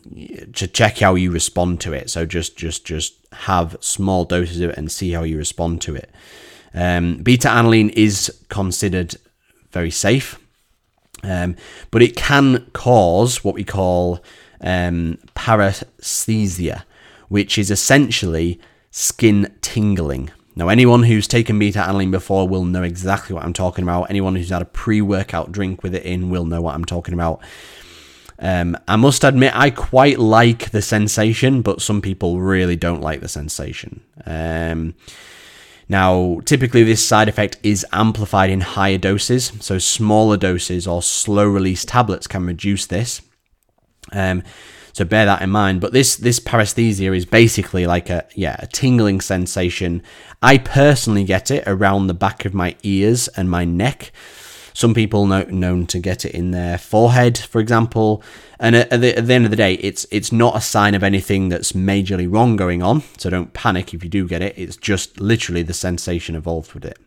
to 0.54 0.68
check 0.68 0.98
how 0.98 1.14
you 1.14 1.30
respond 1.30 1.80
to 1.82 1.94
it. 1.94 2.10
So 2.10 2.26
just 2.26 2.58
just 2.58 2.84
just 2.84 3.14
have 3.32 3.78
small 3.80 4.26
doses 4.26 4.60
of 4.62 4.72
it 4.72 4.78
and 4.80 4.92
see 4.92 5.12
how 5.12 5.22
you 5.22 5.38
respond 5.38 5.80
to 5.84 5.96
it. 5.96 6.10
Um, 6.74 7.18
beta 7.18 7.48
alanine 7.48 7.92
is 7.92 8.36
considered 8.50 9.18
very 9.72 9.92
safe, 9.92 10.40
um, 11.22 11.56
but 11.92 12.02
it 12.02 12.16
can 12.16 12.66
cause 12.74 13.44
what 13.44 13.54
we 13.54 13.64
call 13.64 14.24
um, 14.62 15.20
paresthesia, 15.36 16.86
which 17.30 17.60
is 17.60 17.70
essentially 17.70 18.60
skin 18.90 19.54
tingling. 19.62 20.32
Now, 20.56 20.68
anyone 20.68 21.04
who's 21.04 21.28
taken 21.28 21.58
beta 21.60 21.80
alanine 21.80 22.12
before 22.12 22.48
will 22.48 22.66
know 22.66 22.84
exactly 22.84 23.34
what 23.34 23.44
I'm 23.44 23.54
talking 23.54 23.84
about. 23.84 24.10
Anyone 24.10 24.36
who's 24.36 24.50
had 24.50 24.62
a 24.62 24.66
pre 24.66 25.02
workout 25.02 25.52
drink 25.52 25.82
with 25.82 25.96
it 25.96 26.04
in 26.04 26.30
will 26.30 26.46
know 26.46 26.62
what 26.62 26.76
I'm 26.76 26.86
talking 26.86 27.14
about. 27.14 27.42
Um, 28.38 28.76
I 28.88 28.96
must 28.96 29.24
admit, 29.24 29.56
I 29.56 29.70
quite 29.70 30.20
like 30.20 30.72
the 30.72 30.82
sensation, 30.82 31.62
but 31.62 31.82
some 31.82 32.02
people 32.02 32.40
really 32.42 32.76
don't 32.76 33.02
like 33.02 33.22
the 33.22 33.28
sensation. 33.28 34.02
Um, 34.26 34.96
now, 35.88 36.40
typically, 36.46 36.84
this 36.84 37.06
side 37.06 37.30
effect 37.30 37.58
is 37.64 37.86
amplified 37.94 38.50
in 38.50 38.62
higher 38.62 38.98
doses, 38.98 39.52
so 39.60 39.78
smaller 39.78 40.38
doses 40.38 40.88
or 40.88 41.04
slow 41.04 41.46
release 41.46 41.86
tablets 41.86 42.28
can 42.28 42.46
reduce 42.46 42.86
this. 42.88 43.22
Um, 44.12 44.42
so 44.94 45.06
bear 45.06 45.26
that 45.26 45.42
in 45.42 45.50
mind. 45.50 45.82
But 45.82 45.94
this 45.94 46.16
this 46.16 46.40
paresthesia 46.40 47.16
is 47.16 47.26
basically 47.26 47.86
like 47.86 48.10
a 48.10 48.26
yeah 48.36 48.56
a 48.60 48.68
tingling 48.68 49.22
sensation. 49.22 50.04
I 50.42 50.58
personally 50.58 51.24
get 51.24 51.52
it 51.52 51.64
around 51.68 52.08
the 52.08 52.14
back 52.14 52.46
of 52.46 52.54
my 52.54 52.76
ears 52.84 53.28
and 53.30 53.50
my 53.50 53.66
neck. 53.66 54.12
Some 54.74 54.94
people 54.94 55.26
know, 55.26 55.44
known 55.44 55.86
to 55.88 56.00
get 56.00 56.24
it 56.24 56.34
in 56.34 56.52
their 56.52 56.78
forehead, 56.78 57.38
for 57.38 57.60
example. 57.60 58.24
And 58.58 58.76
at, 58.76 58.90
the, 58.90 59.18
at 59.18 59.28
the 59.28 59.34
end 59.34 59.46
of 59.46 59.52
the 59.52 59.58
day, 59.58 59.74
it's 59.74 60.06
it's 60.12 60.32
not 60.32 60.56
a 60.56 60.62
sign 60.62 60.96
of 60.96 61.04
anything 61.04 61.50
that's 61.50 61.74
majorly 61.74 62.32
wrong 62.32 62.56
going 62.56 62.82
on. 62.82 63.04
So 63.18 63.30
don't 63.30 63.54
panic 63.54 63.94
if 63.94 64.04
you 64.04 64.10
do 64.10 64.28
get 64.28 64.42
it. 64.42 64.58
It's 64.58 64.78
just 64.78 65.20
literally 65.20 65.64
the 65.64 65.74
sensation 65.74 66.36
involved 66.36 66.74
with 66.74 66.86
it. 66.86 67.00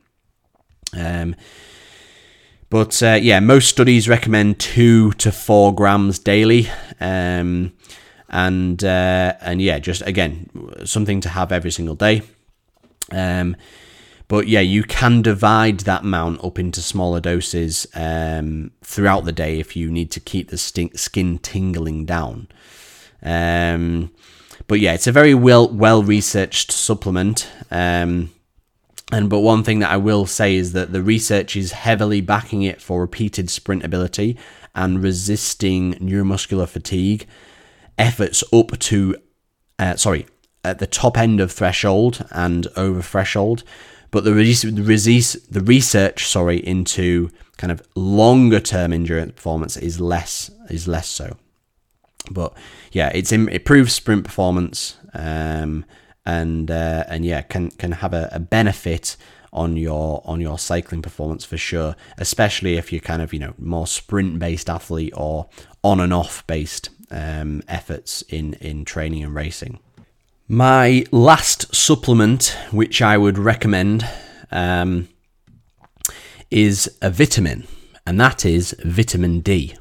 Um, 0.97 1.35
but 2.75 3.01
uh, 3.05 3.21
yeah, 3.23 3.39
most 3.39 3.69
studies 3.69 4.09
recommend 4.09 4.59
two 4.59 5.13
to 5.13 5.31
four 5.31 5.73
grams 5.73 6.19
daily, 6.19 6.69
um, 6.99 7.73
and 8.29 8.83
uh, 8.83 9.35
and 9.41 9.63
yeah, 9.63 9.79
just 9.79 10.03
again 10.03 10.51
something 10.85 11.21
to 11.21 11.29
have 11.29 11.53
every 11.53 11.71
single 11.71 11.95
day. 11.95 12.23
Um, 13.13 13.55
but 14.27 14.49
yeah, 14.49 14.59
you 14.59 14.83
can 14.83 15.23
divide 15.23 15.81
that 15.81 16.03
amount 16.03 16.43
up 16.43 16.59
into 16.59 16.81
smaller 16.81 17.21
doses 17.21 17.87
um, 17.95 18.73
throughout 18.83 19.25
the 19.25 19.31
day 19.31 19.61
if 19.61 19.77
you 19.77 19.89
need 19.89 20.11
to 20.11 20.19
keep 20.19 20.49
the 20.49 20.59
skin 20.59 21.39
tingling 21.39 22.07
down. 22.07 22.49
Um, 23.23 24.11
but 24.67 24.81
yeah, 24.81 24.95
it's 24.95 25.07
a 25.07 25.13
very 25.13 25.33
well 25.33 25.69
well 25.69 26.03
researched 26.03 26.73
supplement. 26.73 27.49
Um, 27.71 28.33
and 29.15 29.31
but 29.31 29.41
one 29.41 29.63
thing 29.63 29.79
that 29.79 29.93
I 29.93 29.97
will 29.97 30.27
say 30.27 30.57
is 30.57 30.73
that 30.73 30.93
the 30.93 31.03
research 31.03 31.55
is 31.55 31.71
heavily 31.71 32.21
backing 32.21 32.63
it 32.63 32.83
for 32.83 33.01
repeated 33.01 33.49
sprint 33.49 33.85
ability 33.85 34.37
and 34.75 35.03
resisting 35.03 35.95
neuromuscular 35.95 36.69
fatigue 36.69 37.27
efforts 37.97 38.43
up 38.53 38.77
to, 38.79 39.15
uh, 39.79 39.95
sorry, 39.95 40.27
at 40.65 40.81
the 40.81 40.89
top 40.89 41.17
end 41.17 41.39
of 41.39 41.53
threshold 41.53 42.27
and 42.33 42.67
over 42.77 43.03
threshold. 43.03 43.63
But 44.11 44.25
the, 44.25 44.33
the, 44.33 45.41
the 45.51 45.61
research, 45.61 46.27
sorry, 46.27 46.57
into 46.59 47.31
kind 47.57 47.71
of 47.71 47.87
longer 47.95 48.59
term 48.59 48.93
endurance 48.93 49.33
performance 49.33 49.77
is 49.77 50.01
less 50.01 50.51
is 50.71 50.89
less 50.89 51.07
so. 51.07 51.37
But 52.31 52.53
yeah, 52.91 53.11
it's 53.15 53.31
it 53.31 53.49
improves 53.49 53.93
sprint 53.93 54.25
performance, 54.25 54.97
um, 55.13 55.85
and 56.27 56.71
uh, 56.71 57.05
and 57.09 57.25
yeah, 57.25 57.43
can 57.43 57.71
can 57.71 57.93
have 57.93 58.15
a, 58.15 58.29
a 58.33 58.41
benefit 58.41 59.17
on 59.53 59.77
your 59.77 60.21
on 60.25 60.41
your 60.41 60.59
cycling 60.59 61.03
performance 61.03 61.45
for 61.45 61.57
sure, 61.57 61.95
especially 62.19 62.77
if 62.77 62.93
you're 62.93 63.01
kind 63.01 63.23
of 63.23 63.33
you 63.33 63.39
know 63.39 63.55
more 63.59 63.87
sprint 63.87 64.39
based 64.39 64.69
athlete 64.69 65.13
or 65.17 65.49
on 65.83 66.01
and 66.01 66.13
off 66.13 66.47
based 66.47 66.91
um, 67.11 67.63
efforts 67.69 68.23
in 68.23 68.55
in 68.55 68.85
training 68.85 69.23
and 69.23 69.35
racing. 69.35 69.79
My 70.47 71.07
last 71.11 71.75
supplement, 71.75 72.57
which 72.71 73.01
I 73.01 73.17
would 73.17 73.39
recommend, 73.39 74.07
um, 74.51 75.09
is 76.51 76.91
a 77.01 77.11
vitamin, 77.11 77.67
and 78.07 78.21
that 78.21 78.45
is 78.45 78.75
vitamin 78.85 79.41
D. 79.41 79.75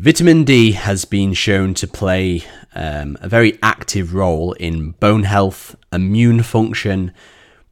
Vitamin 0.00 0.44
D 0.44 0.72
has 0.72 1.04
been 1.04 1.34
shown 1.34 1.74
to 1.74 1.86
play 1.86 2.42
um, 2.74 3.18
a 3.20 3.28
very 3.28 3.58
active 3.62 4.14
role 4.14 4.54
in 4.54 4.92
bone 4.92 5.24
health, 5.24 5.76
immune 5.92 6.42
function, 6.42 7.12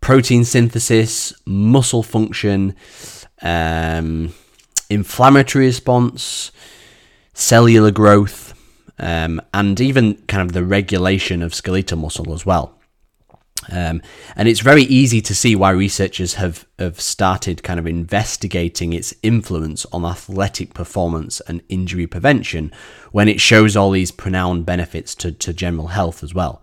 protein 0.03 0.45
synthesis, 0.45 1.33
muscle 1.47 2.03
function, 2.03 2.77
um, 3.41 4.35
inflammatory 4.91 5.65
response, 5.65 6.53
cellular 7.33 7.91
growth, 7.91 8.53
um, 8.99 9.41
and 9.55 9.81
even 9.81 10.17
kind 10.27 10.43
of 10.43 10.53
the 10.53 10.67
regulation 10.67 11.43
of 11.43 11.55
skeletal 11.55 11.97
muscle 11.97 12.35
as 12.35 12.45
well. 12.45 12.78
Um, 13.71 14.01
and 14.37 14.49
it's 14.49 14.61
very 14.61 14.85
easy 14.85 15.21
to 15.21 15.35
see 15.35 15.55
why 15.55 15.71
researchers 15.71 16.35
have, 16.35 16.67
have 16.79 17.01
started 17.01 17.63
kind 17.63 17.79
of 17.79 17.87
investigating 17.87 18.93
its 18.93 19.13
influence 19.23 19.85
on 19.93 20.05
athletic 20.05 20.75
performance 20.75 21.41
and 21.41 21.63
injury 21.69 22.07
prevention 22.07 22.73
when 23.13 23.29
it 23.29 23.41
shows 23.41 23.77
all 23.77 23.91
these 23.91 24.11
pronounced 24.11 24.65
benefits 24.65 25.15
to, 25.17 25.33
to 25.33 25.53
general 25.53 25.89
health 25.89 26.23
as 26.23 26.33
well. 26.33 26.63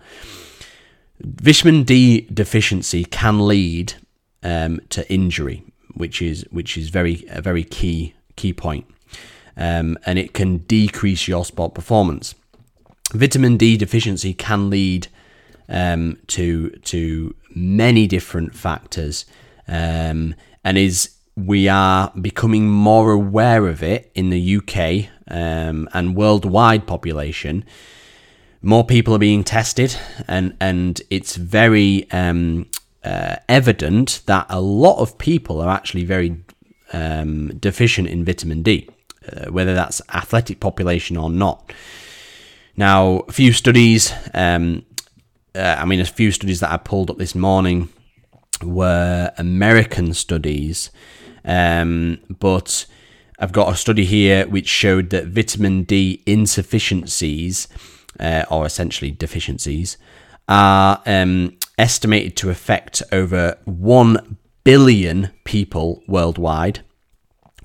Vitamin 1.19 1.83
D 1.83 2.21
deficiency 2.21 3.05
can 3.05 3.45
lead 3.47 3.93
um, 4.43 4.79
to 4.89 5.09
injury, 5.11 5.63
which 5.93 6.21
is 6.21 6.45
which 6.51 6.77
is 6.77 6.89
very 6.89 7.25
a 7.29 7.41
very 7.41 7.63
key 7.63 8.13
key 8.35 8.51
point, 8.51 8.85
um, 9.55 9.97
and 10.05 10.19
it 10.19 10.33
can 10.33 10.57
decrease 10.57 11.27
your 11.27 11.45
sport 11.45 11.73
performance. 11.73 12.35
Vitamin 13.13 13.55
D 13.55 13.77
deficiency 13.77 14.33
can 14.33 14.69
lead 14.69 15.07
um, 15.69 16.17
to 16.27 16.69
to 16.69 17.35
many 17.53 18.07
different 18.07 18.55
factors, 18.55 19.25
um, 19.67 20.35
and 20.63 20.77
is 20.77 21.11
we 21.35 21.67
are 21.67 22.11
becoming 22.21 22.69
more 22.69 23.11
aware 23.11 23.67
of 23.67 23.83
it 23.83 24.11
in 24.15 24.29
the 24.29 24.57
UK 24.57 25.09
um, 25.27 25.89
and 25.93 26.15
worldwide 26.15 26.87
population 26.87 27.65
more 28.65 28.83
people 28.83 29.13
are 29.13 29.19
being 29.19 29.43
tested, 29.43 29.95
and 30.27 30.57
and 30.59 31.01
it's 31.11 31.35
very 31.35 32.09
um, 32.11 32.65
uh, 33.03 33.35
evident 33.47 34.23
that 34.25 34.47
a 34.49 34.59
lot 34.59 34.99
of 34.99 35.17
people 35.19 35.61
are 35.61 35.69
actually 35.69 36.03
very 36.03 36.43
um, 36.91 37.55
deficient 37.59 38.09
in 38.09 38.25
vitamin 38.25 38.63
D, 38.63 38.89
uh, 39.31 39.51
whether 39.51 39.75
that's 39.75 40.01
athletic 40.13 40.59
population 40.59 41.15
or 41.15 41.29
not. 41.29 41.71
Now, 42.75 43.19
a 43.27 43.31
few 43.31 43.53
studies, 43.53 44.11
um, 44.33 44.83
uh, 45.55 45.77
I 45.79 45.85
mean, 45.85 45.99
a 45.99 46.05
few 46.05 46.31
studies 46.31 46.59
that 46.59 46.71
I 46.71 46.77
pulled 46.77 47.09
up 47.09 47.17
this 47.17 47.35
morning 47.35 47.89
were 48.63 49.31
American 49.37 50.13
studies, 50.13 50.89
um, 51.43 52.19
but 52.39 52.85
I've 53.39 53.51
got 53.51 53.71
a 53.71 53.75
study 53.75 54.05
here 54.05 54.47
which 54.47 54.67
showed 54.67 55.09
that 55.11 55.27
vitamin 55.27 55.83
D 55.83 56.23
insufficiencies 56.25 57.67
uh, 58.19 58.43
or 58.49 58.65
essentially 58.65 59.11
deficiencies, 59.11 59.97
are 60.47 61.01
um, 61.05 61.55
estimated 61.77 62.35
to 62.37 62.49
affect 62.49 63.03
over 63.11 63.57
1 63.65 64.37
billion 64.63 65.29
people 65.43 66.01
worldwide, 66.07 66.79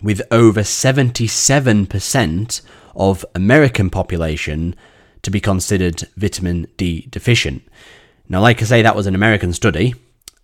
with 0.02 0.20
over 0.30 0.62
77% 0.62 2.62
of 2.94 3.24
American 3.34 3.90
population 3.90 4.74
to 5.22 5.30
be 5.30 5.40
considered 5.40 6.04
vitamin 6.16 6.66
D 6.76 7.06
deficient. 7.10 7.62
Now, 8.28 8.40
like 8.40 8.62
I 8.62 8.64
say, 8.64 8.82
that 8.82 8.96
was 8.96 9.06
an 9.06 9.14
American 9.14 9.52
study 9.52 9.94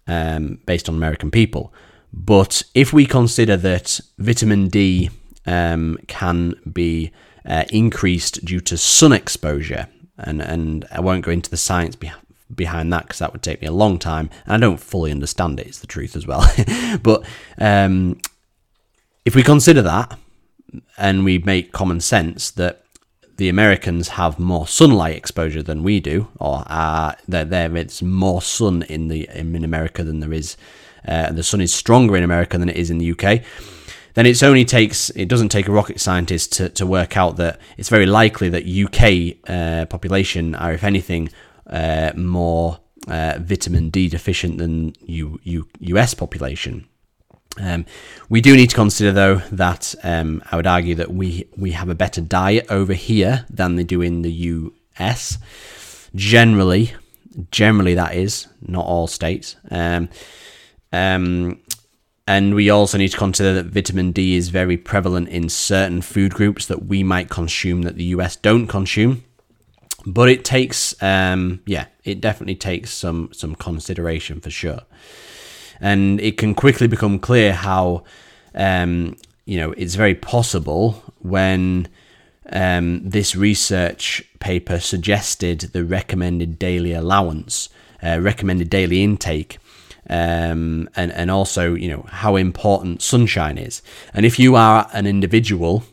um, 0.07 0.59
based 0.67 0.89
on 0.89 0.95
American 0.95 1.31
people. 1.31 1.73
But 2.13 2.63
if 2.75 2.93
we 2.93 3.07
consider 3.07 3.57
that 3.59 4.01
vitamin 4.19 4.69
D 4.69 5.11
um, 5.47 5.99
can 6.07 6.55
be 6.73 7.13
uh, 7.45 7.65
increased 7.71 8.45
due 8.45 8.61
to 8.61 8.77
sun 8.77 9.13
exposure, 9.13 9.89
and 10.19 10.41
and 10.41 10.85
I 10.91 11.01
won't 11.01 11.25
go 11.25 11.31
into 11.31 11.51
the 11.51 11.57
science 11.57 11.97
behind 11.97 12.27
behind 12.55 12.93
that 12.93 13.03
because 13.03 13.19
that 13.19 13.33
would 13.33 13.43
take 13.43 13.61
me 13.61 13.67
a 13.67 13.73
long 13.73 13.99
time 13.99 14.31
and 14.45 14.55
I 14.55 14.59
don't 14.59 14.79
fully 14.79 15.11
understand 15.11 15.59
it. 15.59 15.67
It's 15.67 15.81
the 15.81 15.87
truth 15.87 16.15
as 16.15 16.27
well. 16.27 16.47
but 17.03 17.25
um, 17.59 18.21
if 19.25 19.35
we 19.35 19.43
consider 19.43 19.83
that 19.83 20.19
and 20.97 21.25
we 21.25 21.39
make 21.39 21.73
common 21.73 22.01
sense 22.01 22.51
that 22.53 22.85
the 23.37 23.49
Americans 23.49 24.09
have 24.09 24.39
more 24.39 24.67
sunlight 24.67 25.17
exposure 25.17 25.63
than 25.63 25.83
we 25.83 26.01
do, 26.01 26.29
or 26.39 26.65
uh, 26.67 27.15
there 27.29 27.45
there 27.45 27.77
it's 27.77 28.03
more 28.03 28.43
sun 28.43 28.83
in 28.85 29.09
the 29.09 29.29
in 29.35 29.65
America 29.65 30.03
than 30.05 30.21
there 30.21 30.33
is. 30.33 30.57
Uh, 31.07 31.31
the 31.31 31.43
sun 31.43 31.61
is 31.61 31.73
stronger 31.73 32.17
in 32.17 32.25
America 32.25 32.59
than 32.59 32.69
it 32.69 32.77
is 32.77 32.91
in 32.91 32.99
the 32.99 33.13
UK 33.13 33.43
then 34.17 34.25
it's 34.25 34.43
only 34.43 34.65
takes 34.65 35.11
it 35.11 35.29
doesn't 35.29 35.51
take 35.51 35.69
a 35.69 35.71
rocket 35.71 36.01
scientist 36.01 36.51
to, 36.55 36.71
to 36.71 36.87
work 36.87 37.19
out 37.19 37.37
that 37.37 37.61
it's 37.77 37.91
very 37.91 38.07
likely 38.07 38.49
that 38.49 38.65
UK 38.67 39.37
uh, 39.49 39.85
population 39.87 40.55
are, 40.55 40.73
if 40.73 40.83
anything, 40.83 41.29
uh, 41.67 42.13
more 42.17 42.79
uh, 43.09 43.35
vitamin 43.39 43.91
D 43.91 44.09
deficient 44.09 44.57
than 44.57 44.95
U, 45.03 45.39
U, 45.45 45.69
US 45.81 46.15
population. 46.15 46.89
Um, 47.59 47.87
we 48.29 48.41
do 48.41 48.55
need 48.55 48.71
to 48.71 48.77
consider, 48.77 49.13
though, 49.13 49.37
that 49.53 49.95
um, 50.03 50.43
I 50.51 50.57
would 50.57 50.67
argue 50.67 50.95
that 50.97 51.13
we 51.13 51.49
we 51.57 51.73
have 51.73 51.89
a 51.89 51.95
better 51.95 52.21
diet 52.21 52.67
over 52.71 52.93
here 52.93 53.47
than 53.49 53.77
they 53.77 53.85
do 53.85 54.03
in 54.03 54.23
the 54.23 54.33
US. 54.33 55.39
Generally, 56.15 56.95
generally 57.51 57.95
that 57.95 58.15
is 58.15 58.49
not 58.63 58.87
all 58.87 59.07
states. 59.07 59.57
Um, 59.71 60.09
um, 60.93 61.61
and 62.27 62.55
we 62.55 62.71
also 62.71 62.99
need 62.99 63.09
to 63.09 63.17
consider 63.17 63.55
that 63.55 63.67
vitamin 63.67 64.13
D 64.13 64.37
is 64.37 64.49
very 64.49 64.77
prevalent 64.77 65.29
in 65.29 65.49
certain 65.49 66.03
food 66.03 66.35
groups 66.35 66.67
that 66.67 66.87
we 66.87 67.03
might 67.03 67.29
consume 67.29 67.83
that 67.83 67.97
the 67.97 68.05
US 68.05 68.37
don't 68.37 68.67
consume. 68.67 69.23
But 70.05 70.29
it 70.29 70.45
takes, 70.45 71.01
um, 71.03 71.63
yeah, 71.67 71.87
it 72.05 72.21
definitely 72.21 72.57
takes 72.57 72.91
some 72.93 73.31
some 73.33 73.55
consideration 73.55 74.41
for 74.41 74.51
sure. 74.51 74.83
And 75.81 76.21
it 76.21 76.37
can 76.39 76.55
quickly 76.55 76.87
become 76.87 77.19
clear 77.19 77.53
how, 77.53 78.05
um, 78.55 79.17
you 79.45 79.59
know, 79.59 79.73
it's 79.73 79.95
very 79.95 80.15
possible 80.15 81.03
when 81.21 81.89
um, 82.51 83.09
this 83.09 83.37
research 83.37 84.23
paper 84.41 84.81
suggested 84.81 85.61
the 85.61 85.85
recommended 85.85 86.59
daily 86.59 86.93
allowance, 86.93 87.69
uh, 88.03 88.19
recommended 88.21 88.71
daily 88.71 89.03
intake 89.03 89.59
um, 90.09 90.89
and 90.95 91.13
and 91.13 91.31
also 91.31 91.75
you 91.75 91.89
know 91.89 92.07
how 92.09 92.37
important 92.37 93.03
sunshine 93.03 93.59
is. 93.59 93.83
And 94.15 94.25
if 94.25 94.39
you 94.39 94.55
are 94.55 94.89
an 94.93 95.07
individual 95.07 95.85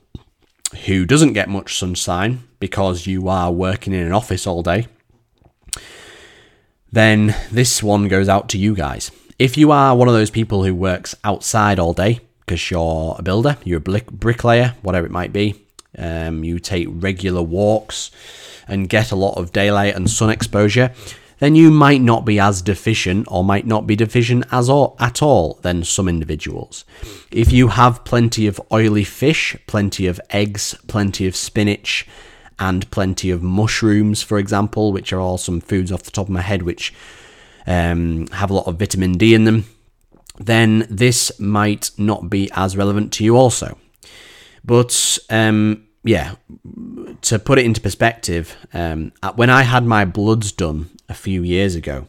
who 0.85 1.05
doesn't 1.05 1.33
get 1.33 1.49
much 1.49 1.77
sunshine 1.77 2.43
because 2.59 3.07
you 3.07 3.27
are 3.27 3.51
working 3.51 3.93
in 3.93 4.05
an 4.05 4.11
office 4.11 4.47
all 4.47 4.63
day, 4.63 4.87
then 6.91 7.35
this 7.51 7.81
one 7.81 8.07
goes 8.07 8.29
out 8.29 8.49
to 8.49 8.57
you 8.57 8.75
guys. 8.75 9.11
If 9.43 9.57
you 9.57 9.71
are 9.71 9.93
one 9.93 10.07
of 10.07 10.13
those 10.13 10.29
people 10.29 10.63
who 10.63 10.73
works 10.73 11.15
outside 11.25 11.77
all 11.77 11.91
day 11.91 12.21
because 12.45 12.71
you're 12.71 13.13
a 13.19 13.21
builder, 13.21 13.57
you're 13.65 13.83
a 13.85 14.01
bricklayer, 14.01 14.75
whatever 14.83 15.05
it 15.05 15.11
might 15.11 15.33
be, 15.33 15.65
um, 15.97 16.45
you 16.45 16.59
take 16.59 16.87
regular 16.89 17.41
walks 17.41 18.09
and 18.69 18.87
get 18.87 19.11
a 19.11 19.17
lot 19.17 19.37
of 19.37 19.51
daylight 19.51 19.95
and 19.95 20.09
sun 20.09 20.29
exposure, 20.29 20.93
then 21.39 21.55
you 21.55 21.71
might 21.71 21.99
not 21.99 22.23
be 22.23 22.39
as 22.39 22.61
deficient 22.61 23.27
or 23.29 23.43
might 23.43 23.67
not 23.67 23.85
be 23.85 23.97
deficient 23.97 24.45
as 24.49 24.69
all, 24.69 24.95
at 24.97 25.21
all 25.21 25.59
than 25.61 25.83
some 25.83 26.07
individuals. 26.07 26.85
If 27.29 27.51
you 27.51 27.67
have 27.67 28.05
plenty 28.05 28.47
of 28.47 28.61
oily 28.71 29.03
fish, 29.03 29.57
plenty 29.67 30.07
of 30.07 30.21
eggs, 30.29 30.73
plenty 30.87 31.27
of 31.27 31.35
spinach, 31.35 32.07
and 32.59 32.89
plenty 32.91 33.29
of 33.29 33.43
mushrooms, 33.43 34.21
for 34.21 34.39
example, 34.39 34.93
which 34.93 35.11
are 35.11 35.19
all 35.19 35.37
some 35.37 35.59
foods 35.59 35.91
off 35.91 36.03
the 36.03 36.11
top 36.11 36.27
of 36.27 36.33
my 36.33 36.39
head 36.39 36.61
which 36.61 36.93
um, 37.65 38.27
have 38.27 38.49
a 38.49 38.53
lot 38.53 38.67
of 38.67 38.79
vitamin 38.79 39.13
D 39.13 39.33
in 39.33 39.45
them, 39.45 39.65
then 40.37 40.85
this 40.89 41.39
might 41.39 41.91
not 41.97 42.29
be 42.29 42.49
as 42.53 42.75
relevant 42.75 43.13
to 43.13 43.23
you 43.23 43.37
also. 43.37 43.77
But 44.65 45.19
um, 45.29 45.87
yeah, 46.03 46.35
to 47.21 47.39
put 47.39 47.59
it 47.59 47.65
into 47.65 47.81
perspective, 47.81 48.55
um, 48.73 49.11
when 49.35 49.49
I 49.49 49.63
had 49.63 49.85
my 49.85 50.05
bloods 50.05 50.51
done 50.51 50.89
a 51.07 51.13
few 51.13 51.43
years 51.43 51.75
ago, 51.75 52.07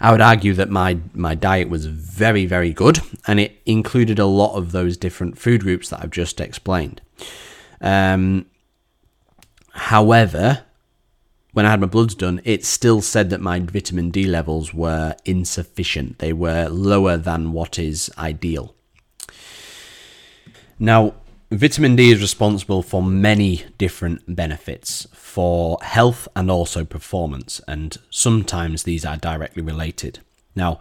I 0.00 0.12
would 0.12 0.20
argue 0.20 0.52
that 0.54 0.68
my, 0.68 0.98
my 1.14 1.34
diet 1.34 1.68
was 1.68 1.86
very, 1.86 2.46
very 2.46 2.72
good 2.72 3.00
and 3.26 3.40
it 3.40 3.60
included 3.64 4.18
a 4.18 4.26
lot 4.26 4.54
of 4.54 4.72
those 4.72 4.96
different 4.96 5.38
food 5.38 5.62
groups 5.62 5.88
that 5.88 6.02
I've 6.02 6.10
just 6.10 6.40
explained. 6.40 7.00
Um, 7.80 8.46
however, 9.72 10.65
when 11.56 11.64
I 11.64 11.70
had 11.70 11.80
my 11.80 11.86
bloods 11.86 12.14
done, 12.14 12.42
it 12.44 12.66
still 12.66 13.00
said 13.00 13.30
that 13.30 13.40
my 13.40 13.58
vitamin 13.60 14.10
D 14.10 14.26
levels 14.26 14.74
were 14.74 15.16
insufficient. 15.24 16.18
They 16.18 16.34
were 16.34 16.68
lower 16.68 17.16
than 17.16 17.52
what 17.52 17.78
is 17.78 18.10
ideal. 18.18 18.74
Now, 20.78 21.14
vitamin 21.50 21.96
D 21.96 22.10
is 22.10 22.20
responsible 22.20 22.82
for 22.82 23.02
many 23.02 23.64
different 23.78 24.36
benefits 24.36 25.06
for 25.14 25.78
health 25.80 26.28
and 26.36 26.50
also 26.50 26.84
performance, 26.84 27.62
and 27.66 27.96
sometimes 28.10 28.82
these 28.82 29.06
are 29.06 29.16
directly 29.16 29.62
related. 29.62 30.18
Now, 30.54 30.78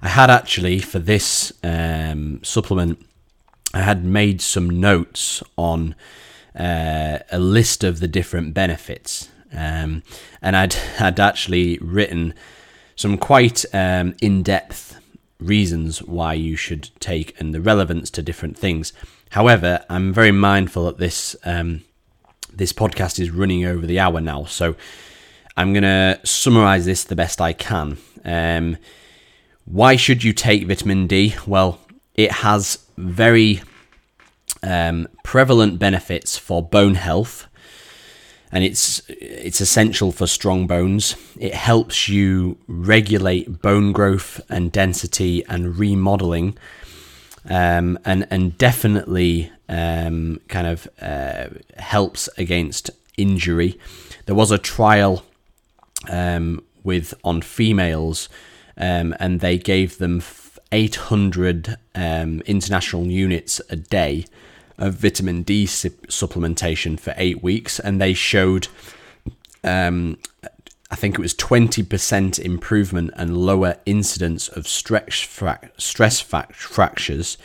I 0.00 0.08
had 0.08 0.30
actually 0.30 0.78
for 0.78 1.00
this 1.00 1.52
um, 1.62 2.42
supplement, 2.42 3.04
I 3.74 3.82
had 3.82 4.06
made 4.06 4.40
some 4.40 4.80
notes 4.80 5.42
on 5.58 5.94
uh, 6.58 7.18
a 7.30 7.38
list 7.38 7.84
of 7.84 8.00
the 8.00 8.08
different 8.08 8.54
benefits, 8.54 9.28
um, 9.54 10.02
and 10.42 10.56
I'd 10.56 10.72
had 10.96 11.18
actually 11.20 11.78
written 11.78 12.34
some 12.96 13.18
quite 13.18 13.64
um, 13.72 14.14
in-depth 14.20 14.98
reasons 15.40 16.02
why 16.02 16.34
you 16.34 16.56
should 16.56 16.90
take 17.00 17.38
and 17.40 17.52
the 17.52 17.60
relevance 17.60 18.10
to 18.10 18.22
different 18.22 18.56
things. 18.56 18.92
However, 19.30 19.84
I'm 19.90 20.12
very 20.12 20.32
mindful 20.32 20.86
that 20.86 20.98
this 20.98 21.34
um, 21.44 21.82
this 22.52 22.72
podcast 22.72 23.18
is 23.18 23.30
running 23.30 23.64
over 23.64 23.84
the 23.84 23.98
hour 23.98 24.20
now, 24.20 24.44
so 24.44 24.76
I'm 25.56 25.72
going 25.72 25.82
to 25.82 26.20
summarize 26.24 26.84
this 26.84 27.04
the 27.04 27.16
best 27.16 27.40
I 27.40 27.52
can. 27.52 27.98
Um, 28.24 28.76
why 29.64 29.96
should 29.96 30.22
you 30.22 30.32
take 30.32 30.66
vitamin 30.66 31.06
D? 31.06 31.34
Well, 31.46 31.80
it 32.14 32.30
has 32.30 32.86
very 32.96 33.62
um, 34.62 35.08
prevalent 35.22 35.78
benefits 35.78 36.36
for 36.36 36.62
bone 36.62 36.94
health, 36.94 37.46
and 38.54 38.64
it's 38.64 39.02
it's 39.08 39.60
essential 39.60 40.12
for 40.12 40.26
strong 40.26 40.66
bones. 40.66 41.16
It 41.38 41.54
helps 41.54 42.08
you 42.08 42.56
regulate 42.66 43.60
bone 43.60 43.92
growth 43.92 44.40
and 44.48 44.72
density 44.72 45.44
and 45.46 45.76
remodeling 45.76 46.56
um, 47.50 47.98
and 48.04 48.26
and 48.30 48.56
definitely 48.56 49.50
um, 49.68 50.40
kind 50.48 50.66
of 50.66 50.88
uh, 51.00 51.48
helps 51.76 52.28
against 52.38 52.90
injury. 53.16 53.78
There 54.26 54.34
was 54.34 54.50
a 54.50 54.58
trial 54.58 55.24
um, 56.08 56.62
with 56.82 57.12
on 57.24 57.42
females, 57.42 58.28
um, 58.76 59.14
and 59.18 59.40
they 59.40 59.58
gave 59.58 59.98
them 59.98 60.22
800 60.72 61.76
um, 61.94 62.40
international 62.42 63.06
units 63.06 63.60
a 63.68 63.76
day 63.76 64.26
of 64.78 64.94
vitamin 64.94 65.42
D 65.42 65.66
supplementation 65.66 66.98
for 66.98 67.14
eight 67.16 67.42
weeks, 67.42 67.78
and 67.78 68.00
they 68.00 68.14
showed 68.14 68.68
um, 69.62 70.18
I 70.94 70.96
think 70.96 71.16
it 71.16 71.20
was 71.20 71.34
20% 71.34 72.38
improvement 72.38 73.10
and 73.16 73.36
lower 73.36 73.76
incidence 73.84 74.46
of 74.46 74.68
stress, 74.68 75.18
fra- 75.20 75.70
stress 75.76 76.20
fractures 76.20 77.36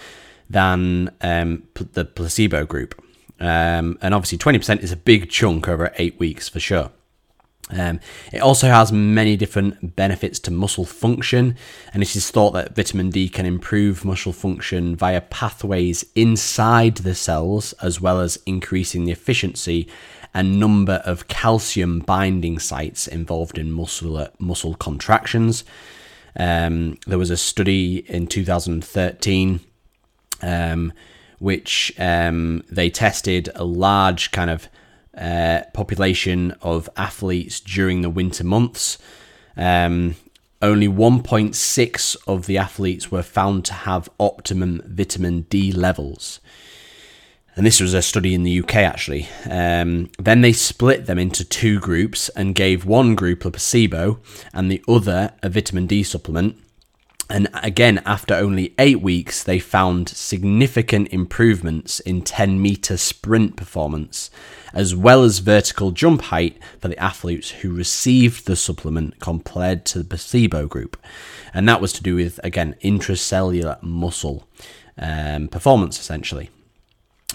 than 0.48 1.10
um, 1.22 1.64
the 1.94 2.06
placebo 2.06 2.66
group. 2.66 3.02
Um, 3.40 3.98
and 4.02 4.14
obviously, 4.14 4.38
20% 4.38 4.84
is 4.84 4.92
a 4.92 4.98
big 4.98 5.32
chunk 5.32 5.68
over 5.68 5.92
eight 5.98 6.20
weeks 6.20 6.48
for 6.48 6.60
sure. 6.60 6.92
Um, 7.72 8.00
it 8.32 8.40
also 8.40 8.68
has 8.68 8.92
many 8.92 9.38
different 9.38 9.96
benefits 9.96 10.40
to 10.40 10.52
muscle 10.52 10.86
function, 10.86 11.56
and 11.94 12.02
it 12.02 12.16
is 12.16 12.32
thought 12.32 12.52
that 12.52 12.76
vitamin 12.76 13.10
D 13.12 13.30
can 13.30 13.46
improve 13.46 14.04
muscle 14.04 14.34
function 14.34 14.96
via 14.96 15.22
pathways 15.22 16.06
inside 16.16 16.98
the 16.98 17.16
cells, 17.16 17.74
as 17.74 18.02
well 18.02 18.20
as 18.20 18.40
increasing 18.46 19.06
the 19.06 19.12
efficiency 19.12 19.88
and 20.34 20.60
number 20.60 21.02
of 21.06 21.28
calcium 21.28 22.00
binding 22.00 22.60
sites 22.60 23.08
involved 23.08 23.58
in 23.58 23.72
muscle 23.72 24.28
muscle 24.40 24.76
contractions. 24.76 25.64
Um, 26.36 26.98
there 27.08 27.18
was 27.18 27.32
a 27.32 27.38
study 27.38 28.06
in 28.08 28.28
2013 28.28 29.60
um, 30.42 30.94
which 31.40 31.94
um, 31.98 32.64
they 32.70 32.90
tested 32.90 33.50
a 33.56 33.64
large 33.64 34.32
kind 34.32 34.50
of 34.50 34.68
uh, 35.20 35.62
population 35.74 36.52
of 36.62 36.90
athletes 36.96 37.60
during 37.60 38.02
the 38.02 38.10
winter 38.10 38.44
months. 38.44 38.98
Um, 39.58 40.16
only 40.62 40.88
1.6 40.88 42.18
of 42.28 42.46
the 42.46 42.58
athletes 42.58 43.12
were 43.12 43.24
found 43.24 43.66
to 43.66 43.74
have 43.74 44.10
optimum 44.20 44.82
vitamin 44.86 45.42
D 45.44 45.72
levels 45.72 46.40
and 47.60 47.66
this 47.66 47.82
was 47.82 47.94
a 47.94 48.02
study 48.02 48.34
in 48.34 48.44
the 48.44 48.60
UK 48.62 48.76
actually. 48.78 49.28
Um, 49.50 50.10
then 50.18 50.40
they 50.40 50.54
split 50.54 51.08
them 51.08 51.20
into 51.20 51.44
two 51.44 51.78
groups 51.82 52.30
and 52.30 52.56
gave 52.56 52.86
one 52.86 53.16
group 53.16 53.44
a 53.44 53.52
placebo 53.52 54.22
and 54.54 54.72
the 54.72 54.82
other 54.88 55.34
a 55.44 55.50
vitamin 55.50 55.86
D 55.86 56.02
supplement. 56.04 56.56
And 57.30 57.50
again, 57.54 58.02
after 58.06 58.34
only 58.34 58.74
eight 58.80 59.02
weeks, 59.02 59.44
they 59.44 59.60
found 59.60 60.08
significant 60.08 61.10
improvements 61.10 62.00
in 62.00 62.22
10 62.22 62.62
meter 62.62 62.96
sprint 62.96 63.58
performance, 63.58 64.32
as 64.74 64.96
well 64.96 65.24
as 65.24 65.40
vertical 65.40 65.92
jump 65.92 66.22
height 66.24 66.58
for 66.80 66.88
the 66.88 67.00
athletes 67.00 67.50
who 67.52 67.74
received 67.74 68.46
the 68.46 68.56
supplement 68.56 69.20
compared 69.20 69.86
to 69.86 70.00
the 70.00 70.06
placebo 70.06 70.68
group. 70.68 70.98
And 71.54 71.68
that 71.68 71.82
was 71.82 71.94
to 71.94 72.04
do 72.04 72.16
with, 72.16 72.40
again, 72.44 72.76
intracellular 72.84 73.82
muscle 73.82 74.48
um, 74.98 75.48
performance 75.48 76.00
essentially. 76.00 76.50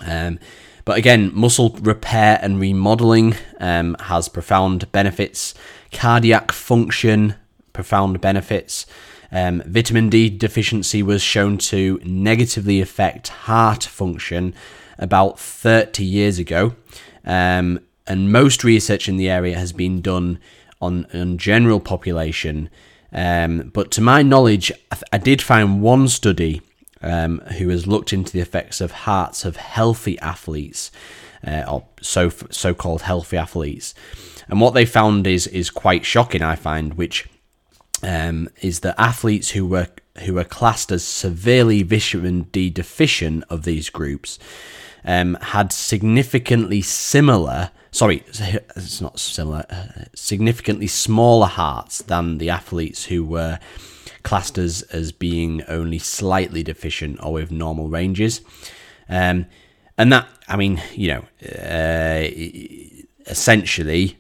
Um, 0.05 0.39
but 0.85 0.99
again, 0.99 1.31
muscle 1.35 1.71
repair 1.81 2.39
and 2.43 2.61
remodeling 2.61 3.35
um, 3.59 3.97
has 4.01 4.29
profound 4.29 4.91
benefits. 4.93 5.55
Cardiac 5.93 6.53
function, 6.53 7.37
profound 7.73 8.21
benefits. 8.21 8.87
Um, 9.33 9.63
vitamin 9.67 10.11
D 10.11 10.29
deficiency 10.31 11.03
was 11.03 11.23
shown 11.23 11.59
to 11.59 12.01
negatively 12.05 12.81
affect 12.81 13.29
heart 13.29 13.83
function 13.83 14.55
about 14.99 15.41
30 15.41 16.05
years 16.05 16.39
ago. 16.39 16.75
Um, 17.25 17.81
and 18.07 18.33
most 18.33 18.65
research 18.65 19.09
in 19.09 19.17
the 19.17 19.31
area 19.31 19.59
has 19.59 19.73
been 19.73 20.01
done 20.01 20.39
on, 20.81 21.07
on 21.15 21.39
general 21.39 21.81
population. 21.81 22.69
Um, 23.13 23.71
but 23.73 23.91
to 23.93 24.01
my 24.01 24.23
knowledge, 24.23 24.73
I, 24.91 24.95
th- 24.97 25.05
I 25.13 25.19
did 25.19 25.41
find 25.41 25.81
one 25.81 26.09
study 26.09 26.61
um, 27.01 27.39
who 27.59 27.69
has 27.69 27.87
looked 27.87 28.13
into 28.13 28.33
the 28.33 28.41
effects 28.41 28.81
of 28.81 28.91
hearts 28.91 29.45
of 29.45 29.57
healthy 29.57 30.19
athletes, 30.19 30.91
uh, 31.47 31.63
or 31.69 31.87
so 32.01 32.31
so-called 32.51 33.03
healthy 33.03 33.37
athletes, 33.37 33.95
and 34.49 34.61
what 34.61 34.75
they 34.75 34.87
found 34.87 35.27
is 35.27 35.47
is 35.47 35.71
quite 35.71 36.05
shocking. 36.05 36.43
I 36.43 36.57
find, 36.57 36.95
which 36.95 37.29
um, 38.03 38.49
is 38.63 38.81
that 38.81 38.99
athletes 38.99 39.51
who 39.51 39.67
were 39.67 39.89
who 40.25 40.35
were 40.35 40.45
classed 40.45 40.91
as 40.91 41.05
severely 41.05 41.83
vitamin 41.83 42.43
D 42.45 42.71
deficient 42.71 43.45
of 43.49 43.65
these 43.65 43.91
groups 43.91 44.39
um, 45.05 45.37
had 45.41 45.73
significantly 45.73 46.83
similar 46.83 47.71
sorry, 47.95 48.25
it's 48.27 49.01
not 49.01 49.21
similar, 49.21 49.65
uh, 49.71 50.05
significantly 50.17 50.89
smaller 50.89 51.47
hearts 51.47 52.03
than 52.03 52.39
the 52.39 52.51
athletes 52.51 53.05
who 53.05 53.25
were 53.25 53.61
classed 54.25 54.59
as, 54.59 54.83
as 54.83 55.13
being 55.13 55.63
only 55.69 55.99
slightly 56.01 56.65
deficient 56.65 57.23
or 57.23 57.35
with 57.35 57.53
normal 57.53 57.89
ranges. 57.89 58.41
Um, 59.09 59.47
and 59.97 60.13
that, 60.13 60.27
I 60.49 60.57
mean, 60.57 60.83
you 60.95 61.09
know, 61.09 61.25
uh, 61.47 62.29
essentially, 63.27 64.19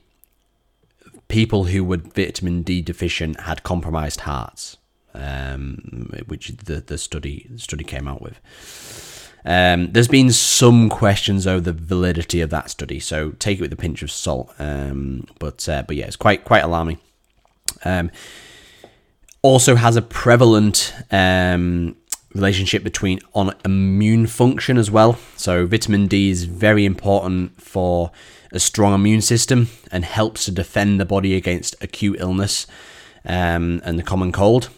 people 1.26 1.64
who 1.64 1.82
were 1.82 1.96
vitamin 1.96 2.62
D 2.62 2.80
deficient 2.80 3.40
had 3.40 3.64
compromised 3.64 4.20
hearts, 4.20 4.76
um, 5.14 6.12
which 6.28 6.48
the, 6.48 6.80
the 6.80 6.96
study 6.96 7.48
the 7.50 7.58
study 7.58 7.82
came 7.82 8.06
out 8.06 8.22
with. 8.22 8.40
Um, 9.44 9.92
there's 9.92 10.08
been 10.08 10.32
some 10.32 10.88
questions 10.88 11.46
over 11.46 11.60
the 11.60 11.72
validity 11.72 12.40
of 12.40 12.50
that 12.50 12.70
study, 12.70 12.98
so 12.98 13.32
take 13.32 13.58
it 13.58 13.62
with 13.62 13.72
a 13.72 13.76
pinch 13.76 14.02
of 14.02 14.10
salt. 14.10 14.54
Um, 14.58 15.26
but 15.38 15.68
uh, 15.68 15.82
but 15.86 15.96
yeah, 15.96 16.06
it's 16.06 16.16
quite 16.16 16.44
quite 16.44 16.64
alarming. 16.64 16.98
Um, 17.84 18.10
also 19.42 19.74
has 19.76 19.96
a 19.96 20.02
prevalent 20.02 20.94
um, 21.10 21.96
relationship 22.34 22.82
between 22.82 23.20
on 23.34 23.54
immune 23.64 24.26
function 24.26 24.78
as 24.78 24.90
well. 24.90 25.18
So 25.36 25.66
vitamin 25.66 26.06
D 26.06 26.30
is 26.30 26.44
very 26.44 26.86
important 26.86 27.60
for 27.60 28.10
a 28.52 28.60
strong 28.60 28.94
immune 28.94 29.20
system 29.20 29.68
and 29.92 30.04
helps 30.04 30.46
to 30.46 30.50
defend 30.50 30.98
the 30.98 31.04
body 31.04 31.34
against 31.34 31.76
acute 31.82 32.16
illness 32.20 32.66
um, 33.26 33.82
and 33.84 33.98
the 33.98 34.02
common 34.02 34.32
cold. 34.32 34.70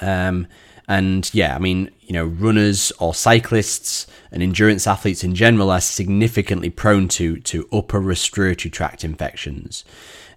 Um, 0.00 0.46
And 0.88 1.32
yeah, 1.32 1.54
I 1.54 1.58
mean, 1.58 1.90
you 2.00 2.12
know, 2.12 2.24
runners 2.24 2.92
or 2.98 3.14
cyclists 3.14 4.06
and 4.30 4.42
endurance 4.42 4.86
athletes 4.86 5.22
in 5.22 5.34
general 5.34 5.70
are 5.70 5.80
significantly 5.80 6.70
prone 6.70 7.08
to 7.08 7.38
to 7.40 7.68
upper 7.72 8.00
respiratory 8.00 8.70
tract 8.70 9.04
infections. 9.04 9.84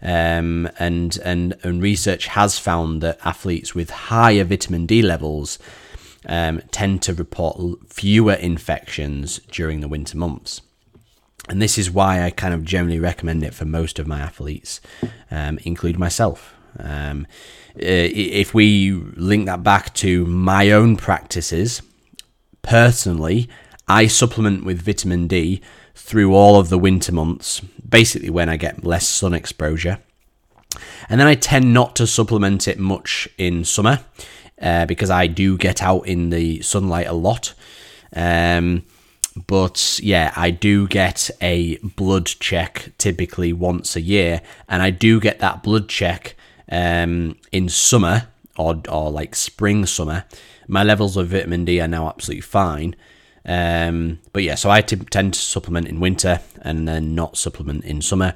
Um, 0.01 0.69
and 0.77 1.17
and 1.23 1.55
and 1.63 1.81
research 1.81 2.27
has 2.27 2.59
found 2.59 3.01
that 3.01 3.19
athletes 3.25 3.73
with 3.73 3.89
higher 3.89 4.43
vitamin 4.43 4.85
D 4.85 5.01
levels 5.01 5.57
um, 6.27 6.61
tend 6.71 7.01
to 7.03 7.13
report 7.13 7.59
fewer 7.91 8.33
infections 8.33 9.39
during 9.51 9.81
the 9.81 9.87
winter 9.87 10.17
months. 10.17 10.61
And 11.47 11.61
this 11.61 11.77
is 11.77 11.91
why 11.91 12.23
I 12.23 12.31
kind 12.31 12.53
of 12.53 12.63
generally 12.63 12.99
recommend 12.99 13.43
it 13.43 13.53
for 13.53 13.65
most 13.65 13.99
of 13.99 14.07
my 14.07 14.19
athletes, 14.19 14.81
um, 15.29 15.59
including 15.63 15.99
myself. 15.99 16.55
Um, 16.79 17.27
if 17.77 18.53
we 18.53 18.91
link 18.91 19.45
that 19.45 19.63
back 19.63 19.93
to 19.95 20.25
my 20.25 20.71
own 20.71 20.95
practices, 20.97 21.81
personally, 22.61 23.49
I 23.87 24.07
supplement 24.07 24.65
with 24.65 24.81
vitamin 24.81 25.27
D 25.27 25.61
through 25.93 26.33
all 26.33 26.59
of 26.59 26.69
the 26.69 26.77
winter 26.77 27.11
months, 27.11 27.61
basically 27.87 28.29
when 28.29 28.49
I 28.49 28.57
get 28.57 28.83
less 28.83 29.07
sun 29.07 29.33
exposure. 29.33 29.99
And 31.09 31.19
then 31.19 31.27
I 31.27 31.35
tend 31.35 31.73
not 31.73 31.95
to 31.97 32.07
supplement 32.07 32.67
it 32.67 32.79
much 32.79 33.29
in 33.37 33.63
summer 33.63 34.03
uh, 34.61 34.85
because 34.85 35.09
I 35.09 35.27
do 35.27 35.57
get 35.57 35.81
out 35.81 36.07
in 36.07 36.29
the 36.29 36.61
sunlight 36.61 37.07
a 37.07 37.13
lot. 37.13 37.53
Um, 38.13 38.83
but 39.47 39.99
yeah, 40.01 40.33
I 40.35 40.51
do 40.51 40.87
get 40.87 41.29
a 41.41 41.77
blood 41.77 42.25
check 42.25 42.91
typically 42.97 43.51
once 43.51 43.95
a 43.95 44.01
year, 44.01 44.41
and 44.69 44.81
I 44.81 44.91
do 44.91 45.19
get 45.19 45.39
that 45.39 45.61
blood 45.61 45.89
check 45.89 46.35
um, 46.71 47.37
in 47.51 47.69
summer 47.69 48.27
or 48.57 48.81
or 48.89 49.11
like 49.11 49.35
spring 49.35 49.85
summer. 49.85 50.25
My 50.67 50.83
levels 50.83 51.17
of 51.17 51.27
vitamin 51.27 51.65
D 51.65 51.79
are 51.79 51.87
now 51.87 52.07
absolutely 52.07 52.41
fine. 52.41 52.95
Um, 53.47 54.19
but 54.33 54.43
yeah, 54.43 54.55
so 54.55 54.71
I 54.71 54.81
t- 54.81 54.95
tend 54.95 55.35
to 55.35 55.39
supplement 55.39 55.87
in 55.87 55.99
winter 55.99 56.39
and 56.63 56.87
then 56.87 57.13
not 57.13 57.37
supplement 57.37 57.85
in 57.85 58.01
summer. 58.01 58.33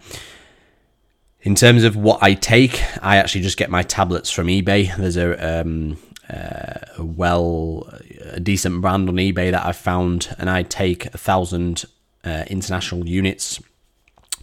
In 1.41 1.55
terms 1.55 1.83
of 1.83 1.95
what 1.95 2.21
I 2.21 2.35
take, 2.35 2.83
I 3.01 3.17
actually 3.17 3.41
just 3.41 3.57
get 3.57 3.71
my 3.71 3.81
tablets 3.81 4.29
from 4.29 4.47
eBay. 4.47 4.95
There's 4.95 5.17
a 5.17 5.61
um, 5.61 5.97
uh, 6.29 6.79
a 6.97 7.03
well, 7.03 7.91
a 8.21 8.39
decent 8.39 8.81
brand 8.81 9.09
on 9.09 9.15
eBay 9.15 9.51
that 9.51 9.65
I've 9.65 9.77
found, 9.77 10.35
and 10.37 10.49
I 10.49 10.63
take 10.63 11.07
a 11.07 11.17
thousand 11.17 11.85
uh, 12.23 12.43
international 12.47 13.07
units, 13.07 13.59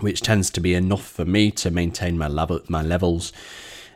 which 0.00 0.20
tends 0.20 0.50
to 0.50 0.60
be 0.60 0.74
enough 0.74 1.06
for 1.06 1.24
me 1.24 1.50
to 1.52 1.70
maintain 1.70 2.18
my 2.18 2.28
level, 2.28 2.60
my 2.68 2.82
levels. 2.82 3.32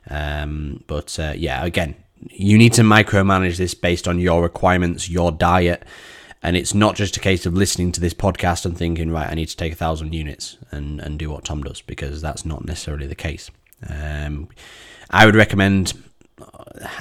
Um, 0.08 0.84
but 0.86 1.18
uh, 1.18 1.34
yeah, 1.36 1.64
again, 1.64 1.94
you 2.30 2.58
need 2.58 2.72
to 2.74 2.82
micromanage 2.82 3.56
this 3.56 3.74
based 3.74 4.06
on 4.06 4.18
your 4.18 4.42
requirements, 4.42 5.08
your 5.08 5.32
diet, 5.32 5.84
and 6.42 6.56
it's 6.56 6.74
not 6.74 6.96
just 6.96 7.16
a 7.16 7.20
case 7.20 7.44
of 7.46 7.54
listening 7.54 7.92
to 7.92 8.00
this 8.00 8.14
podcast 8.14 8.64
and 8.64 8.76
thinking, 8.76 9.10
right, 9.10 9.30
I 9.30 9.34
need 9.34 9.48
to 9.48 9.56
take 9.56 9.72
a 9.72 9.76
thousand 9.76 10.14
units 10.14 10.56
and 10.70 11.00
and 11.00 11.18
do 11.18 11.30
what 11.30 11.44
Tom 11.44 11.62
does 11.62 11.80
because 11.80 12.22
that's 12.22 12.44
not 12.44 12.64
necessarily 12.64 13.06
the 13.06 13.14
case. 13.14 13.50
Um, 13.88 14.48
I 15.10 15.26
would 15.26 15.34
recommend 15.34 15.94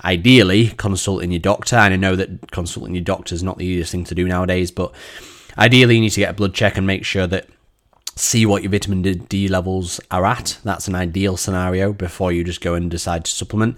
ideally 0.03 0.69
consulting 0.69 1.31
your 1.31 1.39
doctor. 1.39 1.75
And 1.75 1.93
I 1.93 1.97
know 1.97 2.15
that 2.15 2.51
consulting 2.51 2.95
your 2.95 3.03
doctor 3.03 3.35
is 3.35 3.43
not 3.43 3.57
the 3.57 3.65
easiest 3.65 3.91
thing 3.91 4.03
to 4.05 4.15
do 4.15 4.27
nowadays, 4.27 4.71
but 4.71 4.93
ideally 5.57 5.95
you 5.95 6.01
need 6.01 6.11
to 6.11 6.21
get 6.21 6.31
a 6.31 6.33
blood 6.33 6.53
check 6.53 6.77
and 6.77 6.85
make 6.85 7.05
sure 7.05 7.27
that 7.27 7.47
see 8.19 8.45
what 8.45 8.63
your 8.63 8.71
vitamin 8.71 9.01
D 9.01 9.47
levels 9.47 9.99
are 10.11 10.25
at. 10.25 10.59
That's 10.63 10.87
an 10.87 10.95
ideal 10.95 11.37
scenario 11.37 11.93
before 11.93 12.31
you 12.31 12.43
just 12.43 12.61
go 12.61 12.73
and 12.73 12.89
decide 12.89 13.25
to 13.25 13.31
supplement. 13.31 13.77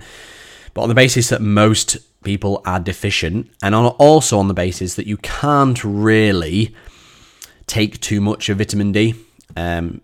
But 0.74 0.82
on 0.82 0.90
the 0.90 0.96
basis 0.96 1.30
that 1.30 1.42
most 1.42 1.98
people 2.24 2.62
are 2.66 2.80
deficient, 2.80 3.50
and 3.62 3.76
on, 3.76 3.86
also 3.98 4.38
on 4.38 4.48
the 4.48 4.54
basis 4.54 4.96
that 4.96 5.08
you 5.08 5.18
can't 5.18 5.84
really 5.84 6.74
take 7.68 8.00
too 8.00 8.22
much 8.22 8.50
of 8.50 8.58
vitamin 8.58 8.92
D 8.92 9.16
um, 9.56 10.02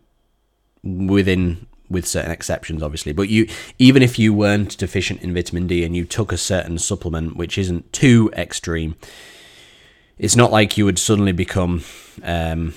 within 0.83 1.65
with 1.89 2.05
certain 2.05 2.31
exceptions, 2.31 2.83
obviously. 2.83 3.13
But 3.13 3.29
you, 3.29 3.47
even 3.79 4.01
if 4.03 4.19
you 4.19 4.33
weren't 4.33 4.77
deficient 4.77 5.21
in 5.21 5.33
vitamin 5.33 5.67
D 5.67 5.83
and 5.85 5.95
you 5.95 6.05
took 6.05 6.31
a 6.31 6.37
certain 6.37 6.77
supplement 6.77 7.37
which 7.37 7.57
isn't 7.57 7.93
too 7.93 8.29
extreme, 8.35 8.95
it's 10.17 10.35
not 10.35 10.51
like 10.51 10.77
you 10.77 10.85
would 10.85 10.99
suddenly 10.99 11.31
become, 11.31 11.83
um, 12.23 12.73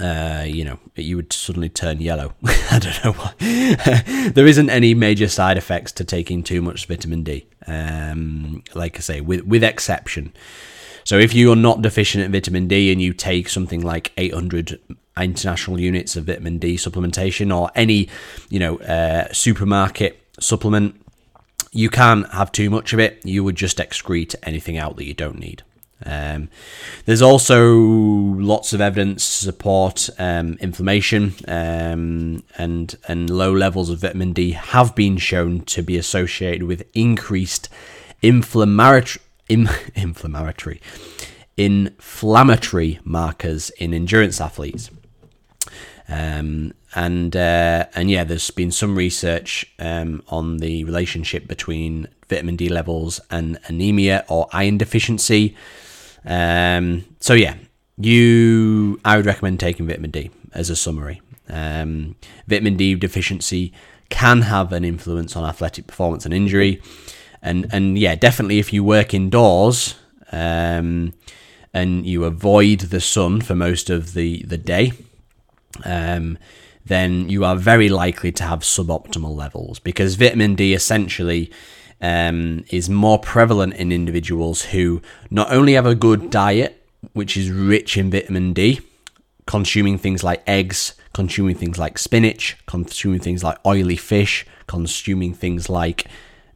uh, 0.00 0.44
you 0.46 0.64
know, 0.64 0.78
you 0.94 1.16
would 1.16 1.32
suddenly 1.32 1.68
turn 1.68 2.00
yellow. 2.00 2.34
I 2.70 2.78
don't 2.78 3.04
know 3.04 3.12
why. 3.12 3.34
there 4.34 4.46
isn't 4.46 4.70
any 4.70 4.94
major 4.94 5.28
side 5.28 5.56
effects 5.56 5.92
to 5.92 6.04
taking 6.04 6.42
too 6.42 6.62
much 6.62 6.86
vitamin 6.86 7.22
D. 7.22 7.46
Um, 7.66 8.62
like 8.74 8.96
I 8.96 9.00
say, 9.00 9.20
with 9.20 9.42
with 9.42 9.62
exception. 9.62 10.32
So 11.04 11.18
if 11.18 11.32
you 11.32 11.50
are 11.52 11.56
not 11.56 11.80
deficient 11.80 12.24
in 12.24 12.32
vitamin 12.32 12.68
D 12.68 12.92
and 12.92 13.00
you 13.00 13.14
take 13.14 13.48
something 13.48 13.80
like 13.80 14.12
800 14.18 14.78
international 15.16 15.80
units 15.80 16.16
of 16.16 16.24
vitamin 16.24 16.58
D 16.58 16.76
supplementation 16.76 17.54
or 17.54 17.70
any, 17.74 18.08
you 18.50 18.58
know, 18.58 18.76
uh, 18.80 19.32
supermarket 19.32 20.20
supplement, 20.38 21.00
you 21.72 21.88
can't 21.88 22.30
have 22.32 22.52
too 22.52 22.70
much 22.70 22.92
of 22.92 22.98
it. 22.98 23.24
You 23.24 23.42
would 23.44 23.56
just 23.56 23.78
excrete 23.78 24.34
anything 24.42 24.76
out 24.76 24.96
that 24.96 25.06
you 25.06 25.14
don't 25.14 25.38
need. 25.38 25.62
Um, 26.04 26.48
there's 27.06 27.22
also 27.22 27.74
lots 27.74 28.72
of 28.72 28.80
evidence 28.80 29.24
to 29.26 29.44
support 29.46 30.08
um, 30.18 30.56
inflammation, 30.60 31.34
um, 31.48 32.44
and 32.56 32.96
and 33.08 33.30
low 33.30 33.52
levels 33.52 33.90
of 33.90 34.00
vitamin 34.00 34.32
D 34.32 34.52
have 34.52 34.94
been 34.94 35.16
shown 35.16 35.62
to 35.62 35.82
be 35.82 35.96
associated 35.96 36.64
with 36.64 36.86
increased 36.94 37.68
inflammatory 38.22 39.22
inflammatory 39.94 40.80
inflammatory 41.56 43.00
markers 43.04 43.70
in 43.70 43.92
endurance 43.92 44.40
athletes. 44.40 44.90
Um, 46.08 46.72
and 46.94 47.36
uh, 47.36 47.86
and 47.94 48.10
yeah, 48.10 48.24
there's 48.24 48.50
been 48.50 48.70
some 48.70 48.96
research 48.96 49.66
um, 49.78 50.22
on 50.28 50.58
the 50.58 50.84
relationship 50.84 51.46
between 51.46 52.08
vitamin 52.28 52.56
D 52.56 52.68
levels 52.68 53.20
and 53.30 53.58
anemia 53.66 54.24
or 54.28 54.48
iron 54.52 54.78
deficiency. 54.78 55.54
Um, 56.24 57.04
so 57.20 57.34
yeah, 57.34 57.56
you 57.96 59.00
I 59.04 59.16
would 59.16 59.26
recommend 59.26 59.60
taking 59.60 59.86
vitamin 59.86 60.10
D 60.10 60.30
as 60.52 60.70
a 60.70 60.76
summary. 60.76 61.20
Um, 61.48 62.16
vitamin 62.46 62.76
D 62.76 62.94
deficiency 62.94 63.72
can 64.10 64.42
have 64.42 64.72
an 64.72 64.84
influence 64.84 65.36
on 65.36 65.44
athletic 65.44 65.86
performance 65.86 66.24
and 66.24 66.32
injury 66.32 66.80
and 67.42 67.66
and 67.72 67.98
yeah, 67.98 68.14
definitely 68.14 68.58
if 68.58 68.72
you 68.72 68.82
work 68.84 69.14
indoors 69.14 69.94
um, 70.32 71.12
and 71.72 72.06
you 72.06 72.24
avoid 72.24 72.80
the 72.80 73.00
sun 73.00 73.40
for 73.40 73.54
most 73.54 73.90
of 73.90 74.14
the 74.14 74.42
the 74.44 74.58
day, 74.58 74.92
um, 75.84 76.38
then 76.84 77.28
you 77.28 77.44
are 77.44 77.56
very 77.56 77.88
likely 77.88 78.32
to 78.32 78.44
have 78.44 78.60
suboptimal 78.60 79.34
levels 79.34 79.78
because 79.78 80.14
vitamin 80.16 80.54
D 80.54 80.74
essentially. 80.74 81.50
Um, 82.00 82.64
is 82.70 82.88
more 82.88 83.18
prevalent 83.18 83.74
in 83.74 83.90
individuals 83.90 84.66
who 84.66 85.02
not 85.30 85.50
only 85.50 85.72
have 85.72 85.86
a 85.86 85.96
good 85.96 86.30
diet, 86.30 86.86
which 87.12 87.36
is 87.36 87.50
rich 87.50 87.96
in 87.96 88.08
vitamin 88.08 88.52
D, 88.52 88.80
consuming 89.46 89.98
things 89.98 90.22
like 90.22 90.42
eggs, 90.46 90.94
consuming 91.12 91.56
things 91.56 91.78
like 91.78 91.98
spinach, 91.98 92.56
consuming 92.66 93.18
things 93.18 93.42
like 93.42 93.58
oily 93.66 93.96
fish, 93.96 94.46
consuming 94.68 95.34
things 95.34 95.68
like 95.68 96.06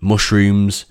mushrooms, 0.00 0.84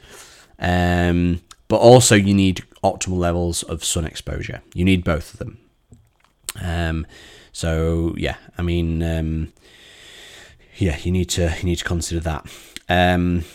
um, 0.60 1.42
but 1.68 1.78
also 1.78 2.16
you 2.16 2.34
need 2.34 2.64
optimal 2.84 3.18
levels 3.18 3.64
of 3.64 3.84
sun 3.84 4.06
exposure. 4.06 4.62
You 4.74 4.84
need 4.84 5.04
both 5.04 5.34
of 5.34 5.40
them. 5.40 5.60
Um, 6.62 7.08
so 7.52 8.16
yeah, 8.18 8.38
I 8.58 8.62
mean, 8.62 9.04
um, 9.04 9.54
yeah, 10.78 10.98
you 10.98 11.12
need 11.12 11.30
to 11.30 11.54
you 11.60 11.64
need 11.64 11.78
to 11.78 11.86
consider 11.86 12.22
that. 12.22 12.46
Um, 12.90 13.46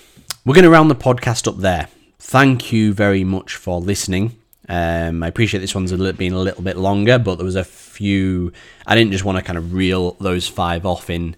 we're 0.47 0.55
going 0.55 0.63
to 0.63 0.71
round 0.71 0.89
the 0.89 0.95
podcast 0.95 1.49
up 1.49 1.57
there. 1.57 1.89
Thank 2.21 2.73
you 2.73 2.93
very 2.93 3.25
much 3.25 3.57
for 3.57 3.81
listening. 3.81 4.39
Um, 4.69 5.25
I 5.25 5.27
appreciate 5.27 5.59
this 5.59 5.75
one's 5.75 5.91
a 5.91 5.97
little, 5.97 6.17
been 6.17 6.35
a 6.35 6.39
little 6.39 6.63
bit 6.63 6.77
longer, 6.77 7.19
but 7.19 7.35
there 7.35 7.45
was 7.45 7.57
a 7.57 7.65
few. 7.65 8.53
I 8.87 8.95
didn't 8.95 9.11
just 9.11 9.25
want 9.25 9.39
to 9.39 9.43
kind 9.43 9.59
of 9.59 9.75
reel 9.75 10.13
those 10.21 10.47
five 10.47 10.87
off 10.87 11.11
in 11.11 11.35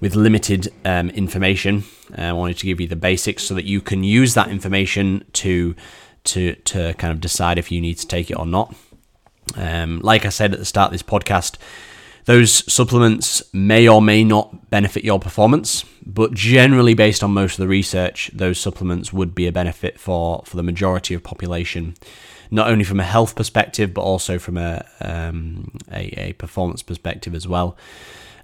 with 0.00 0.16
limited 0.16 0.72
um, 0.84 1.10
information. 1.10 1.84
Uh, 2.18 2.22
I 2.22 2.32
wanted 2.32 2.58
to 2.58 2.66
give 2.66 2.80
you 2.80 2.88
the 2.88 2.96
basics 2.96 3.44
so 3.44 3.54
that 3.54 3.64
you 3.64 3.80
can 3.80 4.02
use 4.02 4.34
that 4.34 4.48
information 4.48 5.24
to 5.34 5.76
to 6.24 6.56
to 6.56 6.94
kind 6.94 7.12
of 7.12 7.20
decide 7.20 7.58
if 7.58 7.70
you 7.70 7.80
need 7.80 7.98
to 7.98 8.08
take 8.08 8.28
it 8.28 8.36
or 8.36 8.46
not. 8.46 8.74
Um, 9.54 10.00
like 10.00 10.26
I 10.26 10.30
said 10.30 10.52
at 10.52 10.58
the 10.58 10.64
start 10.64 10.88
of 10.88 10.92
this 10.92 11.02
podcast, 11.04 11.58
those 12.24 12.72
supplements 12.72 13.42
may 13.52 13.88
or 13.88 14.00
may 14.00 14.24
not 14.24 14.70
benefit 14.70 15.04
your 15.04 15.18
performance, 15.18 15.84
but 16.06 16.32
generally, 16.32 16.94
based 16.94 17.22
on 17.22 17.32
most 17.32 17.54
of 17.54 17.58
the 17.58 17.68
research, 17.68 18.30
those 18.32 18.58
supplements 18.58 19.12
would 19.12 19.34
be 19.34 19.46
a 19.46 19.52
benefit 19.52 19.98
for 19.98 20.42
for 20.44 20.56
the 20.56 20.62
majority 20.62 21.14
of 21.14 21.22
population, 21.22 21.94
not 22.50 22.68
only 22.68 22.84
from 22.84 23.00
a 23.00 23.04
health 23.04 23.34
perspective 23.34 23.92
but 23.92 24.02
also 24.02 24.38
from 24.38 24.56
a 24.56 24.84
um, 25.00 25.70
a, 25.90 26.28
a 26.28 26.32
performance 26.34 26.82
perspective 26.82 27.34
as 27.34 27.48
well. 27.48 27.76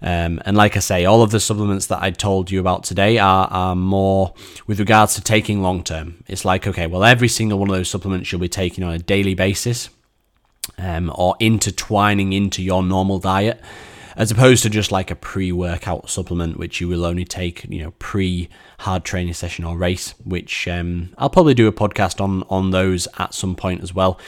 Um, 0.01 0.41
and 0.45 0.57
like 0.57 0.77
I 0.77 0.81
say, 0.81 1.05
all 1.05 1.23
of 1.23 1.33
the 1.33 1.41
supplements 1.41 1.87
that 1.87 2.01
I 2.01 2.11
told 2.13 2.53
you 2.53 2.61
about 2.61 2.85
today 2.85 3.19
are, 3.19 3.49
are 3.49 3.75
more 3.75 4.33
with 4.67 4.79
regards 4.79 5.17
to 5.17 5.21
taking 5.21 5.61
long 5.61 5.83
term. 5.83 6.23
It's 6.29 6.45
like, 6.45 6.69
okay, 6.69 6.87
well, 6.87 7.03
every 7.03 7.27
single 7.27 7.59
one 7.59 7.69
of 7.69 7.75
those 7.75 7.91
supplements 7.91 8.31
you'll 8.31 8.41
be 8.41 8.49
taking 8.49 8.85
on 8.85 8.93
a 8.95 8.99
daily 8.99 9.35
basis 9.35 9.91
um, 10.79 11.13
or 11.15 11.37
intertwining 11.41 12.33
into 12.33 12.63
your 12.63 12.83
normal 12.83 13.19
diet, 13.19 13.61
as 14.17 14.31
opposed 14.31 14.63
to 14.65 14.71
just 14.71 14.93
like 14.93 15.11
a 15.11 15.17
pre 15.17 15.53
workout 15.53 16.11
supplement, 16.11 16.59
which 16.59 16.81
you 16.81 16.89
will 16.89 17.05
only 17.05 17.25
take, 17.25 17.65
you 17.65 17.83
know, 17.83 17.93
pre 17.99 18.49
hard 18.81 19.05
training 19.05 19.35
session 19.35 19.65
or 19.65 19.77
race, 19.77 20.15
which 20.25 20.69
um, 20.69 21.11
I'll 21.19 21.31
probably 21.31 21.55
do 21.55 21.69
a 21.69 21.73
podcast 21.73 22.21
on, 22.21 22.43
on 22.51 22.71
those 22.71 23.09
at 23.19 23.35
some 23.35 23.55
point 23.55 23.83
as 23.83 23.95
well. 23.95 24.21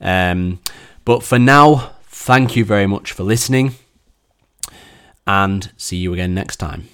Um, 0.00 0.60
but 1.04 1.22
for 1.22 1.38
now, 1.38 1.92
thank 2.04 2.56
you 2.56 2.64
very 2.64 2.86
much 2.86 3.12
for 3.12 3.24
listening 3.24 3.74
and 5.26 5.72
see 5.76 5.96
you 5.96 6.12
again 6.12 6.34
next 6.34 6.56
time. 6.56 6.88